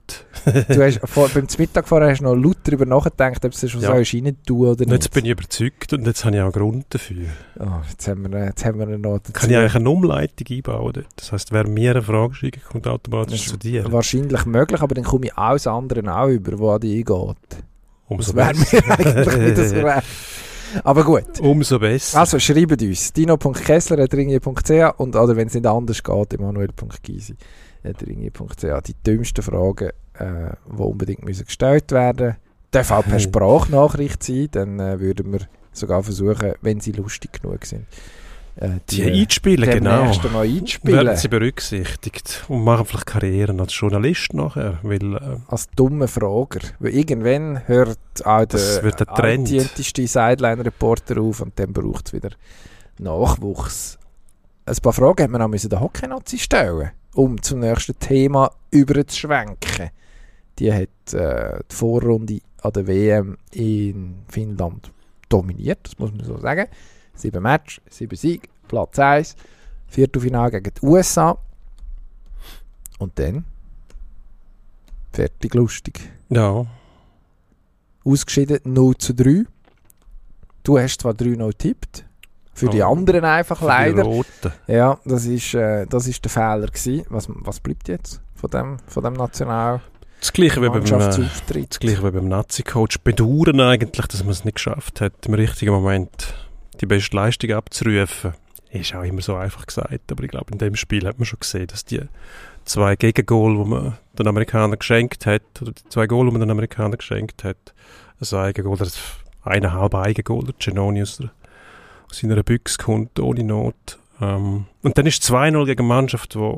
du 0.69 0.85
hast 0.85 1.01
vor, 1.09 1.29
beim 1.29 1.47
Mittag 1.59 1.89
vorher 1.89 2.11
hast 2.11 2.21
du 2.21 2.25
noch 2.25 2.35
laut 2.35 2.59
darüber 2.65 2.87
nachgedacht, 2.87 3.45
ob 3.45 3.53
es 3.53 3.71
schon 3.71 3.81
ja. 3.81 3.89
so 3.89 3.95
rein 4.17 4.37
tun 4.47 4.69
oder 4.69 4.85
nicht. 4.85 4.93
Jetzt 4.93 5.11
bin 5.11 5.25
ich 5.25 5.33
überzeugt 5.33 5.93
und 5.93 6.07
jetzt 6.07 6.25
habe 6.25 6.37
ich 6.37 6.43
auch 6.43 6.47
einen 6.47 6.53
Grund 6.53 6.87
dafür. 6.91 7.27
Oh, 7.59 7.81
jetzt, 7.91 8.07
haben 8.09 8.31
wir, 8.31 8.45
jetzt 8.45 8.65
haben 8.65 8.79
wir 8.79 8.87
noch 8.87 9.19
dazu. 9.19 9.33
Kann 9.33 9.51
ich 9.51 9.57
eigentlich 9.57 9.75
eine 9.75 9.91
Umleitung 9.91 10.57
einbauen? 10.57 11.05
Das 11.17 11.33
heisst, 11.33 11.51
wer 11.53 11.67
mir 11.67 11.91
eine 11.93 12.03
Frage 12.03 12.35
schickt, 12.35 12.65
kommt 12.65 12.87
automatisch 12.87 13.49
zu 13.49 13.57
dir. 13.57 13.91
Wahrscheinlich 13.93 14.47
möglich, 14.47 14.81
aber 14.81 14.95
dann 14.95 15.05
komme 15.05 15.27
ich 15.27 15.37
alles 15.37 15.67
andere 15.67 16.03
auch 16.15 16.29
über, 16.29 16.59
wo 16.59 16.71
an 16.71 16.81
die 16.81 16.99
eingeht. 16.99 17.37
Umso 18.09 18.33
das 18.33 18.37
wäre 18.37 18.55
mir 18.55 18.99
eigentlich 18.99 19.47
wieder 19.47 19.69
so 19.69 19.77
recht. 19.87 20.07
Aber 20.85 21.05
gut. 21.05 21.41
Umso 21.41 21.79
besser. 21.79 22.21
Also 22.21 22.39
schreibt 22.39 22.83
uns. 22.83 23.13
dino.kessler.ringe.ch 23.13 24.99
und 24.99 25.17
oder 25.17 25.37
wenn 25.37 25.49
es 25.49 25.55
nicht 25.55 25.67
anders 25.67 26.03
geht, 26.03 26.35
emanuel.gysi.ringe.ch 26.35 28.83
Die 28.87 28.95
dümmsten 29.07 29.43
Fragen, 29.43 29.91
äh, 30.15 30.51
die 30.67 30.83
unbedingt 30.83 31.25
müssen 31.25 31.47
gestellt 31.47 31.93
werden 31.93 32.37
Darf 32.73 32.91
auch 32.91 33.05
per 33.05 33.21
Sprachnachricht 33.21 34.23
sein, 34.23 34.49
dann 34.51 34.81
äh, 34.81 34.99
würden 34.99 35.31
wir 35.31 35.41
sogar 35.73 36.03
versuchen, 36.03 36.55
wenn 36.63 36.81
sie 36.81 36.93
lustig 36.93 37.43
genug 37.43 37.67
sind, 37.67 37.87
äh, 38.57 38.69
die, 38.91 38.97
die 38.97 39.23
einspielen, 39.23 39.71
genau. 39.71 40.13
Mal 40.33 40.47
einspielen. 40.47 40.99
Werden 40.99 41.17
sie 41.17 41.29
berücksichtigt 41.29 42.45
und 42.49 42.65
machen 42.65 42.85
vielleicht 42.85 43.07
Karrieren 43.07 43.61
als 43.61 43.79
Journalist 43.79 44.35
nachher. 44.35 44.79
Weil, 44.83 45.15
äh, 45.15 45.39
als 45.49 45.71
dummer 45.71 46.09
Frager. 46.09 46.61
Weil 46.79 46.93
irgendwann 46.93 47.67
hört 47.67 47.99
auch 48.25 48.45
der 48.45 49.09
altdienteste 49.09 50.07
Sideline-Reporter 50.07 51.21
auf 51.21 51.41
und 51.41 51.59
dann 51.59 51.73
braucht 51.73 52.09
es 52.09 52.13
wieder 52.13 52.31
Nachwuchs. 52.99 53.99
Ein 54.67 54.77
paar 54.77 54.93
Fragen 54.93 55.25
hat 55.25 55.31
man 55.31 55.43
auch 55.43 55.49
müssen 55.49 55.71
den 55.71 55.81
Hockey-Nazi 55.81 56.39
stellen, 56.39 56.91
um 57.15 57.41
zum 57.43 57.61
nächsten 57.61 57.99
Thema 57.99 58.53
überzuschwenken. 58.71 59.91
Die 60.59 60.73
hat 60.73 61.15
äh, 61.15 61.59
die 61.71 61.75
Vorrunde 61.75 62.41
an 62.61 62.73
der 62.73 62.87
WM 62.87 63.39
in 63.53 64.17
Finnland 64.29 64.93
dominiert, 65.29 65.81
das 65.85 65.99
muss 65.99 66.13
man 66.13 66.25
so 66.25 66.37
sagen. 66.37 66.67
Sieben 67.15 67.43
Match, 67.43 67.81
sieben 67.89 68.17
Sieg, 68.17 68.49
Platz 68.69 68.99
1, 68.99 69.37
Viertelfinale 69.89 70.51
gegen 70.61 70.75
die 70.75 70.87
USA. 70.87 71.37
Und 72.99 73.19
dann 73.19 73.45
fertig 75.13 75.55
lustig. 75.55 76.01
Ja. 76.31 76.67
Ausgeschieden 78.05 78.61
0 78.65 78.97
zu 78.97 79.15
3. 79.15 79.45
Du 80.63 80.79
hast 80.79 81.01
zwar 81.01 81.13
3-0 81.13 81.53
tippt, 81.59 82.05
für 82.55 82.69
die 82.69 82.83
Oh, 82.83 82.93
anderen 82.93 83.25
einfach 83.25 83.59
Für 83.59 83.65
die 83.65 83.69
leider. 83.71 84.03
Roten. 84.03 84.53
Ja, 84.67 84.99
das 85.05 85.25
ist, 85.25 85.55
äh, 85.55 85.87
das 85.87 86.07
ist 86.07 86.23
der 86.25 86.31
Fehler 86.31 86.67
gewesen. 86.67 87.05
Was, 87.09 87.27
was 87.29 87.61
bleibt 87.61 87.89
jetzt 87.89 88.21
von 88.35 88.51
dem, 88.51 88.77
von 88.87 89.03
dem 89.03 89.15
Das 89.15 90.33
gleiche 90.33 90.63
wie 90.63 90.69
beim, 90.69 90.85
äh, 90.85 90.89
das 90.89 91.81
gleiche 91.81 92.05
wie 92.05 92.11
beim 92.11 92.29
Nazi-Coach. 92.29 92.99
Bedauern 93.01 93.61
eigentlich, 93.61 94.07
dass 94.07 94.23
man 94.23 94.33
es 94.33 94.45
nicht 94.45 94.57
geschafft 94.57 95.01
hat, 95.01 95.27
im 95.27 95.35
richtigen 95.35 95.73
Moment 95.73 96.35
die 96.81 96.87
beste 96.87 97.17
Leistung 97.17 97.51
abzurufen. 97.53 98.35
Ist 98.71 98.95
auch 98.95 99.03
immer 99.03 99.21
so 99.21 99.37
einfach 99.37 99.67
gesagt, 99.67 100.11
aber 100.11 100.25
ich 100.25 100.31
glaube, 100.31 100.53
in 100.53 100.59
dem 100.59 100.77
Spiel 100.77 101.07
hat 101.07 101.19
man 101.19 101.27
schon 101.27 101.41
gesehen, 101.41 101.67
dass 101.67 101.85
die 101.85 102.01
zwei 102.65 102.97
Gegengol, 102.97 103.63
die 103.63 103.71
man 103.71 103.99
den 104.19 104.27
Amerikanern 104.27 104.79
geschenkt 104.79 105.27
hat, 105.27 105.43
oder 105.61 105.73
die 105.73 105.89
zwei 105.89 106.07
Goal, 106.07 106.27
die 106.27 106.33
man 106.33 106.41
den 106.41 106.51
Amerikanern 106.51 106.97
geschenkt 106.97 107.45
hat, 107.45 107.75
ein 108.21 108.39
Eigengoal, 108.39 108.75
oder 108.75 108.91
eineinhalb 109.43 109.95
Eigengoal, 109.95 110.45
der 110.45 110.55
Genoni 110.59 111.03
aus, 111.03 111.23
seiner 112.11 112.43
Büchse 112.43 112.79
kommt, 112.79 113.19
ohne 113.19 113.43
Not. 113.43 113.99
Ähm, 114.21 114.67
und 114.83 114.99
dann 114.99 115.07
ist 115.07 115.23
2-0 115.25 115.65
gegen 115.67 115.81
eine 115.81 115.89
Mannschaft, 115.89 116.35
die 116.35 116.57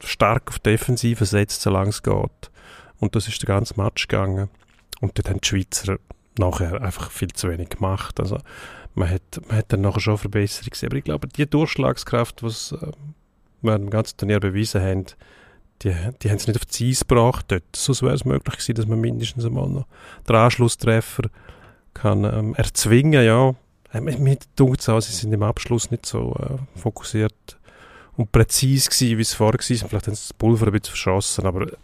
stark 0.00 0.48
auf 0.48 0.58
Defensive 0.58 1.24
setzt, 1.26 1.62
solange 1.62 1.90
es 1.90 2.02
geht. 2.02 2.50
Und 2.98 3.14
das 3.14 3.28
ist 3.28 3.42
der 3.42 3.48
ganze 3.48 3.80
Match 3.80 4.08
gegangen. 4.08 4.48
Und 5.00 5.18
dort 5.18 5.28
haben 5.28 5.40
die 5.40 5.48
Schweizer 5.48 5.98
nachher 6.38 6.80
einfach 6.80 7.10
viel 7.10 7.32
zu 7.32 7.48
wenig 7.48 7.70
gemacht. 7.70 8.18
Also 8.20 8.38
man 8.96 9.10
hat, 9.10 9.40
man 9.46 9.58
hat 9.58 9.72
dann 9.72 9.82
nachher 9.82 10.00
schon 10.00 10.18
Verbesserungen 10.18 10.70
gesehen. 10.70 10.88
Aber 10.88 10.96
ich 10.96 11.04
glaube, 11.04 11.28
die 11.28 11.48
Durchschlagskraft, 11.48 12.42
sie 12.48 12.76
äh, 12.76 12.92
während 13.62 13.84
dem 13.84 13.90
ganzen 13.90 14.16
Turnier 14.16 14.40
bewiesen 14.40 14.80
haben, 14.80 15.06
die, 15.82 15.94
die 16.22 16.30
haben 16.30 16.36
es 16.36 16.46
nicht 16.46 16.56
auf 16.56 16.64
die 16.64 16.90
Eis 16.90 17.06
gebracht 17.06 17.46
dort. 17.48 17.64
Sonst 17.74 18.02
wäre 18.02 18.14
es 18.14 18.24
möglich 18.24 18.56
gewesen, 18.56 18.74
dass 18.74 18.86
man 18.86 19.00
mindestens 19.00 19.44
einmal 19.44 19.68
noch 19.68 19.86
den 20.26 20.36
Anschlusstreffer 20.36 21.24
kann 21.92 22.24
ähm, 22.24 22.54
erzwingen, 22.54 23.24
ja. 23.24 23.54
Äh, 23.92 24.00
mir 24.00 24.38
dunkt 24.56 24.80
es 24.80 24.88
auch, 24.88 25.00
sie 25.00 25.12
sind 25.12 25.32
im 25.32 25.42
Abschluss 25.42 25.90
nicht 25.90 26.06
so 26.06 26.34
äh, 26.34 26.78
fokussiert 26.78 27.58
und 28.16 28.32
präzise 28.32 28.88
gewesen, 28.88 29.18
wie 29.18 29.22
es 29.22 29.34
vorher 29.34 29.58
war. 29.58 29.88
Vielleicht 29.88 30.06
haben 30.06 30.14
sie 30.14 30.28
das 30.28 30.32
Pulver 30.32 30.66
ein 30.66 30.72
bisschen 30.72 30.94
verschossen, 30.94 31.46
aber 31.46 31.62
äh, 31.62 31.76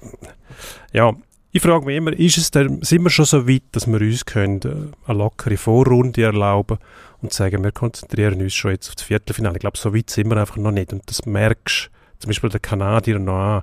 ja, 0.92 1.12
ich 1.54 1.60
frage 1.60 1.84
mich 1.84 1.96
immer, 1.96 2.12
ist 2.14 2.38
es 2.38 2.50
denn, 2.50 2.80
sind 2.82 3.02
wir 3.02 3.10
schon 3.10 3.26
so 3.26 3.46
weit, 3.46 3.62
dass 3.72 3.86
wir 3.86 4.00
uns 4.00 4.24
können, 4.24 4.60
äh, 4.62 5.10
eine 5.10 5.18
lockere 5.18 5.58
Vorrunde 5.58 6.22
erlauben 6.22 6.78
und 7.20 7.32
sagen, 7.32 7.62
wir 7.62 7.72
konzentrieren 7.72 8.40
uns 8.40 8.54
schon 8.54 8.70
jetzt 8.70 8.88
auf 8.88 8.94
das 8.94 9.04
Viertelfinale. 9.04 9.56
Ich 9.56 9.60
glaube, 9.60 9.76
so 9.76 9.94
weit 9.94 10.08
sind 10.08 10.30
wir 10.30 10.38
einfach 10.38 10.56
noch 10.56 10.70
nicht. 10.70 10.94
Und 10.94 11.02
das 11.06 11.26
merkst 11.26 11.90
zum 12.18 12.28
Beispiel 12.28 12.48
der 12.48 12.60
Kanadier 12.60 13.18
noch 13.18 13.34
an, 13.34 13.62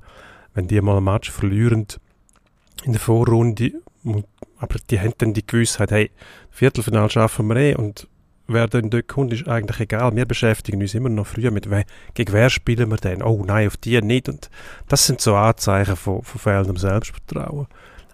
wenn 0.54 0.68
die 0.68 0.80
mal 0.82 0.98
ein 0.98 1.04
Match 1.04 1.32
verlieren 1.32 1.88
in 2.84 2.92
der 2.92 3.02
Vorrunde, 3.02 3.74
aber 4.60 4.76
die 4.90 5.00
haben 5.00 5.14
dann 5.18 5.34
die 5.34 5.46
Gewissheit, 5.46 5.92
hey, 5.92 6.12
Viertelfinale 6.52 7.10
schaffen 7.10 7.48
wir 7.48 7.56
eh 7.56 7.76
und 7.76 8.08
wer 8.50 8.68
dann 8.68 8.90
dort 8.90 9.08
kommt, 9.08 9.34
ist 9.34 9.48
eigentlich 9.48 9.80
egal. 9.80 10.16
Wir 10.16 10.26
beschäftigen 10.26 10.82
uns 10.82 10.94
immer 10.94 11.10
noch 11.10 11.28
früher 11.28 11.52
mit, 11.52 11.70
we 11.70 11.84
gegen 12.14 12.34
wer 12.34 12.50
spielen 12.50 12.90
wir 12.90 12.98
denn? 12.98 13.24
Oh 13.24 13.44
nein, 13.46 13.68
auf 13.68 13.78
die 13.78 14.02
nicht. 14.02 14.28
Und 14.28 14.50
das 14.88 15.06
sind 15.06 15.22
so 15.22 15.36
Anzeichen 15.36 15.96
von, 15.96 16.24
von 16.24 16.40
fehlendem 16.40 16.78
Selbstvertrauen. 16.78 17.68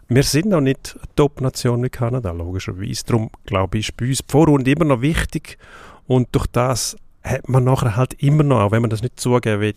Wir 0.07 0.23
sind 0.23 0.47
noch 0.47 0.61
nicht 0.61 0.95
eine 0.95 1.15
Top-Nation 1.15 1.83
wie 1.83 1.89
Kanada, 1.89 2.31
logischerweise. 2.31 3.03
Darum, 3.05 3.31
glaube 3.45 3.79
ich, 3.79 3.89
ist 3.89 3.97
bei 3.97 4.05
uns 4.05 4.19
die 4.19 4.31
Vorrunde 4.31 4.69
immer 4.69 4.85
noch 4.85 5.01
wichtig. 5.01 5.57
Und 6.05 6.27
durch 6.33 6.45
das 6.47 6.95
hat 7.23 7.49
man 7.49 7.63
nachher 7.63 7.95
halt 7.95 8.13
immer 8.21 8.43
noch, 8.43 8.59
auch 8.59 8.71
wenn 8.71 8.81
man 8.81 8.91
das 8.91 9.01
nicht 9.01 9.19
zugeben 9.19 9.61
will, 9.61 9.73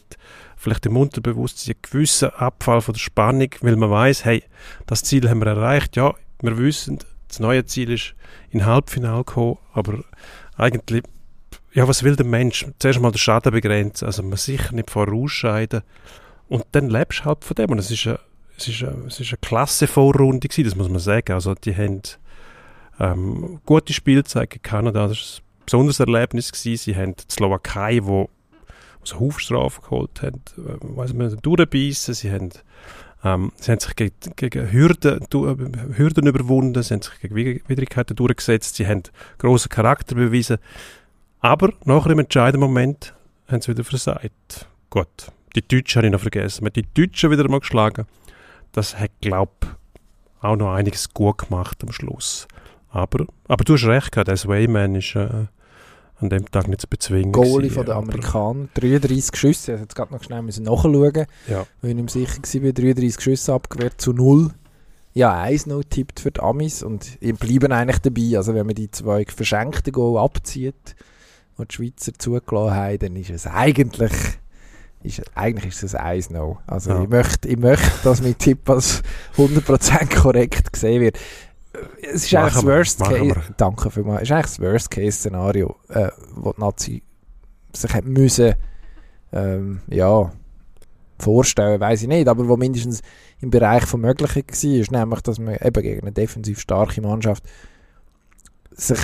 vielleicht 0.56 0.84
im 0.84 0.96
Unterbewusstsein 0.96 1.74
einen 1.74 1.82
gewissen 1.82 2.28
Abfall 2.30 2.82
von 2.82 2.92
der 2.92 3.00
Spannung, 3.00 3.48
weil 3.62 3.76
man 3.76 3.90
weiß, 3.90 4.24
hey, 4.24 4.44
das 4.86 5.02
Ziel 5.02 5.30
haben 5.30 5.40
wir 5.40 5.46
erreicht. 5.46 5.96
Ja, 5.96 6.14
wir 6.42 6.58
wissen, 6.58 6.98
das 7.28 7.40
neue 7.40 7.64
Ziel 7.64 7.90
ist 7.90 8.14
in 8.50 8.66
Halbfinale 8.66 9.24
kommen, 9.24 9.58
aber 9.72 10.04
eigentlich, 10.58 11.02
ja, 11.72 11.88
was 11.88 12.02
will 12.02 12.16
der 12.16 12.26
Mensch? 12.26 12.66
Zuerst 12.78 13.00
mal 13.00 13.10
den 13.10 13.18
Schaden 13.18 13.52
begrenzen, 13.52 14.06
also 14.06 14.22
man 14.22 14.36
sicher 14.36 14.74
nicht 14.74 14.90
vorausscheiden. 14.90 15.82
Und 16.48 16.64
dann 16.72 16.90
lebst 16.90 17.20
du 17.20 17.24
halt 17.26 17.44
von 17.44 17.54
dem. 17.54 17.70
Und 17.70 17.78
es 17.78 17.90
ist 17.90 18.06
eine, 18.06 18.18
es 18.56 18.68
ist 18.68 18.82
eine, 18.82 19.06
es 19.06 19.20
ist 19.20 19.30
eine 19.30 19.38
klasse 19.40 19.86
Vorrunde 19.86 20.48
gewesen, 20.48 20.64
das 20.64 20.76
muss 20.76 20.88
man 20.88 20.98
sagen, 20.98 21.32
also 21.32 21.54
die 21.54 21.74
haben 21.74 22.02
ähm, 22.98 23.60
gute 23.64 23.92
Spiele 23.92 24.22
gezeigt 24.22 24.52
gegen 24.54 24.62
Kanada, 24.62 25.06
das 25.06 25.18
ist 25.18 25.42
ein 25.42 25.64
besonderes 25.66 26.00
Erlebnis 26.00 26.50
gewesen, 26.50 26.82
sie 26.82 26.96
haben 26.96 27.14
die 27.14 27.32
Slowakei, 27.32 28.00
wo 28.02 28.28
also 29.00 29.20
Hufstrafen 29.20 29.82
geholt 29.84 30.22
haben, 30.22 30.42
äh, 30.56 31.12
man, 31.14 31.38
durchbeissen, 31.40 32.14
sie 32.14 32.32
haben 32.32 32.50
ähm, 33.24 33.52
sie 33.56 33.72
haben 33.72 33.80
sich 33.80 33.96
gegen, 33.96 34.14
gegen 34.36 34.70
Hürden, 34.72 35.26
Hürden 35.96 36.26
überwunden, 36.26 36.82
sie 36.82 36.94
haben 36.94 37.02
sich 37.02 37.20
gegen 37.20 37.34
Wid- 37.34 37.68
Widrigkeiten 37.68 38.16
durchgesetzt, 38.16 38.76
sie 38.76 38.86
haben 38.86 39.02
grossen 39.38 39.68
Charakter 39.68 40.14
bewiesen. 40.14 40.58
Aber 41.40 41.72
nachher 41.84 42.10
im 42.10 42.18
entscheidenden 42.20 42.60
Moment 42.60 43.14
haben 43.48 43.60
sie 43.60 43.68
wieder 43.72 43.84
versagt. 43.84 44.66
Gut, 44.90 45.08
die 45.54 45.66
Deutschen 45.66 45.98
habe 46.00 46.06
ich 46.06 46.12
noch 46.12 46.20
vergessen. 46.20 46.64
Man 46.64 46.70
hat 46.70 46.76
die 46.76 46.86
Deutschen 46.94 47.30
wieder 47.30 47.48
mal 47.48 47.60
geschlagen. 47.60 48.06
Das 48.72 48.98
hat, 48.98 49.10
glaube 49.20 49.52
ich, 49.62 49.68
auch 50.44 50.56
noch 50.56 50.72
einiges 50.72 51.12
gut 51.12 51.38
gemacht 51.38 51.78
am 51.82 51.92
Schluss. 51.92 52.46
Aber, 52.90 53.26
aber 53.48 53.64
du 53.64 53.74
hast 53.74 53.84
recht 53.84 54.16
der 54.16 54.36
Swayman 54.36 54.94
ist 54.94 55.14
äh, 55.14 55.46
an 56.20 56.30
dem 56.30 56.50
Tag 56.50 56.66
nicht 56.68 56.80
zu 56.80 56.88
bezwingen. 56.88 57.32
Goalie 57.32 57.70
von 57.70 57.84
den 57.86 57.94
Amerikanern, 57.94 58.68
33 58.74 59.36
Schüsse, 59.36 59.72
musste 59.72 59.82
jetzt 59.82 59.94
gerade 59.94 60.12
noch 60.12 60.22
schnell 60.22 60.42
müssen 60.42 60.64
nachschauen, 60.64 61.26
Ja. 61.48 61.66
weil 61.80 61.90
ich 61.90 61.96
nicht 61.96 62.14
mehr 62.14 62.26
sicher 62.26 62.62
war, 62.64 62.72
33 62.72 63.20
Schüsse 63.22 63.52
abgewehrt 63.52 64.00
zu 64.00 64.12
0. 64.12 64.50
Ja, 65.14 65.42
1-0 65.42 65.82
tippt 65.88 66.20
für 66.20 66.30
die 66.30 66.40
Amis 66.40 66.82
und 66.82 67.16
ich 67.20 67.34
bleiben 67.36 67.72
eigentlich 67.72 67.98
dabei, 67.98 68.36
also 68.36 68.54
wenn 68.54 68.66
man 68.66 68.74
die 68.74 68.90
zwei 68.90 69.24
verschenkten 69.24 69.92
Goal 69.92 70.18
abzieht, 70.18 70.96
die 71.58 71.64
die 71.66 71.74
Schweizer 71.74 72.12
zugelassen 72.16 72.74
haben, 72.76 72.98
dann 72.98 73.16
ist 73.16 73.30
es 73.30 73.46
eigentlich, 73.46 74.12
ist, 75.02 75.22
eigentlich 75.34 75.74
ist 75.74 75.82
es 75.82 75.94
ein 75.94 76.20
1-0. 76.20 76.56
Also 76.66 76.90
Ja. 76.90 77.02
ich, 77.02 77.08
möchte, 77.08 77.48
ich 77.48 77.56
möchte, 77.58 77.90
dass 78.04 78.22
mein 78.22 78.38
Tipp 78.38 78.68
als 78.70 79.02
100% 79.36 80.14
korrekt 80.20 80.72
gesehen 80.72 81.00
wird. 81.00 81.18
Es 82.02 82.24
ist 82.24 82.32
Machen 82.32 82.42
eigentlich 82.42 82.54
das 82.54 82.64
wir, 82.64 82.72
Worst 82.72 83.00
machen 83.00 83.28
Case. 83.28 83.54
Danke 83.56 83.90
vielmals. 83.90 84.22
Es 84.22 84.28
ist 84.28 84.32
eigentlich 84.32 84.46
das 84.46 84.60
Worst 84.60 84.90
Case 84.90 85.18
Szenario, 85.18 85.76
äh, 85.88 86.10
wo 86.34 86.52
die 86.52 86.60
Nazi 86.60 87.02
sich 87.72 87.94
hat 87.94 88.04
müssen, 88.04 88.54
ähm, 89.32 89.80
ja, 89.88 90.32
vorstellen, 91.18 91.80
weiß 91.80 92.02
ich 92.02 92.08
nicht, 92.08 92.28
aber 92.28 92.48
wo 92.48 92.56
mindestens 92.56 93.02
im 93.40 93.50
Bereich 93.50 93.84
von 93.84 94.00
Möglichen 94.00 94.44
war, 94.46 94.80
ist 94.80 94.90
nämlich, 94.92 95.20
dass 95.20 95.38
man 95.38 95.56
eben 95.56 95.82
gegen 95.82 96.02
eine 96.02 96.12
defensiv 96.12 96.60
starke 96.60 97.00
Mannschaft 97.00 97.44
sich 98.70 99.00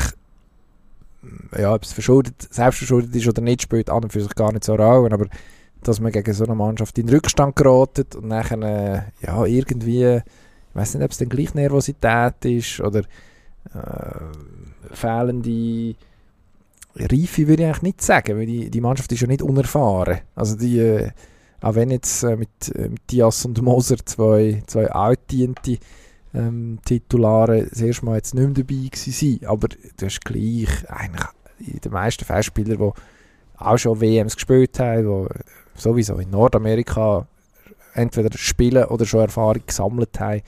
ja, 1.56 1.74
ob 1.74 1.82
es 1.82 1.92
verschuldet, 1.92 2.48
selbst 2.50 2.78
verschuldet 2.78 3.14
ist 3.14 3.26
oder 3.28 3.42
nicht, 3.42 3.62
spielt 3.62 3.90
an 3.90 4.04
und 4.04 4.12
für 4.12 4.22
sich 4.22 4.34
gar 4.34 4.52
nicht 4.52 4.64
so 4.64 4.74
Rolle, 4.74 5.12
aber 5.12 5.26
dass 5.82 6.00
man 6.00 6.12
gegen 6.12 6.32
so 6.32 6.44
eine 6.44 6.54
Mannschaft 6.54 6.98
in 6.98 7.08
Rückstand 7.08 7.56
geratet 7.56 8.16
und 8.16 8.28
nachher 8.28 8.60
äh, 8.62 9.02
ja, 9.26 9.44
irgendwie, 9.44 10.20
ich 10.74 10.80
weiß 10.80 10.94
nicht, 10.94 11.04
ob 11.04 11.12
es 11.12 11.18
dann 11.18 11.28
gleich 11.28 11.54
Nervosität 11.54 12.44
ist 12.44 12.80
oder 12.80 13.02
äh, 13.72 14.92
fehlende 14.92 15.94
Reife 16.96 17.46
würde 17.46 17.62
ich 17.62 17.68
eigentlich 17.68 17.82
nicht 17.82 18.02
sagen, 18.02 18.36
weil 18.36 18.46
die, 18.46 18.70
die 18.70 18.80
Mannschaft 18.80 19.12
ist 19.12 19.20
ja 19.20 19.28
nicht 19.28 19.42
unerfahren. 19.42 20.18
Also 20.34 20.56
die, 20.56 20.80
äh, 20.80 21.10
auch 21.60 21.76
wenn 21.76 21.90
jetzt 21.90 22.24
äh, 22.24 22.36
mit, 22.36 22.74
äh, 22.74 22.88
mit 22.88 23.08
Diaz 23.08 23.44
und 23.44 23.62
Moser 23.62 23.96
zwei, 24.04 24.64
zwei 24.66 24.90
altdiente 24.90 25.78
ähm, 26.34 26.80
Titulare 26.84 27.66
das 27.66 27.80
erste 27.80 28.04
Mal 28.04 28.16
jetzt 28.16 28.34
nicht 28.34 28.44
mehr 28.44 28.64
dabei 28.64 28.90
sind, 28.92 29.46
aber 29.46 29.68
du 29.68 30.06
hast 30.06 30.24
gleich 30.24 30.68
eigentlich 30.88 31.80
den 31.84 31.92
meisten 31.92 32.24
Festspieler, 32.24 32.76
die 32.76 32.90
auch 33.58 33.78
schon 33.78 34.00
WMs 34.00 34.34
gespielt 34.34 34.78
haben, 34.80 35.28
die 35.28 35.80
sowieso 35.80 36.16
in 36.16 36.30
Nordamerika 36.30 37.28
entweder 37.94 38.36
spielen 38.36 38.84
oder 38.84 39.06
schon 39.06 39.20
Erfahrung 39.20 39.62
gesammelt 39.66 40.18
haben, 40.20 40.42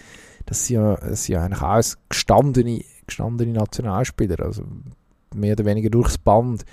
das 0.46 0.66
sind 0.66 0.76
ja, 0.76 0.96
das 0.96 1.24
sind 1.24 1.34
ja 1.34 1.44
eigentlich 1.44 1.62
alles 1.62 1.98
gestandene, 2.08 2.84
gestandene 3.06 3.52
Nationalspieler, 3.52 4.40
also 4.40 4.62
mehr 5.34 5.52
oder 5.52 5.64
weniger 5.64 5.90
durchs 5.90 6.18
Band 6.18 6.64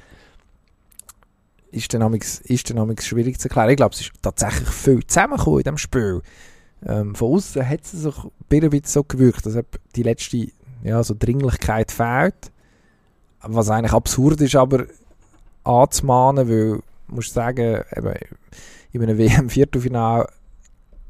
ist 1.73 1.93
dann 1.93 2.13
ist 2.13 2.69
dann 2.69 2.95
schwierig 2.99 3.39
zu 3.39 3.47
erklären. 3.47 3.69
Ich 3.71 3.77
glaube, 3.77 3.95
es 3.95 4.01
ist 4.01 4.11
tatsächlich 4.21 4.69
viel 4.69 5.05
zusammengekommen 5.05 5.59
in 5.59 5.63
diesem 5.63 5.77
Spiel. 5.77 6.21
Ähm, 6.85 7.15
von 7.15 7.33
außen 7.33 7.67
hat 7.67 7.81
es 7.81 7.91
sich 7.91 8.15
ein 8.23 8.31
bisschen 8.69 8.83
so 8.85 9.03
gewirkt, 9.03 9.45
dass 9.45 9.57
die 9.95 10.03
letzte 10.03 10.49
ja, 10.83 11.03
so 11.03 11.15
Dringlichkeit 11.17 11.91
fehlt. 11.91 12.51
Was 13.41 13.69
eigentlich 13.69 13.93
absurd 13.93 14.39
ist, 14.41 14.55
aber 14.55 14.85
anzumahnen, 15.63 16.47
weil, 16.47 16.79
musst 17.07 17.33
sagen, 17.33 17.83
eben, 17.95 18.13
in 18.91 19.01
einem 19.01 19.17
WM-Viertelfinale, 19.17 20.27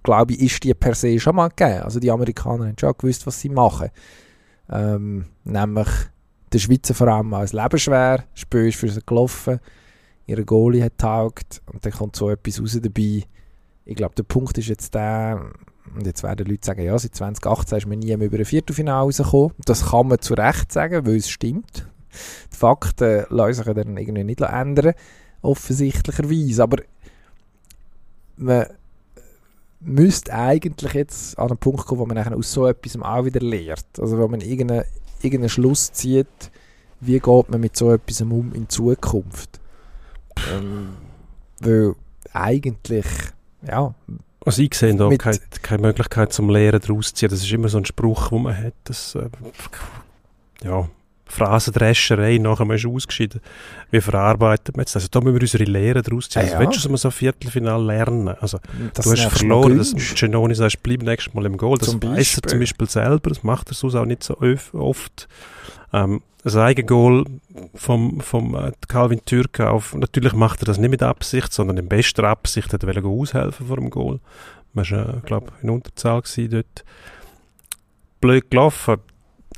glaube 0.03 0.33
ich, 0.33 0.41
ist 0.41 0.63
die 0.63 0.73
per 0.73 0.95
se 0.95 1.19
schon 1.19 1.35
mal 1.35 1.49
gegeben. 1.49 1.83
Also 1.83 1.99
die 1.99 2.11
Amerikaner 2.11 2.67
haben 2.67 2.77
schon 2.79 2.93
gewusst, 2.97 3.25
was 3.25 3.39
sie 3.39 3.49
machen. 3.49 3.89
Ähm, 4.69 5.25
nämlich 5.43 5.87
der 6.51 6.59
Schweizer 6.59 6.93
vor 6.93 7.07
allem 7.07 7.33
als 7.33 7.53
lebensschwer, 7.53 8.23
Spiel 8.33 8.67
ist 8.67 8.77
für 8.77 8.89
sie 8.89 9.01
gelaufen, 9.05 9.59
ihre 10.27 10.45
Goalie 10.45 10.83
hat 10.83 10.97
taugt 10.97 11.61
und 11.71 11.85
dann 11.85 11.91
kommt 11.91 12.15
so 12.15 12.29
etwas 12.29 12.61
raus 12.61 12.79
dabei. 12.81 13.23
Ich 13.85 13.95
glaube, 13.95 14.15
der 14.15 14.23
Punkt 14.23 14.57
ist 14.57 14.67
jetzt 14.67 14.93
der, 14.93 15.51
und 15.93 16.05
jetzt 16.05 16.23
werden 16.23 16.47
Leute 16.47 16.65
sagen, 16.65 16.83
ja, 16.83 16.97
seit 16.97 17.15
2018 17.15 17.77
ist 17.79 17.87
man 17.87 17.99
nie 17.99 18.15
mehr 18.15 18.27
über 18.27 18.37
ein 18.37 18.45
Viertelfinale 18.45 19.03
rausgekommen. 19.03 19.51
Das 19.65 19.89
kann 19.89 20.07
man 20.07 20.19
zu 20.19 20.35
Recht 20.35 20.71
sagen, 20.71 21.05
weil 21.05 21.17
es 21.17 21.29
stimmt. 21.29 21.87
Die 22.51 22.55
Fakten 22.55 23.25
lassen 23.29 23.63
sich 23.63 23.73
dann 23.73 23.97
irgendwie 23.97 24.23
nicht 24.23 24.41
ändern, 24.41 24.93
offensichtlicherweise. 25.41 26.63
Aber 26.63 26.77
man 28.37 28.67
müsste 29.83 30.33
eigentlich 30.33 30.93
jetzt 30.93 31.37
an 31.37 31.49
einen 31.49 31.57
Punkt 31.57 31.85
kommen, 31.85 32.01
wo 32.01 32.05
man 32.05 32.33
aus 32.33 32.51
so 32.51 32.67
etwas 32.67 32.99
auch 33.01 33.25
wieder 33.25 33.39
lehrt. 33.39 33.85
Also 33.99 34.17
wo 34.17 34.27
man 34.27 34.41
irgendeinen, 34.41 34.85
irgendeinen 35.21 35.49
Schluss 35.49 35.91
zieht, 35.91 36.27
wie 36.99 37.19
geht 37.19 37.49
man 37.49 37.59
mit 37.59 37.75
so 37.75 37.91
etwas 37.91 38.21
um 38.21 38.53
in 38.53 38.69
Zukunft. 38.69 39.59
Ähm, 40.53 40.89
weil 41.59 41.95
eigentlich, 42.31 43.05
ja... 43.67 43.93
Also 44.45 44.61
ich 44.61 44.73
sehe 44.73 44.93
da 44.93 45.09
keine, 45.15 45.39
keine 45.61 45.81
Möglichkeit 45.83 46.33
zum 46.33 46.49
Lehren 46.49 46.81
daraus 46.81 47.07
zu 47.07 47.13
ziehen. 47.15 47.29
Das 47.29 47.39
ist 47.39 47.51
immer 47.51 47.69
so 47.69 47.77
ein 47.77 47.85
Spruch, 47.85 48.27
den 48.27 48.43
man 48.43 48.57
hat. 48.57 48.73
Das, 48.83 49.15
äh, 49.15 49.29
ja, 50.63 50.89
Phrasendrescherei, 51.33 52.37
nachher 52.37 52.65
man 52.65 52.77
ist 52.77 52.85
ausgeschieden. 52.85 53.41
Wie 53.91 54.01
verarbeitet 54.01 54.77
man 54.77 54.83
jetzt? 54.83 54.95
Also 54.95 55.07
da 55.09 55.19
müssen 55.19 55.35
wir 55.35 55.41
unsere 55.41 55.63
Lehre 55.63 56.01
daraus 56.01 56.29
ziehen. 56.29 56.43
Also, 56.43 56.53
ja. 56.53 56.59
willst 56.59 56.85
du 56.85 56.95
so 56.97 57.07
ein 57.07 57.11
Viertelfinal 57.11 57.83
lernen? 57.83 58.29
Also 58.29 58.59
das 58.93 59.05
du 59.05 59.11
hast 59.11 59.37
verloren, 59.37 59.77
dass 59.77 59.93
Genoni 60.15 60.55
sagt, 60.55 60.83
bleib 60.83 61.01
nächstes 61.01 61.33
Mal 61.33 61.45
im 61.45 61.57
Goal. 61.57 61.77
Das 61.77 62.01
weiß 62.01 62.37
er 62.37 62.49
zum 62.49 62.59
Beispiel 62.59 62.89
selber, 62.89 63.29
das 63.29 63.43
macht 63.43 63.69
er 63.69 63.73
sonst 63.73 63.95
auch 63.95 64.05
nicht 64.05 64.23
so 64.23 64.37
oft. 64.73 65.27
Ähm, 65.91 66.21
das 66.43 66.57
Eigengoal 66.57 67.23
vom, 67.73 68.19
vom 68.19 68.55
äh, 68.55 68.73
Calvin 68.87 69.23
Türke 69.23 69.69
auf, 69.69 69.95
natürlich 69.95 70.33
macht 70.33 70.61
er 70.61 70.65
das 70.65 70.77
nicht 70.77 70.89
mit 70.89 71.01
Absicht, 71.01 71.53
sondern 71.53 71.77
in 71.77 71.87
bester 71.87 72.25
Absicht 72.25 72.73
hat 72.73 72.83
er 72.83 73.05
aushelfen 73.05 73.67
vor 73.67 73.77
dem 73.77 73.89
Goal. 73.89 74.19
Man 74.73 74.89
war, 74.89 75.17
äh, 75.17 75.21
glaube 75.21 75.53
in 75.61 75.69
Unterzahl 75.69 76.21
dort. 76.49 76.83
Blöd 78.19 78.51
gelaufen, 78.51 78.97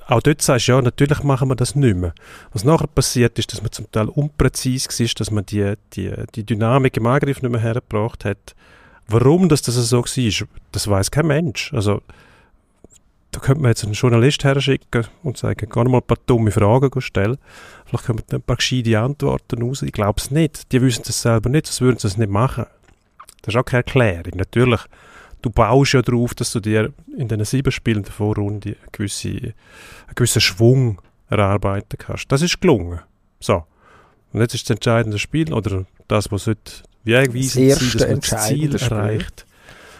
auch 0.08 0.22
dort 0.22 0.42
sagst 0.42 0.68
du, 0.68 0.74
ja, 0.74 0.82
natürlich 0.82 1.24
machen 1.24 1.50
wir 1.50 1.56
das 1.56 1.76
nicht 1.76 1.98
mehr. 1.98 2.14
Was 2.54 2.64
nachher 2.64 2.88
passiert 2.88 3.40
ist, 3.40 3.52
dass 3.52 3.62
man 3.62 3.72
zum 3.72 3.92
Teil 3.92 4.08
unpräzise 4.10 4.88
war, 4.88 5.08
dass 5.18 5.32
man 5.32 5.46
die, 5.46 5.74
die, 5.94 6.14
die 6.36 6.46
Dynamik 6.46 6.98
im 6.98 7.08
Angriff 7.08 7.42
nicht 7.42 7.52
mehr 7.52 7.62
hergebracht 7.62 8.24
hat. 8.24 8.56
Warum 9.08 9.50
das, 9.50 9.62
das 9.64 9.76
so 9.76 10.04
war, 10.04 10.48
das 10.72 10.88
weiß 10.88 11.12
kein 11.12 11.28
Mensch. 11.28 11.74
Also, 11.74 12.02
da 13.32 13.40
könnte 13.40 13.62
man 13.62 13.72
jetzt 13.72 13.84
einen 13.84 13.94
Journalist 13.94 14.44
herschicken 14.44 15.08
und 15.24 15.38
sagen, 15.38 15.70
gar 15.70 15.84
mal 15.90 15.98
ein 15.98 16.04
paar 16.04 16.18
dumme 16.26 16.52
Fragen 16.52 17.02
stellen. 17.02 17.38
Vielleicht 17.86 18.06
kommen 18.06 18.24
ein 18.32 18.42
paar 18.42 18.56
gescheite 18.56 19.00
Antworten 19.00 19.62
raus. 19.62 19.82
Ich 19.82 19.92
glaube 19.92 20.22
es 20.22 20.32
nicht. 20.32 20.72
Die 20.72 20.82
wissen 20.82 21.04
das 21.06 21.22
selber 21.22 21.50
nicht, 21.50 21.68
sonst 21.68 21.82
würden 21.82 22.00
sie 22.00 22.08
es 22.08 22.18
nicht 22.18 22.32
machen. 22.32 22.66
Das 23.42 23.54
ist 23.54 23.60
auch 23.60 23.66
keine 23.66 23.84
Erklärung. 23.84 24.34
Natürlich 24.36 24.82
du 25.46 25.52
baust 25.52 25.94
ja 25.94 26.02
darauf, 26.02 26.34
dass 26.34 26.52
du 26.52 26.60
dir 26.60 26.92
in 27.16 27.28
den 27.28 27.46
sieben 27.46 27.72
Spielen 27.72 28.02
der 28.02 28.12
Vorrunde 28.12 28.70
eine 28.70 28.92
gewisse, 28.92 29.30
einen 29.30 30.16
gewissen 30.16 30.42
Schwung 30.42 31.02
erarbeiten 31.30 31.98
kannst. 32.00 32.32
Das 32.32 32.42
ist 32.42 32.60
gelungen. 32.60 33.00
So. 33.40 33.64
Und 34.34 34.42
jetzt 34.42 34.56
ist 34.56 34.68
das 34.68 34.76
entscheidende 34.76 35.20
Spiel, 35.20 35.54
oder 35.54 35.86
das, 36.08 36.32
was 36.32 36.48
heute 36.48 36.72
wegweisend 37.04 37.74
sein, 37.74 37.92
dass 37.94 38.08
man 38.08 38.20
das 38.20 38.48
Ziel 38.48 38.76
erreicht. 38.76 39.46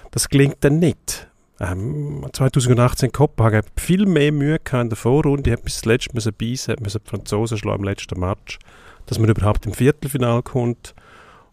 Das 0.10 0.30
gelingt 0.30 0.58
dann 0.62 0.80
nicht. 0.80 1.28
Ähm, 1.60 2.26
2018 2.34 3.12
Kopenhagen 3.12 3.60
hat 3.60 3.80
viel 3.80 4.06
mehr 4.08 4.32
Mühe 4.32 4.60
gehabt 4.60 4.84
in 4.84 4.90
der 4.90 4.98
Vorrunde, 4.98 5.52
hat 5.52 5.64
bis 5.64 5.80
zuletzt 5.82 6.14
müssen 6.14 6.34
beißen, 6.34 6.74
hat 6.74 6.82
müssen 6.82 7.02
die 7.06 7.10
Franzosen 7.10 7.58
schlagen 7.58 7.84
im 7.84 7.86
letzten 7.88 8.20
Match, 8.20 8.58
dass 9.06 9.20
man 9.20 9.30
überhaupt 9.30 9.66
im 9.66 9.74
Viertelfinale 9.74 10.42
kommt 10.42 10.96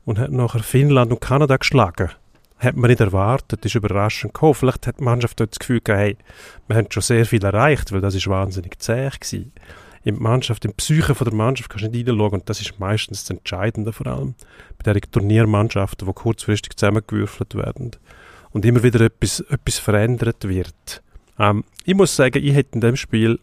und 0.05 0.19
hat 0.19 0.33
nachher 0.33 0.63
Finnland 0.63 1.13
und 1.13 1.21
Kanada 1.21 1.57
geschlagen 1.57 2.11
hat 2.63 2.77
man 2.77 2.91
nicht 2.91 3.01
erwartet, 3.01 3.65
ist 3.65 3.75
überraschend 3.75 4.35
gekommen. 4.35 4.55
Vielleicht 4.55 4.87
hat 4.87 5.01
die 5.01 5.05
Mannschaft 5.05 5.41
dort 5.41 5.51
das 5.51 5.59
Gefühl 5.59 5.81
gehabt, 5.81 6.01
hey, 6.01 6.17
wir 6.69 6.77
haben 6.77 6.87
schon 6.91 7.03
sehr 7.03 7.27
viel 7.27 7.45
erreicht, 7.45 7.93
weil 7.93 8.01
das 8.01 8.15
ist 8.15 8.29
wahnsinnig 8.29 8.79
zäh 8.79 9.11
gewesen. 9.11 9.53
In 10.05 10.17
die 10.17 10.21
Mannschaft, 10.21 10.65
die 10.65 10.69
Psyche 10.69 11.13
der 11.13 11.35
Mannschaft 11.35 11.71
kannst 11.71 11.85
du 11.85 11.89
nicht 11.89 12.07
hineinschauen 12.07 12.41
und 12.41 12.49
das 12.49 12.61
ist 12.61 12.79
meistens 12.79 13.25
das 13.25 13.37
Entscheidende 13.37 13.93
vor 13.93 14.07
allem 14.07 14.35
bei 14.83 14.93
den 14.93 15.03
Turniermannschaften, 15.03 16.07
die 16.07 16.13
kurzfristig 16.13 16.77
zusammengewürfelt 16.77 17.55
werden 17.55 17.93
und 18.51 18.65
immer 18.65 18.83
wieder 18.83 19.01
etwas, 19.01 19.41
etwas 19.41 19.79
verändert 19.79 20.49
wird. 20.49 21.03
Ähm, 21.39 21.65
ich 21.85 21.95
muss 21.95 22.17
sagen, 22.17 22.45
ich 22.45 22.55
hätte 22.55 22.75
in 22.75 22.81
dem 22.81 22.97
Spiel 22.97 23.39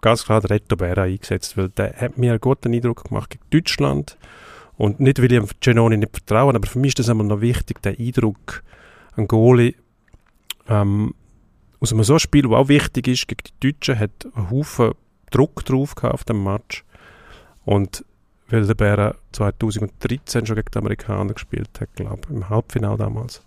ganz 0.00 0.24
klar 0.24 0.40
den 0.40 0.48
Reto 0.48 0.76
Berra 0.76 1.02
eingesetzt, 1.02 1.56
weil 1.56 1.68
der 1.68 1.94
hat 1.94 2.18
mir 2.18 2.32
einen 2.32 2.40
guten 2.40 2.74
Eindruck 2.74 3.04
gemacht 3.08 3.30
gegen 3.30 3.44
Deutschland 3.50 4.16
und 4.82 4.98
nicht, 4.98 5.18
weil 5.18 5.26
ich 5.26 5.38
dem 5.38 5.48
Genoni 5.60 5.96
nicht 5.96 6.10
vertraue, 6.10 6.52
aber 6.52 6.66
für 6.66 6.80
mich 6.80 6.88
ist 6.88 6.98
das 6.98 7.08
einmal 7.08 7.24
noch 7.24 7.40
wichtig, 7.40 7.80
der 7.82 8.00
Eindruck, 8.00 8.64
ein 9.14 9.28
Goalie 9.28 9.76
ähm, 10.66 11.14
aus 11.78 11.92
einem 11.92 12.02
so 12.02 12.18
Spiel, 12.18 12.42
das 12.42 12.50
auch 12.50 12.66
wichtig 12.66 13.06
ist, 13.06 13.28
gegen 13.28 13.42
die 13.44 13.70
Deutschen, 13.70 13.96
hat 13.96 14.26
einen 14.34 14.50
Haufen 14.50 14.94
Druck 15.30 15.64
drauf 15.66 15.94
gehabt 15.94 16.14
auf 16.14 16.24
dem 16.24 16.42
Match. 16.42 16.82
Und 17.64 18.04
weil 18.48 18.66
der 18.66 18.74
Bären 18.74 19.14
2013 19.30 20.46
schon 20.46 20.56
gegen 20.56 20.70
die 20.74 20.78
Amerikaner 20.78 21.34
gespielt 21.34 21.70
hat, 21.80 21.94
glaube 21.94 22.22
ich, 22.24 22.30
im 22.30 22.48
Halbfinale 22.48 22.98
damals, 22.98 23.40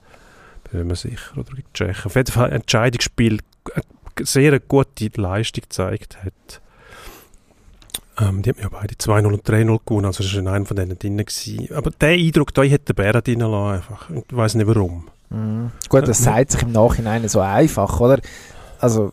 bin 0.71 0.87
mir 0.87 0.95
sicher, 0.95 1.37
oder 1.37 1.49
gegen 1.49 1.67
die 1.67 1.73
Tschechen. 1.73 2.05
Auf 2.05 2.15
jeden 2.15 2.31
Fall 2.31 2.45
ein 2.45 2.61
Entscheidungsspiel, 2.61 3.39
eine 3.73 4.25
sehr 4.25 4.57
gute 4.61 5.09
Leistung 5.17 5.63
gezeigt 5.63 6.23
hat. 6.23 6.61
Ähm, 8.19 8.41
die 8.41 8.49
haben 8.49 8.59
ja 8.61 8.69
beide 8.69 8.95
2-0 8.95 9.25
und 9.25 9.47
3-0 9.47 9.79
gewonnen, 9.85 10.05
also 10.05 10.23
das 10.23 10.33
war 10.35 10.53
einer 10.53 10.65
von 10.65 10.77
denen 10.77 10.97
drin. 10.97 11.17
Gewesen. 11.17 11.67
Aber 11.75 11.91
der 11.91 12.09
Eindruck, 12.09 12.53
da 12.53 12.63
hätte 12.63 12.93
der 12.93 13.03
Bär 13.03 13.21
drin 13.21 13.41
einfach. 13.43 14.09
Ich 14.09 14.35
weiß 14.35 14.55
nicht 14.55 14.67
warum. 14.67 15.05
Mhm. 15.29 15.71
Gut, 15.89 16.07
das 16.07 16.21
äh, 16.21 16.23
sagt 16.23 16.51
sich 16.51 16.61
im 16.63 16.71
Nachhinein 16.71 17.27
so 17.27 17.41
einfach, 17.41 17.99
oder? 17.99 18.19
Also, 18.79 19.11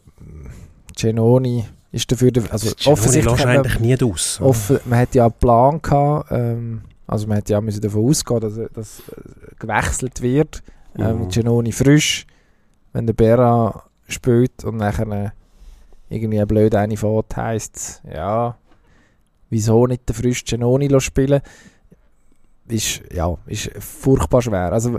Genoni 0.96 1.64
ist 1.90 2.11
dafür, 2.12 2.30
also 2.50 2.70
Genoni 2.76 2.92
offensichtlich 2.92 3.46
eigentlich 3.46 3.80
nie 3.80 3.96
aus. 4.03 4.40
Offen, 4.40 4.80
man 4.84 5.00
hat 5.00 5.14
ja 5.14 5.24
einen 5.24 5.34
Plan 5.34 5.82
gehabt, 5.82 6.30
ähm, 6.30 6.82
also 7.07 7.26
man 7.26 7.36
hätte 7.36 7.53
ja 7.53 7.61
müssen 7.61 7.80
davon 7.80 8.09
ausgehen, 8.09 8.40
dass, 8.40 8.55
dass 8.72 9.00
äh, 9.00 9.55
gewechselt 9.59 10.22
wird. 10.22 10.62
Ähm, 10.96 11.24
mhm. 11.24 11.28
Genoni 11.28 11.72
frisch, 11.72 12.26
wenn 12.92 13.07
der 13.07 13.14
Bera 13.14 13.84
spielt 14.09 14.64
und 14.64 14.76
nachher 14.76 15.32
irgendwie 16.09 16.40
ein 16.40 16.46
blöd 16.46 16.74
eine 16.74 16.96
fährt, 16.96 17.36
heisst 17.36 17.76
es, 17.76 18.03
ja, 18.12 18.57
wieso 19.53 19.86
nicht 19.86 20.09
den 20.09 20.16
frischen 20.16 20.46
Genoni 20.46 20.88
spielen 21.00 21.42
ist, 22.68 23.03
ja, 23.12 23.36
ist 23.46 23.70
furchtbar 23.78 24.40
schwer. 24.40 24.72
Also, 24.72 24.98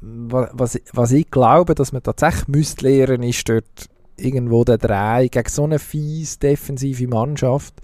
was, 0.00 0.80
was 0.92 1.12
ich 1.12 1.30
glaube, 1.30 1.74
dass 1.74 1.92
man 1.92 2.02
tatsächlich 2.02 2.48
müsste 2.48 2.88
lernen, 2.88 3.22
ist 3.22 3.48
dort 3.48 3.90
irgendwo 4.16 4.64
der 4.64 4.78
Drei 4.78 5.28
gegen 5.28 5.48
so 5.48 5.64
eine 5.64 5.78
fies 5.78 6.38
defensive 6.38 7.06
Mannschaft 7.06 7.74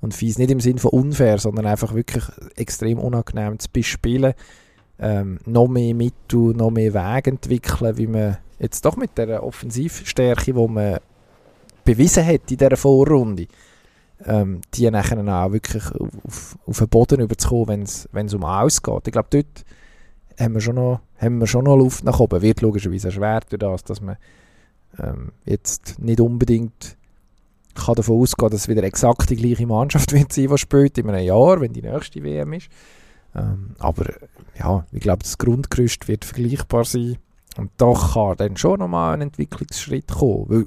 und 0.00 0.12
fies 0.12 0.36
nicht 0.36 0.50
im 0.50 0.60
Sinn 0.60 0.78
von 0.78 0.90
unfair, 0.90 1.38
sondern 1.38 1.66
einfach 1.66 1.94
wirklich 1.94 2.24
extrem 2.56 2.98
unangenehm 2.98 3.58
zu 3.58 3.68
bespielen, 3.72 4.34
ähm, 4.98 5.38
noch 5.46 5.68
mehr 5.68 5.94
Mittel, 5.94 6.52
noch 6.54 6.70
mehr 6.70 6.92
Wege 6.92 7.30
entwickeln, 7.30 7.96
wie 7.96 8.08
man 8.08 8.36
jetzt 8.58 8.84
doch 8.84 8.96
mit 8.96 9.16
der 9.16 9.42
Offensivstärke, 9.42 10.52
die 10.52 10.52
man 10.52 10.98
bewiesen 11.84 12.26
hat 12.26 12.50
in 12.50 12.58
dieser 12.58 12.76
Vorrunde, 12.76 13.46
ähm, 14.24 14.60
die 14.74 14.90
nachher 14.90 15.18
auch 15.18 15.52
wirklich 15.52 15.84
auf, 15.92 16.58
auf 16.66 16.78
den 16.78 16.88
Boden 16.88 17.20
überzukommen, 17.20 17.86
wenn 18.12 18.26
es 18.26 18.34
um 18.34 18.44
ausgeht. 18.44 19.06
Ich 19.06 19.12
glaube, 19.12 19.28
dort 19.30 19.64
haben 20.38 20.54
wir, 20.54 20.60
schon 20.60 20.76
noch, 20.76 21.00
haben 21.18 21.38
wir 21.38 21.46
schon 21.46 21.64
noch 21.64 21.76
Luft 21.76 22.04
nach 22.04 22.20
oben. 22.20 22.42
Wird 22.42 22.60
logischerweise 22.60 23.12
schwer 23.12 23.40
durch 23.48 23.60
das, 23.60 23.84
dass 23.84 24.00
man 24.00 24.16
ähm, 24.98 25.32
jetzt 25.44 25.98
nicht 25.98 26.20
unbedingt 26.20 26.96
kann 27.74 27.94
davon 27.94 28.20
ausgehen, 28.20 28.50
dass 28.50 28.60
es 28.62 28.68
wieder 28.68 28.82
exakt 28.82 29.30
die 29.30 29.36
gleiche 29.36 29.66
Mannschaft 29.66 30.12
wird 30.12 30.32
sein, 30.32 30.48
die 30.48 30.58
spielt 30.58 30.98
in 30.98 31.08
einem 31.08 31.24
Jahr, 31.24 31.60
wenn 31.60 31.72
die 31.72 31.82
nächste 31.82 32.22
WM 32.22 32.52
ist. 32.52 32.68
Ähm, 33.34 33.74
aber 33.78 34.12
ja, 34.58 34.84
ich 34.92 35.00
glaube, 35.00 35.22
das 35.22 35.38
Grundgerüst 35.38 36.06
wird 36.08 36.24
vergleichbar 36.24 36.84
sein. 36.84 37.16
Und 37.56 37.70
da 37.76 37.92
kann 37.92 38.36
dann 38.36 38.56
schon 38.56 38.78
nochmal 38.78 39.14
ein 39.14 39.22
Entwicklungsschritt 39.22 40.08
kommen. 40.08 40.46
Weil, 40.48 40.66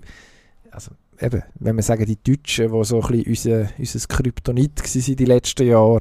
also, 0.71 0.91
eben, 1.19 1.43
wenn 1.55 1.75
wir 1.75 1.83
sagen, 1.83 2.05
die 2.05 2.21
Deutschen, 2.21 2.71
die 2.71 2.83
so 2.83 3.01
ein 3.01 3.07
bisschen 3.07 3.27
unser, 3.27 3.69
unser 3.77 4.07
Kryptonit 4.07 4.83
waren 4.83 5.15
die 5.15 5.25
letzten 5.25 5.67
Jahre, 5.67 5.99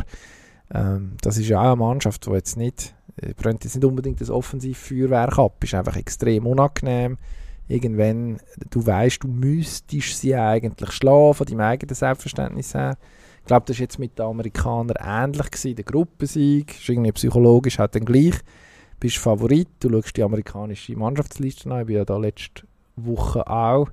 ähm, 0.73 1.17
das 1.21 1.39
ist 1.39 1.49
ja 1.49 1.61
auch 1.61 1.73
eine 1.73 1.77
Mannschaft, 1.77 2.27
die 2.27 2.31
jetzt 2.31 2.57
nicht, 2.57 2.95
äh, 3.17 3.35
brennt 3.35 3.65
jetzt 3.65 3.75
nicht 3.77 3.85
unbedingt 3.85 4.21
das 4.21 4.31
Offensivfeuerwerk 4.31 5.39
ab, 5.39 5.63
ist 5.63 5.75
einfach 5.75 5.97
extrem 5.97 6.47
unangenehm. 6.47 7.19
Irgendwann, 7.67 8.39
du 8.71 8.85
weißt, 8.85 9.23
du 9.23 9.29
müsstest 9.29 10.21
sie 10.21 10.35
eigentlich 10.35 10.93
schlagen, 10.93 11.35
von 11.35 11.47
deinem 11.47 11.61
eigenen 11.61 11.95
Selbstverständnis 11.95 12.75
her. 12.75 12.99
Ich 13.41 13.47
glaube, 13.47 13.65
das 13.67 13.77
war 13.77 13.83
jetzt 13.83 13.99
mit 13.99 14.19
den 14.19 14.27
Amerikanern 14.27 14.97
ähnlich 15.01 15.51
gewesen, 15.51 15.77
der 15.77 15.85
Gruppensieg, 15.85 16.75
ist 16.75 16.89
irgendwie 16.89 17.13
psychologisch 17.13 17.79
halt 17.79 17.95
dann 17.95 18.05
gleich. 18.05 18.39
Du 18.39 19.01
bist 19.01 19.17
Favorit, 19.19 19.69
du 19.81 19.91
schaust 19.91 20.17
die 20.17 20.23
amerikanische 20.23 20.97
Mannschaftsliste 20.97 21.71
an, 21.71 21.83
ich 21.83 21.89
war 21.89 21.95
ja 21.95 22.05
da 22.05 22.17
letzte 22.17 22.65
Woche 22.97 23.47
auch 23.47 23.89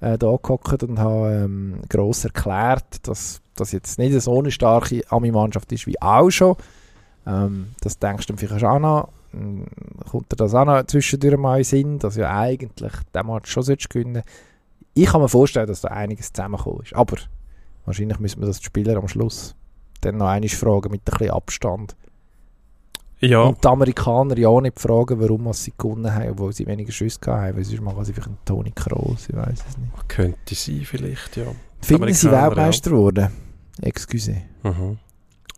äh, 0.00 0.18
da 0.18 0.36
gehockt 0.42 0.82
und 0.82 0.98
habe 0.98 1.44
ähm, 1.44 1.80
gross 1.88 2.24
erklärt, 2.24 3.06
dass 3.06 3.40
das 3.54 3.72
jetzt 3.72 3.98
nicht 3.98 4.18
so 4.20 4.38
eine 4.38 4.50
starke 4.50 5.02
Ami-Mannschaft 5.08 5.70
ist 5.72 5.86
wie 5.86 6.00
auch 6.00 6.30
schon. 6.30 6.56
Ähm, 7.26 7.70
das 7.80 7.98
denkst 7.98 8.26
du 8.26 8.36
vielleicht 8.36 8.64
auch 8.64 8.78
noch. 8.78 9.08
Ähm, 9.32 9.66
kommt 10.10 10.32
dir 10.32 10.36
das 10.36 10.54
auch 10.54 10.64
noch 10.64 10.84
zwischendurch 10.84 11.36
mal 11.36 11.58
in 11.58 11.64
Sinn, 11.64 11.98
dass 11.98 12.16
ja 12.16 12.36
eigentlich 12.36 12.92
der 13.14 13.24
Match 13.24 13.50
schon 13.50 13.64
gewinnen 13.64 14.22
Ich 14.94 15.06
kann 15.06 15.20
mir 15.20 15.28
vorstellen, 15.28 15.68
dass 15.68 15.82
da 15.82 15.88
einiges 15.88 16.32
zusammengekommen 16.32 16.82
ist. 16.82 16.94
Aber 16.94 17.16
wahrscheinlich 17.84 18.18
müssen 18.18 18.40
wir 18.40 18.46
das 18.46 18.58
die 18.58 18.66
Spieler 18.66 18.96
am 18.96 19.08
Schluss 19.08 19.54
dann 20.00 20.16
noch 20.16 20.28
einmal 20.28 20.48
fragen 20.48 20.90
mit 20.90 21.02
ein 21.02 21.18
bisschen 21.18 21.30
Abstand. 21.30 21.96
Ja. 23.20 23.42
Und 23.42 23.62
die 23.62 23.68
Amerikaner 23.68 24.38
ja 24.38 24.60
nicht 24.60 24.80
fragen, 24.80 25.20
warum 25.20 25.52
sie 25.52 25.72
gewonnen 25.76 26.12
haben, 26.12 26.30
obwohl 26.30 26.52
sie 26.52 26.66
weniger 26.66 26.90
Schüsse 26.90 27.20
hatten, 27.26 27.56
weil 27.56 27.64
sonst 27.64 27.82
machen 27.82 28.04
sie 28.04 28.12
vielleicht 28.12 28.28
einen 28.28 28.44
Toni 28.46 28.72
Kroos, 28.74 29.28
ich 29.28 29.36
weiß 29.36 29.64
es 29.68 29.78
nicht. 29.78 30.08
Könnte 30.08 30.54
sein, 30.54 30.82
vielleicht, 30.84 31.36
ja. 31.36 31.44
Finden 31.82 32.14
sie 32.14 32.30
Weltmeister 32.30 32.90
geworden? 32.90 33.28
Ja. 33.80 33.86
Excuse. 33.86 34.36
Mhm. 34.62 34.98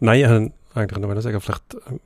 Nein, 0.00 0.20
ich 0.20 0.52
eigentlich 0.76 0.98
nur 0.98 1.22
sagen, 1.22 1.40
vielleicht 1.40 1.74
äh, 1.74 1.98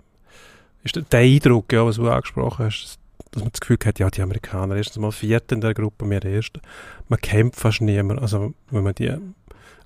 ist 0.85 1.01
der 1.11 1.21
Eindruck, 1.21 1.73
ja, 1.73 1.87
was 1.87 1.97
du 1.97 2.09
angesprochen 2.09 2.67
hast, 2.67 2.99
dass 3.31 3.43
man 3.43 3.53
das 3.53 3.61
Gefühl 3.61 3.79
hat, 3.85 3.99
ja, 3.99 4.11
die 4.11 4.23
Amerikaner, 4.23 4.77
erstens 4.77 4.99
mal 4.99 5.13
Vierte 5.13 5.55
in 5.55 5.61
der 5.61 5.75
Gruppe, 5.75 6.09
wir 6.09 6.25
Erste. 6.25 6.61
Man 7.09 7.21
kämpft 7.21 7.61
fast 7.61 7.81
niemand. 7.81 8.21
Also, 8.21 8.55
wenn 8.71 8.85
man 8.85 8.95
die 8.95 9.15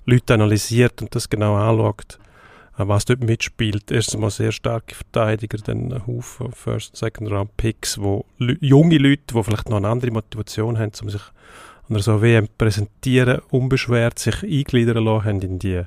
Leute 0.05 0.33
analysiert 0.33 1.01
und 1.01 1.13
das 1.15 1.29
genau 1.29 1.55
anschaut, 1.55 2.19
was 2.77 3.05
dort 3.05 3.23
mitspielt. 3.23 3.91
Erstens 3.91 4.19
mal 4.19 4.29
sehr 4.29 4.51
starke 4.51 4.95
Verteidiger, 4.95 5.57
dann 5.59 5.91
ein 5.91 6.07
Haufen 6.07 6.51
First- 6.51 6.91
und 6.91 6.97
Second-Round-Picks, 6.97 7.99
wo 7.99 8.25
junge 8.39 8.97
Leute, 8.97 9.33
die 9.33 9.43
vielleicht 9.43 9.69
noch 9.69 9.77
eine 9.77 9.89
andere 9.89 10.11
Motivation 10.11 10.79
haben, 10.79 10.91
um 11.01 11.09
sich 11.09 11.21
an 11.89 11.99
so 11.99 12.21
WM 12.21 12.47
präsentieren, 12.57 13.41
unbeschwert 13.49 14.17
sich 14.17 14.43
eingliedern 14.43 15.03
lassen 15.03 15.25
haben 15.25 15.41
in 15.41 15.59
die, 15.59 15.83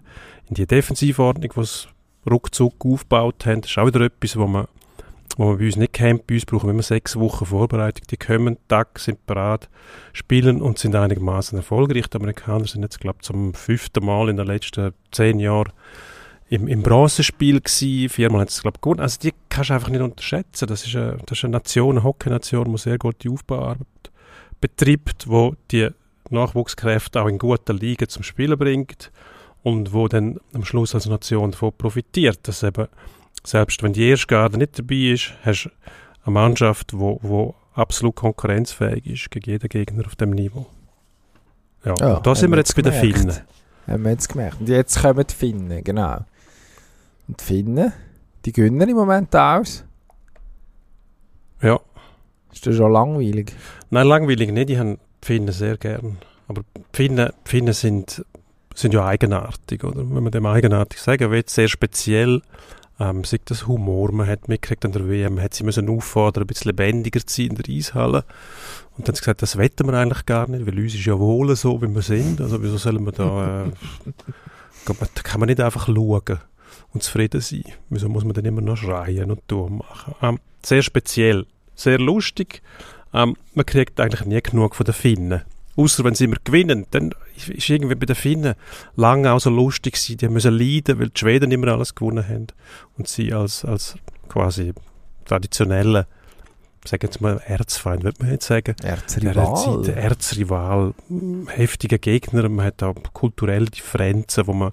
in 0.48 0.54
die 0.54 0.66
Defensivordnung, 0.66 1.52
die 1.56 1.64
sie 1.64 1.88
ruckzuck 2.30 2.84
aufgebaut 2.84 3.46
haben. 3.46 3.62
Das 3.62 3.70
ist 3.70 3.78
auch 3.78 3.86
wieder 3.86 4.00
etwas, 4.00 4.36
wo 4.36 4.46
man, 4.46 4.66
wo 5.36 5.46
man 5.46 5.58
bei 5.58 5.66
uns 5.66 5.76
nicht 5.76 5.94
kennt. 5.94 6.26
Bei 6.26 6.34
uns 6.34 6.44
brauchen 6.44 6.68
wir 6.68 6.72
immer 6.72 6.82
sechs 6.82 7.16
Wochen 7.16 7.46
Vorbereitung. 7.46 8.06
Die 8.10 8.16
kommen, 8.18 8.58
Tag, 8.68 8.98
sind 8.98 9.24
bereit, 9.26 9.68
spielen 10.12 10.60
und 10.60 10.78
sind 10.78 10.94
einigermaßen 10.94 11.56
erfolgreich. 11.56 12.08
Die 12.08 12.16
Amerikaner 12.16 12.66
sind 12.66 12.82
jetzt, 12.82 13.00
glaube 13.00 13.18
ich, 13.20 13.26
zum 13.26 13.54
fünften 13.54 14.04
Mal 14.04 14.28
in 14.28 14.36
den 14.36 14.46
letzten 14.46 14.92
zehn 15.10 15.40
Jahren 15.40 15.72
im, 16.48 16.68
im 16.68 16.82
Bronzespiel 16.82 17.60
gewesen. 17.60 18.08
Viermal 18.08 18.42
hat 18.42 18.50
es, 18.50 18.62
glaube 18.62 18.76
ich, 18.76 18.80
gewonnen. 18.80 19.00
Also 19.00 19.18
die 19.20 19.32
kannst 19.48 19.70
du 19.70 19.74
einfach 19.74 19.88
nicht 19.88 20.00
unterschätzen. 20.00 20.66
Das 20.66 20.86
ist 20.86 20.94
eine, 20.96 21.18
das 21.26 21.38
ist 21.38 21.44
eine 21.44 21.52
Nation, 21.52 21.96
eine 21.96 22.04
Hockey-Nation, 22.04 22.70
die 22.70 22.78
sehr 22.78 22.98
gute 22.98 23.30
Aufbauarbeit 23.30 23.86
betreibt, 24.60 25.28
wo 25.28 25.54
die 25.70 25.90
Nachwuchskräfte 26.30 27.22
auch 27.22 27.28
in 27.28 27.38
guter 27.38 27.74
Liga 27.74 28.08
zum 28.08 28.22
Spielen 28.22 28.58
bringt 28.58 29.10
und 29.62 29.92
wo 29.92 30.08
dann 30.08 30.38
am 30.52 30.64
Schluss 30.64 30.94
als 30.94 31.06
Nation 31.06 31.50
davon 31.50 31.72
profitiert, 31.76 32.46
dass 32.48 32.62
eben, 32.62 32.88
selbst 33.44 33.82
wenn 33.82 33.92
die 33.92 34.08
erste 34.08 34.26
Garde 34.26 34.58
nicht 34.58 34.78
dabei 34.78 35.12
ist, 35.12 35.32
hast 35.42 35.64
du 35.64 35.70
eine 36.24 36.32
Mannschaft, 36.32 36.98
wo, 36.98 37.18
wo 37.22 37.54
absolut 37.74 38.16
konkurrenzfähig 38.16 39.06
ist 39.06 39.30
gegen 39.30 39.50
jeden 39.50 39.68
Gegner 39.68 40.06
auf 40.06 40.16
dem 40.16 40.30
Niveau. 40.30 40.66
Ja, 41.84 41.94
ja 41.98 42.20
da 42.20 42.34
sind 42.34 42.50
wir 42.50 42.56
jetzt 42.56 42.74
bei 42.74 42.82
den 42.82 42.92
Finnen. 42.92 43.36
Haben 43.86 44.02
wir 44.02 44.12
jetzt 44.12 44.28
gemerkt. 44.28 44.60
Und 44.60 44.68
jetzt 44.68 45.00
kommen 45.00 45.26
die 45.26 45.34
Finnen, 45.34 45.84
genau. 45.84 46.24
Und 47.28 47.40
die 47.40 47.44
Finnen, 47.44 47.92
die 48.44 48.52
gönnen 48.52 48.88
im 48.88 48.96
Moment 48.96 49.34
aus. 49.34 49.84
Ja. 51.62 51.80
Ist 52.52 52.66
das 52.66 52.76
schon 52.76 52.92
langweilig? 52.92 53.52
Nein, 53.90 54.06
langweilig 54.06 54.52
nicht. 54.52 54.70
Ich 54.70 54.78
habe 54.78 54.98
die 55.22 55.26
Finnen 55.26 55.52
sehr 55.52 55.76
gern. 55.76 56.18
Aber 56.46 56.62
die 56.76 56.82
Finnen, 56.92 57.30
die 57.46 57.50
Finnen 57.50 57.72
sind, 57.72 58.24
sind 58.74 58.94
ja 58.94 59.06
eigenartig, 59.06 59.82
oder? 59.82 59.98
Wenn 59.98 60.22
man 60.22 60.30
dem 60.30 60.46
eigenartig 60.46 61.00
sagen 61.00 61.30
will, 61.30 61.44
sehr 61.46 61.68
speziell. 61.68 62.42
Ähm, 63.00 63.24
sagt 63.24 63.50
das 63.50 63.66
Humor, 63.66 64.12
man 64.12 64.28
hat 64.28 64.46
mitgekriegt 64.46 64.84
an 64.84 64.92
der 64.92 65.08
WM, 65.08 65.40
hat 65.40 65.52
sie 65.52 65.64
müssen 65.64 65.88
auffordern, 65.88 66.44
ein 66.44 66.46
bisschen 66.46 66.68
lebendiger 66.68 67.26
zu 67.26 67.42
sein 67.42 67.50
in 67.50 67.54
der 67.56 67.74
Eishalle. 67.74 68.24
Und 68.96 69.08
dann 69.08 69.08
hat 69.08 69.16
sie 69.16 69.22
gesagt, 69.22 69.42
das 69.42 69.56
wetten 69.56 69.88
wir 69.88 69.94
eigentlich 69.94 70.26
gar 70.26 70.48
nicht, 70.48 70.64
weil 70.64 70.78
uns 70.78 70.94
ist 70.94 71.04
ja 71.04 71.18
wohl 71.18 71.56
so, 71.56 71.82
wie 71.82 71.92
wir 71.92 72.02
sind. 72.02 72.40
Also 72.40 72.62
wieso 72.62 72.76
sollen 72.76 73.04
wir 73.04 73.10
da, 73.10 73.64
äh, 73.64 73.70
da 74.86 75.22
kann 75.24 75.40
man 75.40 75.48
nicht 75.48 75.60
einfach 75.60 75.86
schauen 75.86 76.38
und 76.94 77.02
zufrieden 77.02 77.40
sein. 77.40 77.64
Wieso 77.90 78.08
muss 78.08 78.24
man 78.24 78.32
dann 78.32 78.44
immer 78.44 78.60
noch 78.60 78.76
schreien 78.76 79.30
und 79.30 79.46
tun 79.48 79.78
machen? 79.78 80.14
Ähm, 80.22 80.38
sehr 80.62 80.82
speziell, 80.82 81.44
sehr 81.74 81.98
lustig. 81.98 82.62
Ähm, 83.12 83.36
man 83.54 83.66
kriegt 83.66 84.00
eigentlich 84.00 84.24
nie 84.24 84.40
genug 84.40 84.76
von 84.76 84.84
den 84.84 84.94
Finnen. 84.94 85.42
Außer 85.76 86.04
wenn 86.04 86.14
sie 86.14 86.24
immer 86.24 86.36
gewinnen, 86.44 86.86
dann 86.92 87.10
ist 87.34 87.68
irgendwie 87.68 87.96
bei 87.96 88.06
den 88.06 88.14
Finnen 88.14 88.54
lange 88.94 89.32
auch 89.32 89.40
so 89.40 89.50
lustig 89.50 89.94
gewesen. 89.94 90.18
Die 90.18 90.28
müssen 90.28 90.56
leiden, 90.56 91.00
weil 91.00 91.08
die 91.08 91.18
Schweden 91.18 91.50
immer 91.50 91.68
alles 91.68 91.96
gewonnen 91.96 92.26
haben. 92.26 92.46
Und 92.96 93.08
sie 93.08 93.32
als, 93.32 93.64
als 93.64 93.96
quasi 94.28 94.72
traditionelle, 95.24 96.06
sagen 96.84 97.08
wir 97.18 97.22
mal 97.22 97.42
Erzfeind, 97.44 98.04
würde 98.04 98.22
man 98.22 98.30
jetzt 98.30 98.46
sagen. 98.46 98.76
Erzrival. 98.84 99.82
Der 99.82 99.96
Erzrival, 99.96 100.94
heftige 101.48 101.98
Gegner, 101.98 102.48
man 102.48 102.66
hat 102.66 102.82
auch 102.84 102.94
kulturelle 103.12 103.66
Differenzen, 103.66 104.46
wo 104.46 104.52
man 104.52 104.72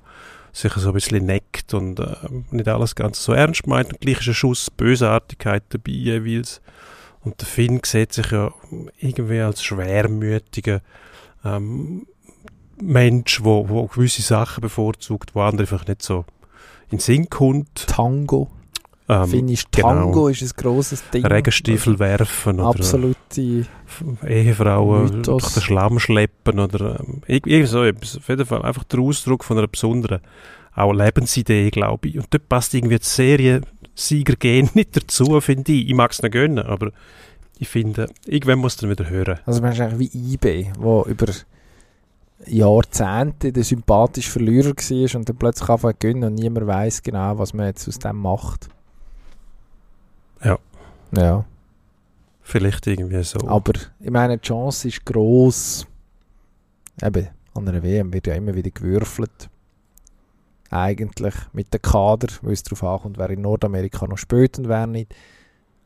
sich 0.53 0.73
so 0.73 0.89
ein 0.89 0.93
bisschen 0.93 1.25
neckt 1.25 1.73
und 1.73 1.99
äh, 1.99 2.15
nicht 2.51 2.67
alles 2.67 2.95
ganz 2.95 3.23
so 3.23 3.33
ernst 3.33 3.67
meint. 3.67 3.91
Und 3.91 4.01
gleich 4.01 4.19
ist 4.19 4.27
ein 4.27 4.33
Schuss 4.33 4.69
Bösartigkeit 4.69 5.63
dabei 5.69 5.91
jeweils. 5.91 6.61
Und 7.21 7.39
der 7.39 7.47
Finn 7.47 7.79
sieht 7.85 8.13
sich 8.13 8.31
ja 8.31 8.51
irgendwie 8.99 9.39
als 9.39 9.63
schwermütiger 9.63 10.81
ähm, 11.45 12.07
Mensch, 12.81 13.43
wo 13.43 13.87
gewisse 13.87 14.23
Sachen 14.23 14.61
bevorzugt, 14.61 15.35
wo 15.35 15.41
andere 15.41 15.63
einfach 15.63 15.85
nicht 15.87 16.01
so 16.01 16.25
in 16.89 16.97
den 16.97 16.99
Sinn 16.99 17.29
kommt. 17.29 17.87
Tango. 17.87 18.49
Ähm, 19.11 19.27
Finnisch 19.27 19.65
Tango 19.71 20.11
genau. 20.11 20.27
ist 20.29 20.41
ein 20.41 20.51
grosses 20.55 21.03
Ding. 21.09 21.25
Regenstiefel 21.25 21.99
werfen 21.99 22.61
oder 22.61 22.69
absolute 22.69 23.65
Ehefrauen 24.25 25.03
Mythos. 25.03 25.25
durch 25.25 25.53
den 25.53 25.63
Schlamm 25.63 25.99
schleppen 25.99 26.59
oder 26.59 27.01
ähm, 27.01 27.21
irgendwie 27.27 27.65
so 27.65 27.83
etwas. 27.83 28.15
Auf 28.15 28.29
jeden 28.29 28.45
Fall 28.45 28.61
einfach 28.61 28.85
der 28.85 29.01
Ausdruck 29.01 29.43
von 29.43 29.57
einer 29.57 29.67
besonderen 29.67 30.21
auch 30.73 30.93
Lebensidee, 30.93 31.71
glaube 31.71 32.07
ich. 32.07 32.19
Und 32.19 32.27
dort 32.29 32.47
passt 32.47 32.73
irgendwie 32.73 32.99
die 32.99 33.05
Serie 33.05 33.61
Sieger 33.95 34.37
gehen 34.37 34.69
nicht 34.75 34.95
dazu, 34.95 35.41
finde 35.41 35.73
ich. 35.73 35.89
Ich 35.89 35.93
mag 35.93 36.11
es 36.11 36.21
nicht 36.21 36.31
gönnen, 36.31 36.65
aber 36.65 36.91
ich 37.59 37.67
finde, 37.67 38.07
irgendwann 38.25 38.59
muss 38.59 38.77
dann 38.77 38.89
wieder 38.89 39.09
hören. 39.09 39.39
Also 39.45 39.61
man 39.61 39.73
ist 39.73 39.81
eigentlich 39.81 40.13
wie 40.13 40.33
IB, 40.33 40.71
wo 40.79 41.03
über 41.03 41.27
Jahrzehnte 42.47 43.51
der 43.51 43.65
sympathische 43.65 44.31
Verlierer 44.31 44.69
war 44.69 45.15
und 45.15 45.27
dann 45.27 45.35
plötzlich 45.35 45.69
anfangen 45.69 45.95
zu 45.99 46.07
gönnen 46.07 46.23
und 46.23 46.35
niemand 46.35 46.65
weiß 46.65 47.03
genau, 47.03 47.37
was 47.37 47.53
man 47.53 47.65
jetzt 47.65 47.89
aus 47.89 47.99
dem 47.99 48.15
macht. 48.15 48.69
Ja. 50.43 50.57
Ja. 51.15 51.45
Vielleicht 52.41 52.87
irgendwie 52.87 53.23
so. 53.23 53.39
Aber 53.47 53.73
ich 53.99 54.09
meine, 54.09 54.37
die 54.37 54.47
Chance 54.47 54.87
ist 54.87 55.05
gross. 55.05 55.85
Eben, 57.01 57.29
an 57.53 57.67
einer 57.67 57.83
WM 57.83 58.11
wird 58.13 58.27
ja 58.27 58.35
immer 58.35 58.55
wieder 58.55 58.71
gewürfelt 58.71 59.49
eigentlich 60.71 61.35
mit 61.51 61.73
dem 61.73 61.81
Kader, 61.81 62.27
weil 62.41 62.53
es 62.53 62.63
darauf 62.63 62.83
ankommt, 62.83 63.17
wer 63.17 63.29
in 63.29 63.41
Nordamerika 63.41 64.07
noch 64.07 64.17
spielt 64.17 64.57
und 64.57 64.69
wer 64.69 64.87
nicht. 64.87 65.13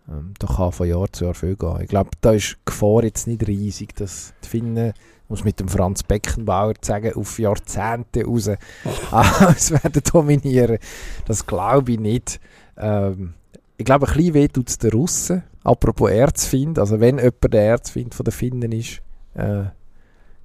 Ähm, 0.07 0.33
da 0.37 0.47
kann 0.47 0.71
von 0.71 0.87
Jahr 0.87 1.11
zu 1.11 1.25
Jahr 1.25 1.33
viel 1.33 1.55
gehen. 1.55 1.81
Ich 1.81 1.89
glaube, 1.89 2.11
da 2.21 2.33
ist 2.33 2.51
die 2.51 2.65
Gefahr 2.65 3.03
jetzt 3.03 3.25
nicht 3.27 3.47
riesig, 3.47 3.95
dass 3.95 4.33
die 4.43 4.47
Finnen, 4.47 4.93
muss 5.27 5.43
mit 5.43 5.59
dem 5.59 5.67
Franz 5.67 6.03
Beckenbauer 6.03 6.75
sagen, 6.81 7.13
auf 7.15 7.39
Jahrzehnte 7.39 8.25
raus 8.25 8.47
aus 9.11 9.71
werden 9.71 10.03
dominieren. 10.13 10.77
Das 11.25 11.47
glaube 11.47 11.93
ich 11.93 11.99
nicht. 11.99 12.39
Ähm, 12.77 13.33
ich 13.77 13.85
glaube, 13.85 14.07
ein 14.07 14.13
bisschen 14.13 14.33
weh 14.33 14.47
tut 14.47 14.69
es 14.69 14.77
den 14.77 14.91
Russen. 14.91 15.43
Apropos 15.63 16.09
Erzfind, 16.09 16.79
also 16.79 16.99
wenn 16.99 17.17
jemand 17.17 17.53
der 17.53 17.63
Erzfind 17.63 18.13
von 18.13 18.23
den 18.23 18.31
Finnen 18.31 18.71
ist, 18.71 19.01
äh, 19.33 19.63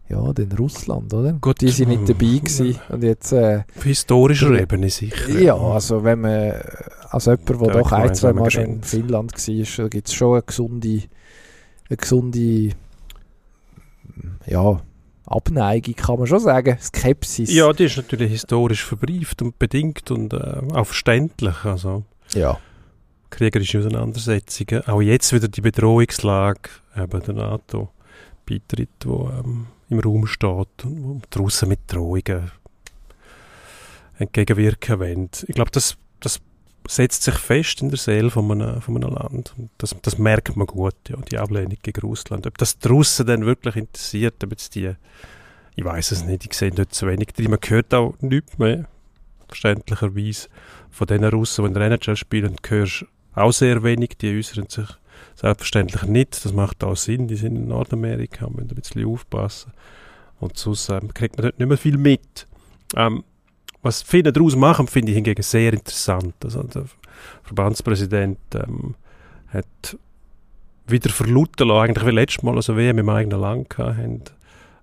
ja, 0.08 0.32
den 0.32 0.50
Russland, 0.52 1.14
oder? 1.14 1.34
Gut, 1.34 1.60
die 1.60 1.68
sind 1.68 1.90
nicht 1.90 2.08
dabei 2.08 2.38
gewesen. 2.38 2.78
Und 2.88 3.04
jetzt, 3.04 3.32
äh, 3.32 3.62
Auf 3.76 3.84
historischer 3.84 4.58
Ebene 4.58 4.90
sicher. 4.90 5.38
Ja, 5.38 5.56
also 5.56 6.02
wenn 6.02 6.22
man, 6.22 6.54
als 7.10 7.26
jemand, 7.26 7.48
der 7.48 7.56
doch 7.56 7.92
ein, 7.92 8.14
zwei 8.14 8.32
Mal 8.32 8.50
schon 8.50 8.64
in 8.64 8.82
Finnland 8.82 9.32
war, 9.32 9.88
gibt 9.88 10.08
es 10.08 10.14
schon 10.14 10.32
eine 10.32 10.42
gesunde, 10.42 11.02
eine 11.88 11.96
gesunde, 11.96 12.70
ja, 14.46 14.80
Abneigung, 15.26 15.94
kann 15.94 16.18
man 16.18 16.26
schon 16.26 16.40
sagen, 16.40 16.76
Skepsis. 16.80 17.54
Ja, 17.54 17.72
die 17.72 17.84
ist 17.84 17.96
natürlich 17.96 18.32
historisch 18.32 18.84
verbrieft 18.84 19.42
und 19.42 19.60
bedingt 19.60 20.10
und 20.10 20.32
äh, 20.32 20.60
auch 20.72 20.86
verständlich, 20.86 21.64
also. 21.64 22.02
Ja. 22.34 22.58
Kriegerische 23.30 23.78
Auseinandersetzungen. 23.78 24.86
Auch 24.86 25.00
jetzt 25.00 25.32
wieder 25.32 25.48
die 25.48 25.60
Bedrohungslage 25.60 26.70
eben 26.96 27.22
der 27.22 27.34
NATO-Beitritt, 27.34 28.88
wo 29.04 29.30
ähm, 29.30 29.66
im 29.88 30.00
Raum 30.00 30.26
steht 30.26 30.84
und 30.84 31.04
wo 31.04 31.20
draussen 31.30 31.68
mit 31.68 31.80
Drohungen 31.86 32.50
entgegenwirken 34.18 35.00
wollen. 35.00 35.30
Ich 35.46 35.54
glaube, 35.54 35.70
das, 35.70 35.96
das 36.20 36.40
setzt 36.86 37.22
sich 37.22 37.34
fest 37.34 37.82
in 37.82 37.88
der 37.88 37.98
Seele 37.98 38.30
von 38.30 38.50
einem, 38.50 38.80
von 38.82 38.96
einem 38.96 39.14
Land. 39.14 39.54
Und 39.56 39.70
das, 39.78 39.94
das 40.02 40.18
merkt 40.18 40.56
man 40.56 40.66
gut, 40.66 40.96
ja, 41.08 41.16
die 41.16 41.38
Ablehnung 41.38 41.78
gegen 41.82 42.00
Russland. 42.00 42.46
Ob 42.46 42.58
das 42.58 42.78
draussen 42.78 43.26
dann 43.26 43.46
wirklich 43.46 43.76
interessiert, 43.76 44.42
ob 44.44 44.50
jetzt 44.50 44.74
die 44.74 44.94
ich 45.80 45.84
weiß 45.84 46.12
es 46.12 46.24
nicht, 46.24 46.44
ich 46.44 46.52
sehe 46.52 46.70
dort 46.70 46.92
zu 46.92 47.06
wenig 47.06 47.28
drin. 47.28 47.50
Man 47.50 47.60
hört 47.66 47.94
auch 47.94 48.14
nichts 48.20 48.58
mehr, 48.58 48.86
verständlicherweise, 49.48 50.48
von 50.90 51.06
den 51.06 51.24
Russen, 51.24 51.64
die 51.64 51.68
in 51.68 51.74
der 51.74 51.90
NHL 51.90 52.16
spielen, 52.16 52.56
hörst 52.68 53.06
auch 53.34 53.52
sehr 53.52 53.82
wenig, 53.82 54.18
die 54.18 54.36
äußern 54.36 54.68
sich 54.68 54.88
selbstverständlich 55.36 56.02
nicht, 56.04 56.44
das 56.44 56.52
macht 56.52 56.82
auch 56.84 56.96
Sinn, 56.96 57.28
die 57.28 57.36
sind 57.36 57.56
in 57.56 57.68
Nordamerika, 57.68 58.48
müssen 58.48 58.70
ein 58.70 58.74
bisschen 58.74 59.06
aufpassen 59.06 59.72
und 60.40 60.56
sonst 60.56 60.88
ähm, 60.88 61.12
kriegt 61.14 61.36
man 61.36 61.44
dort 61.44 61.58
nicht 61.58 61.68
mehr 61.68 61.78
viel 61.78 61.98
mit. 61.98 62.46
Ähm, 62.96 63.24
was 63.82 64.02
viele 64.02 64.32
daraus 64.32 64.56
machen, 64.56 64.86
finde 64.86 65.12
ich 65.12 65.16
hingegen 65.16 65.42
sehr 65.42 65.72
interessant. 65.72 66.34
Also 66.44 66.62
der 66.64 66.84
Verbandspräsident 67.44 68.38
ähm, 68.54 68.94
hat 69.48 69.96
wieder 70.86 71.10
verlauten 71.10 71.68
lassen, 71.68 71.80
eigentlich 71.80 72.06
wie 72.06 72.10
letztes 72.10 72.42
Mal, 72.42 72.56
also 72.56 72.76
WM 72.76 72.98
im 72.98 73.08
eigenen 73.08 73.40
Land 73.40 73.78
hatten, 73.78 74.24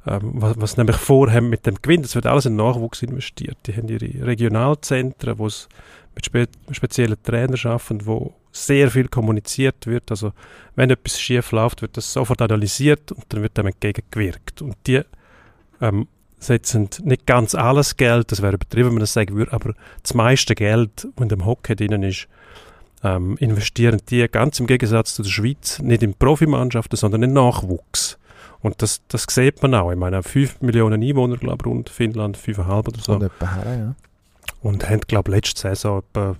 ähm, 0.07 0.31
was, 0.35 0.59
was 0.59 0.77
nämlich 0.77 0.97
vorhaben 0.97 1.49
mit 1.49 1.65
dem 1.65 1.75
Gewinn, 1.81 2.01
das 2.01 2.15
wird 2.15 2.25
alles 2.25 2.45
in 2.45 2.55
Nachwuchs 2.55 3.01
investiert. 3.01 3.57
Die 3.65 3.75
haben 3.75 3.87
ihre 3.87 4.25
Regionalzentren, 4.25 5.37
wo 5.37 5.47
es 5.47 5.67
mit 6.15 6.25
spe 6.25 6.47
speziellen 6.71 7.21
Trainern 7.23 7.59
arbeiten, 7.63 8.05
wo 8.05 8.33
sehr 8.51 8.89
viel 8.89 9.07
kommuniziert 9.07 9.85
wird. 9.85 10.09
Also 10.09 10.33
wenn 10.75 10.89
etwas 10.89 11.19
schief 11.19 11.51
läuft, 11.51 11.81
wird 11.81 11.97
das 11.97 12.11
sofort 12.11 12.41
analysiert 12.41 13.11
und 13.11 13.25
dann 13.29 13.41
wird 13.41 13.57
dem 13.57 13.67
entgegengewirkt. 13.67 14.61
Und 14.61 14.75
die 14.87 15.01
ähm, 15.81 16.07
setzen 16.39 16.89
nicht 17.03 17.25
ganz 17.25 17.55
alles 17.55 17.97
Geld, 17.97 18.31
das 18.31 18.41
wäre 18.41 18.55
übertrieben, 18.55 18.87
wenn 18.87 18.95
man 18.95 19.01
das 19.01 19.13
sagen 19.13 19.35
würde, 19.35 19.53
aber 19.53 19.73
das 20.01 20.13
meiste 20.13 20.55
Geld, 20.55 20.91
das 20.95 21.23
in 21.23 21.29
dem 21.29 21.45
Hockey 21.45 21.75
drin 21.75 22.03
ist, 22.03 22.27
ähm, 23.03 23.37
investieren 23.37 24.01
die 24.09 24.27
ganz 24.27 24.59
im 24.59 24.67
Gegensatz 24.67 25.15
zu 25.15 25.23
der 25.23 25.29
Schweiz 25.29 25.79
nicht 25.79 26.03
in 26.03 26.13
Profimannschaften, 26.13 26.97
sondern 26.97 27.23
in 27.23 27.33
Nachwuchs. 27.33 28.17
Und 28.67 28.81
das, 28.81 29.01
das 29.07 29.25
sieht 29.29 29.61
man 29.61 29.73
auch. 29.73 29.91
Ich 29.91 29.97
meine, 29.97 30.21
5 30.21 30.61
Millionen 30.61 31.01
Einwohner, 31.01 31.37
glaube 31.37 31.63
ich, 31.63 31.65
rund 31.65 31.89
Finnland, 31.89 32.37
5,5 32.37 32.87
oder 32.87 33.01
so. 33.01 33.13
Und, 33.13 33.21
her, 33.21 33.77
ja. 33.77 33.95
und 34.61 34.89
haben, 34.89 35.01
glaube 35.01 35.31
ich, 35.31 35.35
letzte 35.35 35.61
Saison 35.61 35.99
etwa 35.99 36.35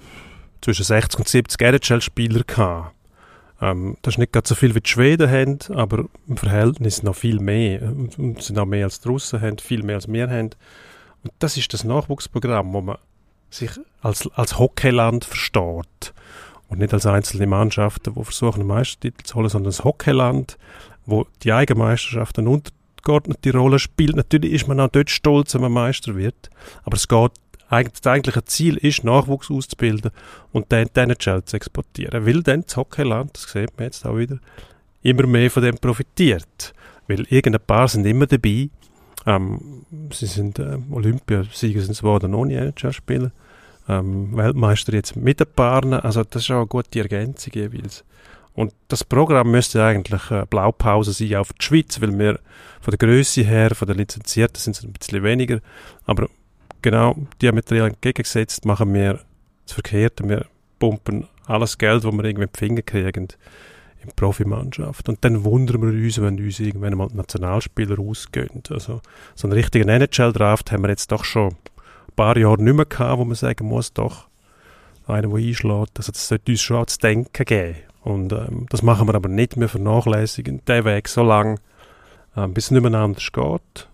zwischen 0.62 0.84
60 0.84 1.20
und 1.20 1.28
70 1.28 1.62
NHL-Spieler 1.62 2.44
gehabt. 2.44 2.94
Ähm, 3.62 3.98
das 4.02 4.16
ist 4.16 4.18
nicht 4.18 4.34
ganz 4.34 4.50
so 4.50 4.56
viel 4.56 4.76
wie 4.76 4.82
die 4.82 4.90
Schweden 4.90 5.32
haben, 5.32 5.60
aber 5.74 6.06
im 6.28 6.38
Verhältnis 6.38 7.02
noch 7.02 7.16
viel 7.16 7.40
mehr. 7.40 7.82
Und, 7.84 8.20
und 8.20 8.44
sind 8.44 8.60
auch 8.60 8.66
mehr 8.66 8.86
als 8.86 9.00
die 9.00 9.08
Russen 9.08 9.42
haben, 9.42 9.58
viel 9.58 9.84
mehr 9.84 9.96
als 9.96 10.08
wir 10.08 10.30
haben. 10.30 10.50
Und 11.24 11.32
das 11.40 11.58
ist 11.58 11.74
das 11.74 11.86
Nachwuchsprogramm, 11.86 12.74
wo 12.74 12.82
man 12.82 12.98
sich 13.50 13.72
als, 14.02 14.30
als 14.36 14.60
Hockeyland 14.60 15.26
versteht. 15.26 16.14
Und 16.68 16.80
nicht 16.80 16.94
als 16.94 17.06
einzelne 17.06 17.48
Mannschaften, 17.48 18.14
die 18.14 18.24
versuchen, 18.24 18.60
einen 18.60 18.68
Meistertitel 18.68 19.24
zu 19.24 19.36
holen, 19.36 19.48
sondern 19.48 19.72
das 19.72 19.86
Hockeyland, 19.86 20.58
wo 21.08 21.26
die 21.42 21.52
Eigenmeisterschaft 21.52 22.38
eine 22.38 22.50
untergeordnete 22.50 23.54
Rolle 23.54 23.80
spielt. 23.80 24.16
Natürlich 24.16 24.52
ist 24.52 24.68
man 24.68 24.80
auch 24.80 24.90
dort 24.90 25.10
stolz, 25.10 25.56
wenn 25.56 25.62
man 25.62 25.72
Meister 25.72 26.16
wird, 26.16 26.52
aber 26.84 26.98
es 26.98 27.08
geht 27.08 27.32
das 27.70 28.08
eigentliche 28.08 28.46
Ziel 28.46 28.78
ist, 28.78 29.04
Nachwuchs 29.04 29.52
auszubilden 29.52 30.12
und 30.52 30.72
dann 30.72 30.88
die 30.96 31.00
NHL 31.00 31.44
zu 31.44 31.58
exportieren. 31.58 32.26
Weil 32.26 32.44
dann 32.44 32.62
das 32.62 32.78
Hockeyland, 32.78 33.32
das 33.34 33.52
sieht 33.52 33.78
man 33.78 33.86
jetzt 33.86 34.06
auch 34.06 34.18
wieder, 34.18 34.38
immer 35.02 35.28
mehr 35.28 35.52
von 35.52 35.64
dem 35.64 35.78
profitiert. 35.78 36.74
Weil 37.08 37.26
irgendein 37.30 37.66
paar 37.66 37.88
sind 37.88 38.06
immer 38.06 38.26
dabei. 38.26 38.70
Ähm, 39.26 39.86
sie 40.14 40.28
sind 40.28 40.60
äh, 40.60 40.78
Olympiasieger 40.92 41.82
sind 41.82 41.96
zwar 41.96 42.26
noch 42.26 42.46
nie 42.46 42.56
NHL-Spieler. 42.56 43.32
Ähm, 43.90 44.36
Weltmeister 44.36 44.94
jetzt 44.94 45.16
mit 45.16 45.40
den 45.40 45.48
Paaren. 45.54 45.94
Also 45.94 46.24
das 46.24 46.44
ist 46.44 46.52
auch 46.52 46.58
eine 46.58 46.68
gute 46.68 47.00
Ergänzung 47.00 47.54
jeweils. 47.54 48.04
Und 48.58 48.74
das 48.88 49.04
Programm 49.04 49.52
müsste 49.52 49.84
eigentlich 49.84 50.32
eine 50.32 50.48
Blaupause 50.48 51.14
sein 51.14 51.36
auf 51.36 51.54
die 51.54 51.64
Schweiz, 51.64 52.02
weil 52.02 52.18
wir 52.18 52.40
von 52.82 52.90
der 52.90 52.98
Größe 52.98 53.44
her, 53.44 53.76
von 53.76 53.88
den 53.88 53.98
Lizenzierten 53.98 54.60
sind 54.60 54.76
es 54.76 54.84
ein 54.84 54.94
bisschen 54.94 55.22
weniger. 55.22 55.60
Aber 56.06 56.28
genau 56.82 57.16
diametral 57.40 57.90
entgegengesetzt 57.90 58.66
machen 58.66 58.92
wir 58.96 59.20
das 59.64 59.74
Verkehrte. 59.74 60.28
Wir 60.28 60.48
pumpen 60.80 61.28
alles 61.46 61.78
Geld, 61.78 62.04
das 62.04 62.12
wir 62.12 62.24
irgendwie 62.24 62.46
in 62.46 62.52
die 62.52 62.58
Finger 62.58 62.82
kriegen, 62.82 63.28
in 64.02 64.08
die 64.08 64.14
Profimannschaft. 64.16 65.08
Und 65.08 65.24
dann 65.24 65.44
wundern 65.44 65.80
wir 65.84 65.90
uns, 65.90 66.20
wenn 66.20 66.44
uns 66.44 66.60
irgendwann 66.60 66.98
mal 66.98 67.10
Nationalspieler 67.14 68.00
ausgehen. 68.00 68.64
Also 68.72 69.02
so 69.36 69.48
einen 69.48 69.54
richtigen 69.54 69.88
NHL-Draft 69.88 70.72
haben 70.72 70.82
wir 70.82 70.90
jetzt 70.90 71.12
doch 71.12 71.26
schon 71.26 71.50
ein 71.50 72.16
paar 72.16 72.36
Jahre 72.36 72.64
nicht 72.64 72.76
mehr 72.76 72.86
gehabt, 72.86 73.20
wo 73.20 73.26
man 73.26 73.36
sagen 73.36 73.68
muss, 73.68 73.94
doch, 73.94 74.28
einer, 75.06 75.28
der 75.28 75.38
einschlägt. 75.38 75.98
Also 75.98 76.12
das 76.12 76.28
sollte 76.28 76.52
uns 76.52 76.62
schon 76.62 76.78
auch 76.78 76.88
zu 76.88 76.98
denken 76.98 77.46
geben. 77.46 77.87
Und 78.08 78.32
ähm, 78.32 78.68
das 78.70 78.84
machen 78.84 79.06
wir 79.10 79.16
aber 79.16 79.28
nicht. 79.28 79.60
Wir 79.60 79.68
vernachlässigen 79.68 80.64
den 80.64 80.86
Weg 80.86 81.10
so 81.10 81.24
lange, 81.24 81.58
ähm, 82.38 82.54
bis 82.54 82.66
es 82.66 82.72
nicht 82.72 82.82
mehr 82.82 82.94
anders 82.94 83.34
geht. 83.34 83.90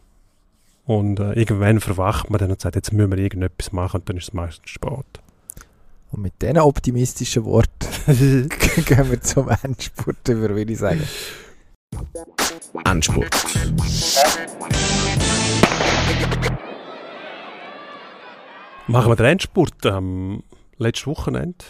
Und 0.85 1.19
äh, 1.19 1.33
irgendwann 1.33 1.79
verwacht 1.79 2.29
man 2.29 2.37
dann 2.37 2.51
und 2.51 2.61
sagt, 2.61 2.75
jetzt 2.75 2.93
müssen 2.93 3.09
wir 3.09 3.17
irgendetwas 3.17 3.71
machen 3.71 4.01
und 4.01 4.09
dann 4.09 4.17
ist 4.17 4.25
es 4.25 4.33
meistens 4.33 4.69
spät. 4.69 5.19
Und 6.11 6.21
mit 6.21 6.39
diesen 6.43 6.59
optimistischen 6.59 7.43
Worten 7.43 7.87
gehen 8.85 9.09
wir 9.09 9.19
zum 9.21 9.49
Endspurt 9.49 10.29
über, 10.29 10.49
würde 10.49 10.71
ich 10.71 10.77
sagen. 10.77 11.01
Endspurt. 12.85 13.33
Machen 18.85 19.11
wir 19.11 19.15
den 19.15 19.25
Endspurt 19.25 19.85
am 19.87 20.05
ähm, 20.05 20.43
letzten 20.77 21.07
Wochenende. 21.07 21.65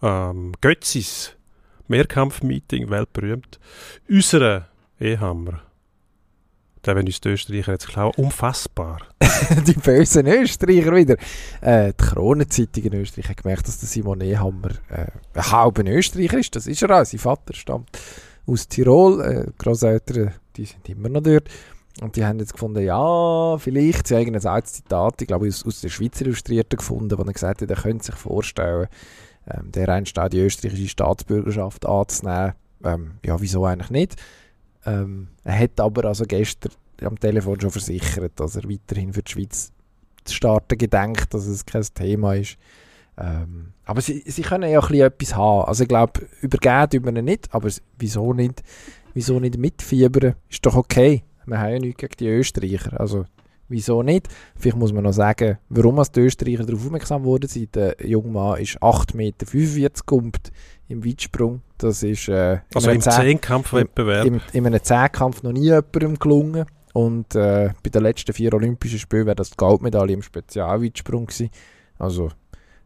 Ähm, 0.00 0.52
Götzis 0.62 1.36
Mehrkampfmeeting, 1.88 2.90
weltberühmt. 2.90 3.58
Unsere 4.08 4.66
Ehammer 5.00 5.62
der, 6.84 6.96
wenn 6.96 7.06
uns 7.06 7.20
die 7.20 7.28
Österreicher 7.28 7.72
jetzt 7.72 7.88
klauen, 7.88 8.12
unfassbar. 8.16 8.98
die 9.66 9.74
bösen 9.74 10.26
Österreicher 10.26 10.94
wieder. 10.94 11.16
Äh, 11.60 11.92
die 11.92 12.04
Kronenzeitung 12.04 12.84
in 12.84 12.94
Österreich 12.94 13.28
hat 13.28 13.42
gemerkt, 13.42 13.68
dass 13.68 13.78
der 13.78 13.88
Simon 13.88 14.20
Ehammer 14.20 14.70
äh, 14.88 15.06
ein 15.34 15.52
halber 15.52 15.84
Österreicher 15.86 16.38
ist. 16.38 16.56
Das 16.56 16.66
ist 16.66 16.82
er 16.82 17.00
auch. 17.00 17.04
Sein 17.04 17.20
Vater 17.20 17.54
stammt 17.54 17.88
aus 18.46 18.68
Tirol. 18.68 19.20
Äh, 19.20 19.46
Großeltern, 19.58 20.32
die 20.56 20.64
sind 20.64 20.88
immer 20.88 21.08
noch 21.08 21.22
dort. 21.22 21.48
Und 22.00 22.16
die 22.16 22.24
haben 22.24 22.38
jetzt 22.38 22.54
gefunden, 22.54 22.82
ja, 22.82 23.58
vielleicht, 23.58 24.08
sie 24.08 24.16
haben 24.16 24.34
ein 24.34 24.64
Zitat, 24.64 25.20
ich 25.20 25.28
glaube, 25.28 25.46
aus, 25.46 25.64
aus 25.66 25.82
der 25.82 25.90
Schweizer 25.90 26.24
Illustrierten 26.24 26.78
gefunden, 26.78 27.18
wo 27.18 27.22
er 27.22 27.32
gesagt 27.32 27.60
hat, 27.60 27.70
er 27.70 27.76
könnte 27.76 28.06
sich 28.06 28.14
vorstellen, 28.14 28.88
ähm, 29.48 29.72
der 29.72 29.88
einst 29.88 30.16
die 30.32 30.40
österreichische 30.40 30.88
Staatsbürgerschaft 30.88 31.86
anzunehmen. 31.86 32.54
Ähm, 32.84 33.12
ja, 33.24 33.40
wieso 33.40 33.64
eigentlich 33.64 33.90
nicht? 33.90 34.16
Ähm, 34.84 35.28
er 35.44 35.58
hat 35.58 35.80
aber 35.80 36.06
also 36.06 36.24
gestern 36.24 36.72
am 37.04 37.18
Telefon 37.18 37.60
schon 37.60 37.70
versichert, 37.70 38.32
dass 38.36 38.56
er 38.56 38.68
weiterhin 38.68 39.12
für 39.12 39.22
die 39.22 39.32
Schweiz 39.32 39.72
zu 40.24 40.34
starten 40.34 40.78
gedenkt, 40.78 41.34
dass 41.34 41.46
es 41.46 41.66
kein 41.66 41.82
Thema 41.94 42.34
ist. 42.34 42.56
Ähm, 43.18 43.72
aber 43.84 44.00
sie, 44.00 44.22
sie 44.26 44.42
können 44.42 44.70
ja 44.70 44.80
ein 44.80 44.94
etwas 44.94 45.36
haben. 45.36 45.68
Also 45.68 45.82
ich 45.82 45.88
glaube, 45.88 46.26
übergeben 46.40 47.04
tun 47.04 47.14
wir 47.14 47.22
nicht, 47.22 47.52
aber 47.52 47.68
wieso 47.98 48.32
nicht, 48.32 48.62
wieso 49.14 49.38
nicht 49.40 49.58
mitfiebern? 49.58 50.34
Ist 50.48 50.64
doch 50.64 50.76
okay. 50.76 51.24
Wir 51.44 51.58
haben 51.58 51.72
ja 51.72 51.78
nichts 51.78 52.00
gegen 52.00 52.16
die 52.18 52.28
Österreicher. 52.28 53.00
Also 53.00 53.26
wieso 53.72 54.02
nicht? 54.02 54.28
Vielleicht 54.56 54.76
muss 54.76 54.92
man 54.92 55.04
noch 55.04 55.12
sagen, 55.12 55.58
warum 55.68 56.00
die 56.14 56.20
Österreicher 56.20 56.64
darauf 56.64 56.86
aufmerksam 56.86 57.24
wurden. 57.24 57.48
Der 57.74 57.96
junge 58.04 58.30
Mann 58.30 58.60
ist 58.60 58.80
8,45 58.80 59.16
Meter 59.16 60.02
gumpt 60.06 60.52
im 60.88 61.04
Weitsprung. 61.04 61.62
Das 61.78 62.02
ist 62.02 62.28
äh, 62.28 62.58
also 62.74 62.90
im 62.90 63.00
Zehnkampfwettbewerb. 63.00 64.26
In, 64.26 64.40
in, 64.52 64.66
einem 64.66 64.82
Zehnkampf 64.82 65.42
noch 65.42 65.52
nie 65.52 65.64
jemandem 65.64 66.18
gelungen. 66.18 66.66
Und 66.92 67.34
äh, 67.34 67.70
bei 67.82 67.90
den 67.90 68.02
letzten 68.02 68.32
vier 68.34 68.52
Olympischen 68.52 68.98
Spielen 68.98 69.26
wäre 69.26 69.34
das 69.34 69.50
die 69.50 69.56
Goldmedaille 69.56 70.12
im 70.12 70.22
Spezialweitsprung 70.22 71.26
gewesen. 71.26 71.50
Also 71.98 72.30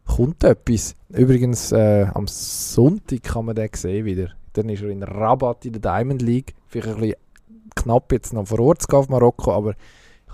kommt 0.05 0.43
etwas. 0.43 0.95
Übrigens, 1.09 1.71
äh, 1.71 2.07
am 2.13 2.27
Sonntag 2.27 3.23
kann 3.23 3.45
man 3.45 3.55
den 3.55 3.69
sehen 3.73 4.05
wieder. 4.05 4.29
Dann 4.53 4.69
ist 4.69 4.81
er 4.81 4.89
in 4.89 5.03
Rabat 5.03 5.65
in 5.65 5.73
der 5.73 5.81
Diamond 5.81 6.21
League. 6.21 6.55
Vielleicht 6.67 6.87
ein 6.87 7.01
bisschen 7.01 7.15
knapp 7.75 8.11
jetzt 8.11 8.33
noch 8.33 8.47
vor 8.47 8.59
Ort 8.59 8.81
zu 8.81 8.87
gehen 8.87 8.99
auf 8.99 9.09
Marokko, 9.09 9.51
aber 9.51 9.75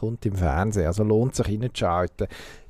kommt 0.03 0.25
im 0.25 0.35
Fernsehen. 0.35 0.87
Also 0.87 1.03
lohnt 1.03 1.33
sich 1.33 1.47
reinzuschalten. 1.47 2.27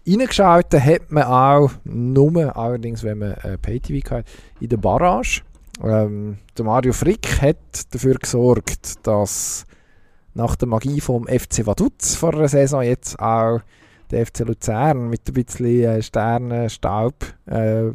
Reingeschaltet 0.08 0.84
hat 0.84 1.12
man 1.12 1.24
auch, 1.24 1.72
nur 1.84 2.56
allerdings, 2.56 3.04
wenn 3.04 3.18
man 3.18 3.32
äh, 3.32 3.58
Pay-TV 3.58 4.08
hat, 4.12 4.26
in 4.60 4.70
der 4.70 4.78
Barrage. 4.78 5.42
Ähm, 5.84 6.38
der 6.56 6.66
Mario 6.66 6.94
Frick 6.94 7.42
hat 7.42 7.58
dafür 7.92 8.16
gesorgt, 8.16 9.08
dass 9.08 9.66
nach 10.36 10.56
der 10.56 10.68
Magie 10.68 11.02
vom 11.02 11.26
FC 11.26 11.66
Vaduz 11.66 12.16
vor 12.16 12.34
der 12.34 12.50
Saison 12.50 12.84
jetzt 12.84 13.20
auch 13.20 13.62
der 14.12 14.28
FC 14.28 14.40
Luzern 14.40 15.10
mit 15.10 15.28
ein 15.28 15.34
bisschen 15.34 15.84
äh, 15.84 16.02
Sternenstaub 16.04 17.16
äh, 17.48 17.94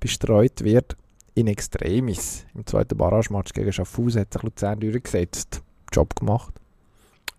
bestreut 0.00 0.64
wird. 0.64 0.96
In 1.36 1.46
Extremis. 1.46 2.46
Im 2.54 2.66
zweiten 2.66 2.96
Barrage-Match 2.96 3.52
gegen 3.52 3.72
Schaffhausen 3.72 4.22
hat 4.22 4.32
sich 4.32 4.42
Luzern 4.42 4.80
durchgesetzt. 4.80 5.62
Job 5.92 6.14
gemacht. 6.16 6.54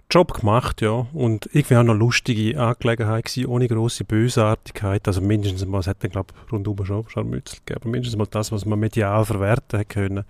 Job 0.10 0.34
gemacht, 0.34 0.82
ja. 0.82 1.08
Und 1.14 1.49
irgendwie 1.51 1.78
auch 1.78 1.84
noch 1.84 1.95
lustige 1.95 2.60
Angelegenheit 2.60 3.26
gewesen, 3.26 3.47
ohne 3.47 3.68
grosse 3.68 4.03
Bösartigkeit. 4.03 5.08
Also 5.08 5.22
mindestens 5.22 5.66
mal, 5.66 5.80
es 5.80 5.88
hat 5.88 6.03
dann, 6.03 6.12
glaube 6.12 6.34
ich, 6.45 6.51
rundum 6.51 6.86
schon 6.86 7.10
Scharmützel 7.10 7.60
gegeben, 7.66 7.82
aber 7.82 7.89
mindestens 7.89 8.18
mal 8.18 8.28
das, 8.30 8.51
was 8.51 8.66
man 8.66 8.80
medial 8.80 9.26
verwerten 9.26 9.88
können. 9.88 10.24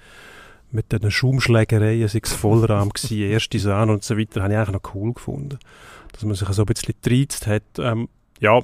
mit 0.72 0.92
diesen 0.92 1.12
Schaumschlägereien, 1.12 2.08
sei 2.08 2.20
es 2.24 2.34
Vollrahmen 2.34 2.90
gewesen, 2.90 3.18
erste 3.32 3.60
Sahne 3.60 3.94
und 3.94 4.04
so 4.04 4.18
weiter, 4.18 4.44
habe 4.44 4.54
ich 4.54 4.60
eigentlich 4.60 4.82
noch 4.82 4.96
cool 4.96 5.14
gefunden. 5.14 5.60
Dass 6.14 6.24
man 6.24 6.36
sich 6.36 6.48
so 6.50 6.64
ein 6.64 6.66
bisschen 6.66 6.96
gereizt 7.02 7.46
hat. 7.46 7.64
Ähm, 7.78 8.08
ja, 8.40 8.60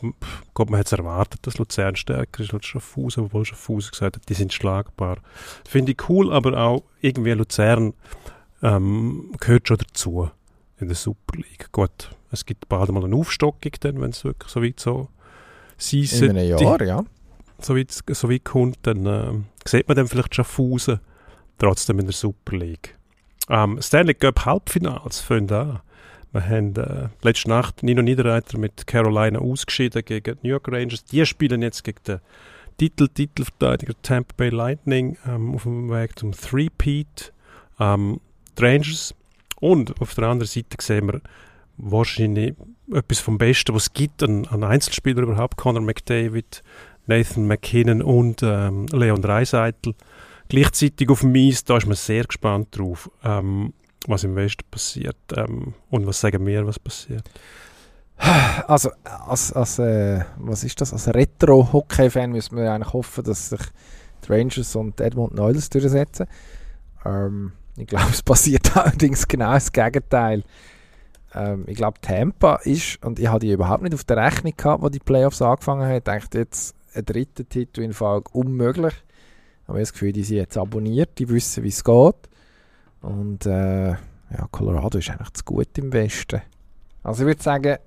Gott, 0.53 0.69
man 0.69 0.79
hat 0.79 0.87
es 0.87 0.93
erwartet, 0.93 1.45
dass 1.45 1.57
Luzern 1.57 1.95
stärker 1.95 2.43
ist 2.43 2.53
als 2.53 2.65
Schaffhausen, 2.65 3.25
obwohl 3.25 3.45
Schaffhausen 3.45 3.91
gesagt 3.91 4.17
hat, 4.17 4.29
die 4.29 4.33
sind 4.33 4.53
schlagbar. 4.53 5.17
Finde 5.67 5.93
ich 5.93 6.09
cool, 6.09 6.31
aber 6.31 6.57
auch 6.57 6.83
irgendwie 6.99 7.31
Luzern 7.31 7.93
ähm, 8.61 9.31
gehört 9.39 9.67
schon 9.67 9.77
dazu 9.77 10.31
in 10.81 10.87
der 10.87 10.95
Super 10.95 11.37
League. 11.37 11.71
Gut, 11.71 12.11
es 12.31 12.45
gibt 12.45 12.67
bald 12.69 12.91
mal 12.91 13.03
eine 13.03 13.15
Aufstockung, 13.15 13.71
dann, 13.79 14.01
wenn 14.01 14.11
es 14.11 14.23
wirklich 14.23 14.51
so 14.51 14.63
weit 14.63 14.79
so 14.79 15.09
sein 15.77 16.29
In 16.29 16.37
einem 16.37 16.49
Jahr, 16.49 16.81
ja. 16.81 17.03
So 17.59 17.75
weit, 17.75 17.91
so 17.91 18.29
weit 18.29 18.43
kommt, 18.43 18.77
dann 18.83 19.05
äh, 19.05 19.33
sieht 19.67 19.87
man 19.87 19.97
dann 19.97 20.07
vielleicht 20.07 20.35
Schaffhausen 20.35 20.99
trotzdem 21.57 21.99
in 21.99 22.05
der 22.05 22.13
Super 22.13 22.57
League. 22.57 22.97
Ähm, 23.49 23.81
Stanley 23.81 24.13
Cup 24.13 24.45
Halbfinals 24.45 25.19
fangen 25.19 25.51
an. 25.51 25.81
Wir 26.31 26.47
haben 26.47 26.75
äh, 26.75 27.09
letzte 27.23 27.49
Nacht 27.49 27.83
Nino 27.83 28.01
Niederreiter 28.01 28.57
mit 28.57 28.87
Carolina 28.87 29.39
ausgeschieden 29.39 30.03
gegen 30.05 30.37
die 30.37 30.47
New 30.47 30.51
York 30.51 30.67
Rangers. 30.69 31.03
Die 31.03 31.25
spielen 31.25 31.61
jetzt 31.61 31.83
gegen 31.83 31.99
den 32.07 32.19
Titel 32.77 33.09
Titelverteidiger 33.09 33.93
Tampa 34.01 34.33
Bay 34.37 34.49
Lightning 34.49 35.17
ähm, 35.27 35.53
auf 35.53 35.63
dem 35.63 35.89
Weg 35.89 36.17
zum 36.17 36.31
Three-Peat. 36.31 37.33
Ähm, 37.79 38.21
die 38.57 38.63
Rangers 38.63 39.13
und 39.61 40.01
auf 40.01 40.13
der 40.15 40.25
anderen 40.25 40.49
Seite 40.49 40.75
sehen 40.81 41.07
wir 41.07 41.21
wahrscheinlich 41.77 42.55
etwas 42.91 43.19
vom 43.19 43.37
Besten, 43.37 43.73
was 43.73 43.83
es 43.83 43.93
gibt 43.93 44.21
an, 44.23 44.45
an 44.47 44.63
Einzelspielern 44.63 45.23
überhaupt. 45.23 45.55
Conor 45.55 45.81
McDavid, 45.81 46.63
Nathan 47.07 47.47
McKinnon 47.47 48.01
und 48.01 48.41
ähm, 48.43 48.87
Leon 48.87 49.21
Dreiseitel. 49.21 49.95
Gleichzeitig 50.49 51.09
auf 51.09 51.21
dem 51.21 51.33
Eis, 51.35 51.63
da 51.63 51.77
ist 51.77 51.87
man 51.87 51.95
sehr 51.95 52.25
gespannt 52.25 52.77
drauf, 52.77 53.09
ähm, 53.23 53.73
was 54.07 54.23
im 54.23 54.35
Westen 54.35 54.65
passiert 54.69 55.15
ähm, 55.35 55.73
und 55.89 56.05
was 56.05 56.19
sagen 56.19 56.45
wir, 56.45 56.67
was 56.67 56.79
passiert. 56.79 57.23
Also, 58.67 58.91
als, 59.03 59.51
als 59.53 59.79
äh, 59.79 60.23
was 60.37 60.63
ist 60.63 60.79
das? 60.81 60.93
Als 60.93 61.07
Retro-Hockey-Fan 61.07 62.31
müssen 62.31 62.57
wir 62.57 62.71
eigentlich 62.71 62.93
hoffen, 62.93 63.23
dass 63.23 63.49
sich 63.49 63.61
die 64.23 64.31
Rangers 64.31 64.75
und 64.75 64.99
Edmonton 65.01 65.39
Oilers 65.39 65.69
durchsetzen. 65.69 66.27
Ähm, 67.03 67.53
ich 67.81 67.87
glaube, 67.87 68.11
es 68.11 68.21
passiert 68.21 68.75
allerdings 68.77 69.27
genau 69.27 69.53
das 69.53 69.71
Gegenteil. 69.71 70.43
Ähm, 71.33 71.63
ich 71.67 71.75
glaube, 71.75 71.99
Tampa 72.01 72.57
ist, 72.57 73.03
und 73.03 73.19
ich 73.19 73.27
hatte 73.27 73.45
die 73.45 73.51
überhaupt 73.51 73.83
nicht 73.83 73.93
auf 73.93 74.03
der 74.03 74.17
Rechnung 74.17 74.53
gehabt, 74.55 74.83
wo 74.83 74.89
die 74.89 74.99
Playoffs 74.99 75.41
angefangen 75.41 75.87
haben. 75.87 76.03
Dachte 76.03 76.39
jetzt, 76.39 76.75
ein 76.93 77.05
dritter 77.05 77.47
Titel 77.47 77.81
in 77.81 77.93
Folge 77.93 78.29
unmöglich. 78.33 78.93
Aber 79.65 79.79
ich 79.79 79.79
habe 79.79 79.79
das 79.81 79.93
Gefühl, 79.93 80.11
die 80.11 80.23
sind 80.23 80.37
jetzt 80.37 80.57
abonniert, 80.57 81.17
die 81.17 81.29
wissen, 81.29 81.63
wie 81.63 81.69
es 81.69 81.83
geht. 81.83 82.15
Und 83.01 83.45
äh, 83.45 83.91
ja, 83.91 84.47
Colorado 84.51 84.97
ist 84.97 85.09
eigentlich 85.09 85.33
zu 85.33 85.43
gut 85.43 85.77
im 85.77 85.91
Westen. 85.93 86.41
Also 87.03 87.23
ich 87.23 87.27
würde 87.27 87.41
sagen, 87.41 87.77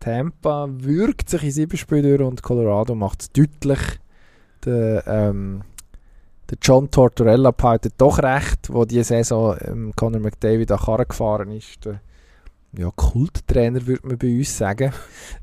Tampa 0.00 0.68
wirkt 0.70 1.28
sich 1.28 1.42
in 1.42 1.50
sieben 1.50 1.76
Spielen 1.76 2.02
durch 2.02 2.20
und 2.20 2.42
Colorado 2.42 2.94
macht 2.94 3.22
es 3.22 3.32
deutlich. 3.32 3.78
Der, 4.64 5.04
ähm, 5.06 5.62
der 6.50 6.58
John 6.62 6.90
Tortorella 6.90 7.50
behaltet 7.50 7.94
doch 7.98 8.18
recht, 8.20 8.72
wo 8.72 8.84
diese 8.84 9.04
Saison 9.04 9.56
ähm, 9.60 9.92
Conor 9.94 10.20
McDavid 10.20 10.70
an 10.72 10.78
Karren 10.78 11.08
gefahren 11.08 11.50
ist. 11.52 11.84
Der, 11.84 12.00
ja, 12.76 12.90
Kulttrainer 12.94 13.86
würde 13.86 14.06
man 14.06 14.18
bei 14.18 14.28
uns 14.38 14.56
sagen. 14.56 14.92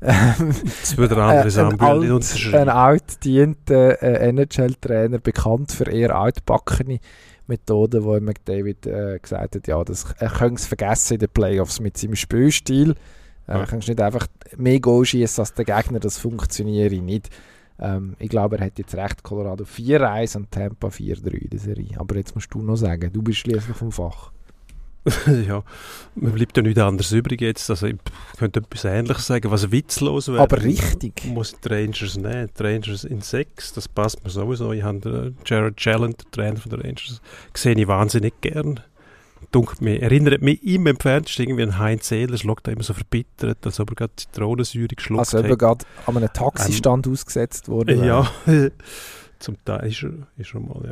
Das 0.00 0.96
würde 0.96 1.14
der 1.16 1.24
andere 1.24 1.48
Äh, 1.48 1.60
ein, 1.60 1.80
alt, 1.80 2.54
ein 2.54 2.68
altdienter 2.68 4.02
äh, 4.02 4.28
NHL-Trainer, 4.28 5.18
bekannt 5.18 5.72
für 5.72 5.90
eher 5.90 6.16
altbackene 6.16 6.98
Methoden, 7.46 8.04
wo 8.04 8.18
McDavid 8.20 8.86
äh, 8.86 9.18
gesagt 9.20 9.56
hat, 9.56 9.66
ja, 9.66 9.82
das, 9.84 10.06
er 10.18 10.30
könnte 10.30 10.60
es 10.60 10.66
vergessen 10.66 11.14
in 11.14 11.20
den 11.20 11.28
Playoffs 11.28 11.80
mit 11.80 11.96
seinem 11.96 12.16
Spielstil. 12.16 12.90
Äh, 12.90 12.94
Ja. 13.48 13.60
Er 13.60 13.66
kannst 13.66 13.88
nicht 13.88 14.00
einfach 14.00 14.26
mehr 14.56 14.80
Goal 14.80 15.04
schießen 15.04 15.42
als 15.42 15.54
der 15.54 15.64
Gegner, 15.64 16.00
das 16.00 16.18
funktioniert 16.18 16.92
nicht. 16.92 17.30
Ähm, 17.78 18.16
ich 18.18 18.28
glaube, 18.28 18.58
er 18.58 18.66
hat 18.66 18.78
jetzt 18.78 18.94
recht, 18.94 19.22
Colorado 19.22 19.64
4-1 19.64 20.36
und 20.36 20.50
Tampa 20.50 20.88
4-3 20.88 21.28
in 21.34 21.50
der 21.50 21.60
Serie. 21.60 21.90
Aber 21.98 22.16
jetzt 22.16 22.34
musst 22.34 22.52
du 22.52 22.62
noch 22.62 22.76
sagen, 22.76 23.12
du 23.12 23.22
bist 23.22 23.38
schließlich 23.38 23.76
vom 23.76 23.92
Fach. 23.92 24.32
ja, 25.46 25.62
mir 26.16 26.30
bleibt 26.30 26.56
ja 26.56 26.62
nichts 26.62 26.80
anderes 26.80 27.12
übrig 27.12 27.40
jetzt. 27.40 27.70
Also 27.70 27.86
ich 27.86 27.96
könnte 28.38 28.60
etwas 28.60 28.84
Ähnliches 28.84 29.26
sagen, 29.26 29.50
was 29.50 29.70
witzlos 29.70 30.28
wäre. 30.28 30.40
Aber 30.40 30.62
richtig. 30.62 31.24
Muss 31.26 31.54
die 31.60 31.68
Rangers 31.68 32.16
nehmen. 32.16 32.50
Die 32.58 32.62
Rangers 32.62 33.04
in 33.04 33.20
sechs, 33.20 33.72
das 33.72 33.86
passt 33.86 34.24
mir 34.24 34.30
sowieso. 34.30 34.72
Ich 34.72 34.82
habe 34.82 34.98
den 34.98 35.36
Jared 35.44 35.76
Challen, 35.76 36.16
den 36.16 36.30
Trainer 36.32 36.56
von 36.56 36.70
der 36.70 36.80
Rangers, 36.84 37.20
sehe 37.54 37.74
ich 37.74 37.86
wahnsinnig 37.86 38.40
gern. 38.40 38.80
Dunkelt 39.56 39.80
mir, 39.80 40.02
erinnert 40.02 40.42
mich 40.42 40.62
im 40.64 40.86
entferntesten 40.86 41.44
irgendwie 41.46 41.62
an 41.64 41.78
Heinz 41.78 42.10
Ehlers, 42.12 42.40
schaut 42.42 42.60
da 42.64 42.72
immer 42.72 42.82
so 42.82 42.92
verbittert, 42.94 43.64
als 43.64 43.80
ob 43.80 43.90
er 43.90 43.94
gerade 43.96 44.12
Zitronensäure 44.16 44.88
geschluckt 44.88 45.20
Also 45.20 45.38
eben 45.38 45.50
hat. 45.50 45.58
gerade 45.58 45.84
an 46.06 46.16
einem 46.16 46.32
Taxistand 46.32 47.08
ausgesetzt 47.08 47.68
worden. 47.68 48.04
Ja, 48.04 48.30
zum 49.38 49.56
Teil 49.64 49.88
ist 49.88 50.02
er, 50.02 50.12
ist 50.36 50.54
er 50.54 50.60
mal, 50.60 50.82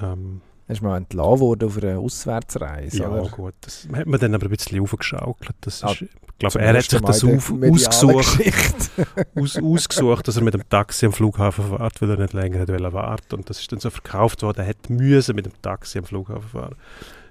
ja. 0.00 0.12
Ähm, 0.12 0.40
Er 0.68 0.72
ist 0.74 0.82
mal 0.82 0.96
entlassen 0.96 1.40
worden 1.40 1.68
auf 1.68 1.76
einer 1.82 1.98
Auswärtsreise. 1.98 2.98
ja, 2.98 3.08
oder? 3.10 3.28
gut. 3.28 3.54
Das 3.60 3.86
hat 3.92 4.06
man 4.06 4.18
dann 4.20 4.34
aber 4.34 4.46
ein 4.46 4.50
bisschen 4.50 4.80
aufgeschaukelt. 4.80 5.54
Das 5.60 5.82
Ah, 5.84 5.92
ist, 5.92 6.02
ich 6.02 6.38
glaube, 6.38 6.58
er 6.60 6.74
hat 6.76 6.82
sich 6.84 7.00
das 7.00 7.24
auf, 7.24 7.50
ausgesucht. 7.62 8.38
Aus, 9.34 9.56
ausgesucht, 9.58 10.28
dass 10.28 10.36
er 10.36 10.42
mit 10.42 10.52
dem 10.54 10.68
Taxi 10.68 11.06
am 11.06 11.12
Flughafen 11.12 11.64
fährt, 11.76 12.02
weil 12.02 12.10
er 12.10 12.18
nicht 12.18 12.34
länger 12.34 12.60
hat 12.60 12.68
warten 12.68 13.36
Und 13.36 13.48
das 13.48 13.60
ist 13.60 13.72
dann 13.72 13.80
so 13.80 13.88
verkauft 13.90 14.42
worden, 14.42 14.58
er 14.60 14.64
hätte 14.66 14.92
müssen 14.92 15.34
mit 15.36 15.46
dem 15.46 15.52
Taxi 15.62 15.98
am 15.98 16.04
Flughafen 16.04 16.48
fahren. 16.48 16.74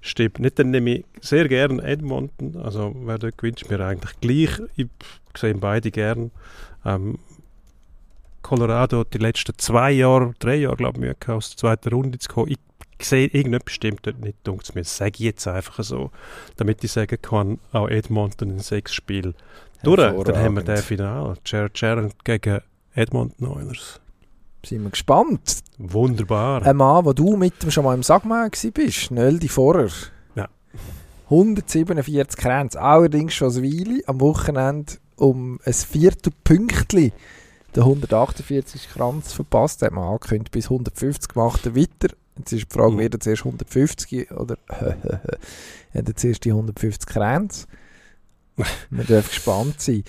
Stimmt. 0.06 0.38
Nicht, 0.38 0.60
dann 0.60 0.70
nehme 0.70 0.98
ich 0.98 1.06
sehr 1.20 1.48
gerne 1.48 1.82
Edmonton. 1.82 2.58
Also 2.58 2.96
wer 3.06 3.18
dort 3.18 3.40
gewinnt, 3.40 3.64
ist 3.64 3.72
mir 3.72 3.80
eigentlich 3.80 4.12
gleich. 4.22 4.62
Ich 4.76 4.88
sehe 5.36 5.56
beide 5.56 5.90
gern. 5.90 6.30
Ähm, 6.86 7.18
Colorado 8.44 9.00
hat 9.00 9.16
die 9.16 9.18
letzten 9.18 9.58
zwei 9.58 9.92
Jahre, 9.92 10.36
drei 10.38 10.58
Jahre, 10.58 10.76
glaube 10.76 10.98
ich, 10.98 11.02
Mühe 11.02 11.16
gehabt, 11.20 11.38
aus 11.38 11.50
der 11.50 11.58
zweiten 11.58 11.90
Runde 11.90 12.20
zu 12.20 12.30
kommen. 12.30 12.56
Ich 13.00 13.08
sehe, 13.08 13.26
irgendetwas 13.26 13.74
stimmt 13.74 14.06
dort 14.06 14.20
nicht, 14.20 14.38
dunkt 14.44 14.76
mir. 14.76 14.82
Das 14.82 14.96
sage 14.96 15.14
ich 15.16 15.22
jetzt 15.22 15.48
einfach 15.48 15.84
so, 15.84 16.12
damit 16.56 16.84
ich 16.84 16.92
sagen 16.92 17.18
kann, 17.20 17.58
auch 17.72 17.88
Edmonton 17.88 18.52
in 18.52 18.60
sechs 18.60 18.94
Spielen 18.94 19.34
durch. 19.82 19.98
Dann 19.98 20.38
haben 20.38 20.56
wir 20.56 20.62
den 20.62 20.76
Hervorragend. 20.76 20.84
Final. 20.84 21.38
Jared 21.44 21.78
Sharon 21.80 22.14
gegen 22.24 22.62
Edmonton 22.94 23.48
Oilers. 23.48 24.00
Sind 24.66 24.84
wir 24.84 24.90
gespannt. 24.90 25.64
Wunderbar. 25.78 26.64
Ein 26.66 26.78
Mann, 26.78 27.06
wo 27.06 27.14
du 27.14 27.36
mit 27.36 27.64
ihm 27.64 27.72
schon 27.72 27.84
mal 27.84 27.94
im 27.94 28.04
Sagmeier 28.04 28.50
bist, 28.74 29.12
Nöldi 29.12 29.48
Vorer. 29.48 29.90
Ja. 30.36 30.48
147 31.26 32.38
Kränze, 32.38 32.82
allerdings 32.82 33.34
schon 33.34 33.52
ein 33.52 33.64
Weile, 33.64 34.02
am 34.08 34.20
Wochenende 34.22 34.94
um 35.18 35.60
ein 35.66 35.74
Viertel 35.74 36.34
Pünktli 36.44 37.14
den 37.76 37.84
148 37.84 38.90
Kranz 38.90 39.34
verpasst. 39.34 39.82
Hat 39.82 39.92
man 39.92 40.06
angekündigt, 40.06 40.52
bis 40.52 40.66
150 40.66 41.30
gemacht 41.34 41.66
er 41.66 41.76
weiter. 41.76 42.16
Jetzt 42.38 42.52
ist 42.52 42.72
die 42.72 42.74
Frage, 42.74 42.94
Mhm. 42.94 43.00
wird 43.00 43.14
er 43.16 43.20
zuerst 43.20 43.46
150 43.46 44.32
oder 44.32 44.58
hat 44.68 46.08
er 46.08 46.16
zuerst 46.16 46.44
die 46.46 46.52
150 46.52 47.06
Kränze? 47.08 47.68
Man 48.90 49.06
darf 49.08 49.28
gespannt 49.30 49.82
sein. 49.82 50.04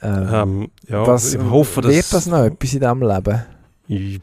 Ähm, 0.00 0.28
ähm, 0.32 0.70
ja, 0.88 1.06
was, 1.06 1.34
ich 1.34 1.40
hoffe, 1.40 1.80
dass... 1.80 1.92
wird 1.92 2.12
das 2.12 2.26
noch 2.26 2.44
etwas 2.44 2.74
in 2.74 2.80
diesem 2.80 3.02
Leben? 3.02 3.44
Ich, 3.88 4.20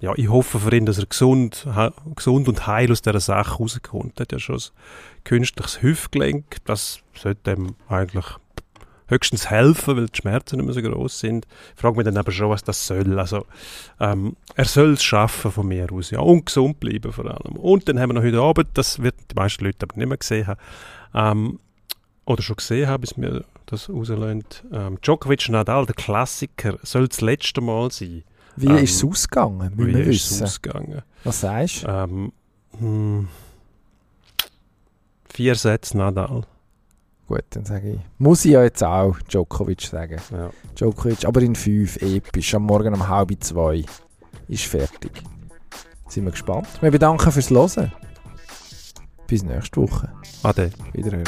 ja, 0.00 0.12
ich 0.16 0.28
hoffe 0.28 0.60
für 0.60 0.74
ihn, 0.74 0.86
dass 0.86 0.98
er 0.98 1.06
gesund, 1.06 1.66
gesund 2.14 2.48
und 2.48 2.66
heil 2.66 2.92
aus 2.92 3.02
dieser 3.02 3.20
Sache 3.20 3.56
rauskommt. 3.58 4.18
Er 4.18 4.22
hat 4.22 4.32
ja 4.32 4.38
schon 4.38 4.56
ein 4.56 5.24
künstliches 5.24 5.82
Hüftgelenk. 5.82 6.56
Das 6.64 7.00
sollte 7.14 7.52
ihm 7.52 7.74
eigentlich 7.88 8.26
höchstens 9.08 9.50
helfen, 9.50 9.96
weil 9.96 10.06
die 10.06 10.16
Schmerzen 10.16 10.56
nicht 10.56 10.66
mehr 10.66 10.74
so 10.74 10.82
groß 10.82 11.18
sind. 11.18 11.46
Ich 11.74 11.80
frage 11.80 11.96
mich 11.96 12.04
dann 12.04 12.16
aber 12.16 12.30
schon, 12.30 12.50
was 12.50 12.62
das 12.62 12.86
soll. 12.86 13.18
Also, 13.18 13.46
ähm, 14.00 14.36
er 14.54 14.64
soll 14.66 14.92
es 14.92 15.02
schaffen 15.02 15.50
von 15.50 15.66
mir 15.66 15.90
aus. 15.92 16.10
Ja, 16.10 16.20
und 16.20 16.46
gesund 16.46 16.78
bleiben 16.78 17.12
vor 17.12 17.26
allem. 17.26 17.56
Und 17.56 17.88
dann 17.88 17.98
haben 17.98 18.10
wir 18.10 18.14
noch 18.14 18.22
heute 18.22 18.40
Abend, 18.40 18.68
das 18.74 19.02
wird 19.02 19.16
die 19.30 19.34
meisten 19.34 19.64
Leute 19.64 19.86
aber 19.88 19.96
nicht 19.96 20.08
mehr 20.08 20.18
gesehen 20.18 20.46
haben, 20.46 20.60
ähm, 21.14 21.58
oder 22.26 22.42
schon 22.42 22.56
gesehen 22.56 22.88
haben, 22.88 23.00
bis 23.00 23.16
mir 23.16 23.44
das 23.66 23.88
rauslöhnt. 23.88 24.64
Ähm, 24.72 24.98
Djokovic 25.00 25.48
Nadal, 25.48 25.86
der 25.86 25.94
Klassiker, 25.94 26.78
soll 26.82 27.08
das 27.08 27.20
letzte 27.22 27.60
Mal 27.60 27.90
sein. 27.90 28.24
Wie 28.60 28.66
Ähm, 28.66 28.76
ist 28.78 28.96
es 28.96 29.04
ausgegangen? 29.04 29.72
Wie 29.76 29.92
ist 30.00 30.30
es 30.30 30.42
ausgegangen? 30.42 31.02
Was 31.24 31.40
sagst 31.40 31.84
du? 31.84 31.88
Ähm, 31.88 32.32
hm, 32.78 33.28
vier 35.32 35.54
Sätze 35.54 35.96
Nadal. 35.96 36.42
Gut, 37.28 37.44
dann 37.50 37.64
sage 37.64 37.92
ich. 37.92 38.00
Muss 38.18 38.44
ich 38.44 38.52
ja 38.52 38.62
jetzt 38.64 38.82
auch 38.82 39.16
Djokovic 39.30 39.82
sagen. 39.82 40.20
Ja. 40.32 40.50
Djokovic, 40.74 41.24
aber 41.24 41.42
in 41.42 41.54
fünf, 41.54 41.96
episch. 41.98 42.54
Am 42.54 42.62
Morgen 42.64 42.94
um 42.94 43.06
halb 43.06 43.32
zwei. 43.44 43.84
Ist 44.48 44.64
fertig. 44.64 45.22
Sind 46.08 46.24
wir 46.24 46.32
gespannt. 46.32 46.66
Wir 46.80 46.90
bedanken 46.90 47.30
fürs 47.30 47.50
Hören. 47.50 47.92
Bis 49.26 49.42
nächste 49.42 49.82
Woche. 49.82 50.10
Ade. 50.42 50.70
Wiederhören. 50.94 51.24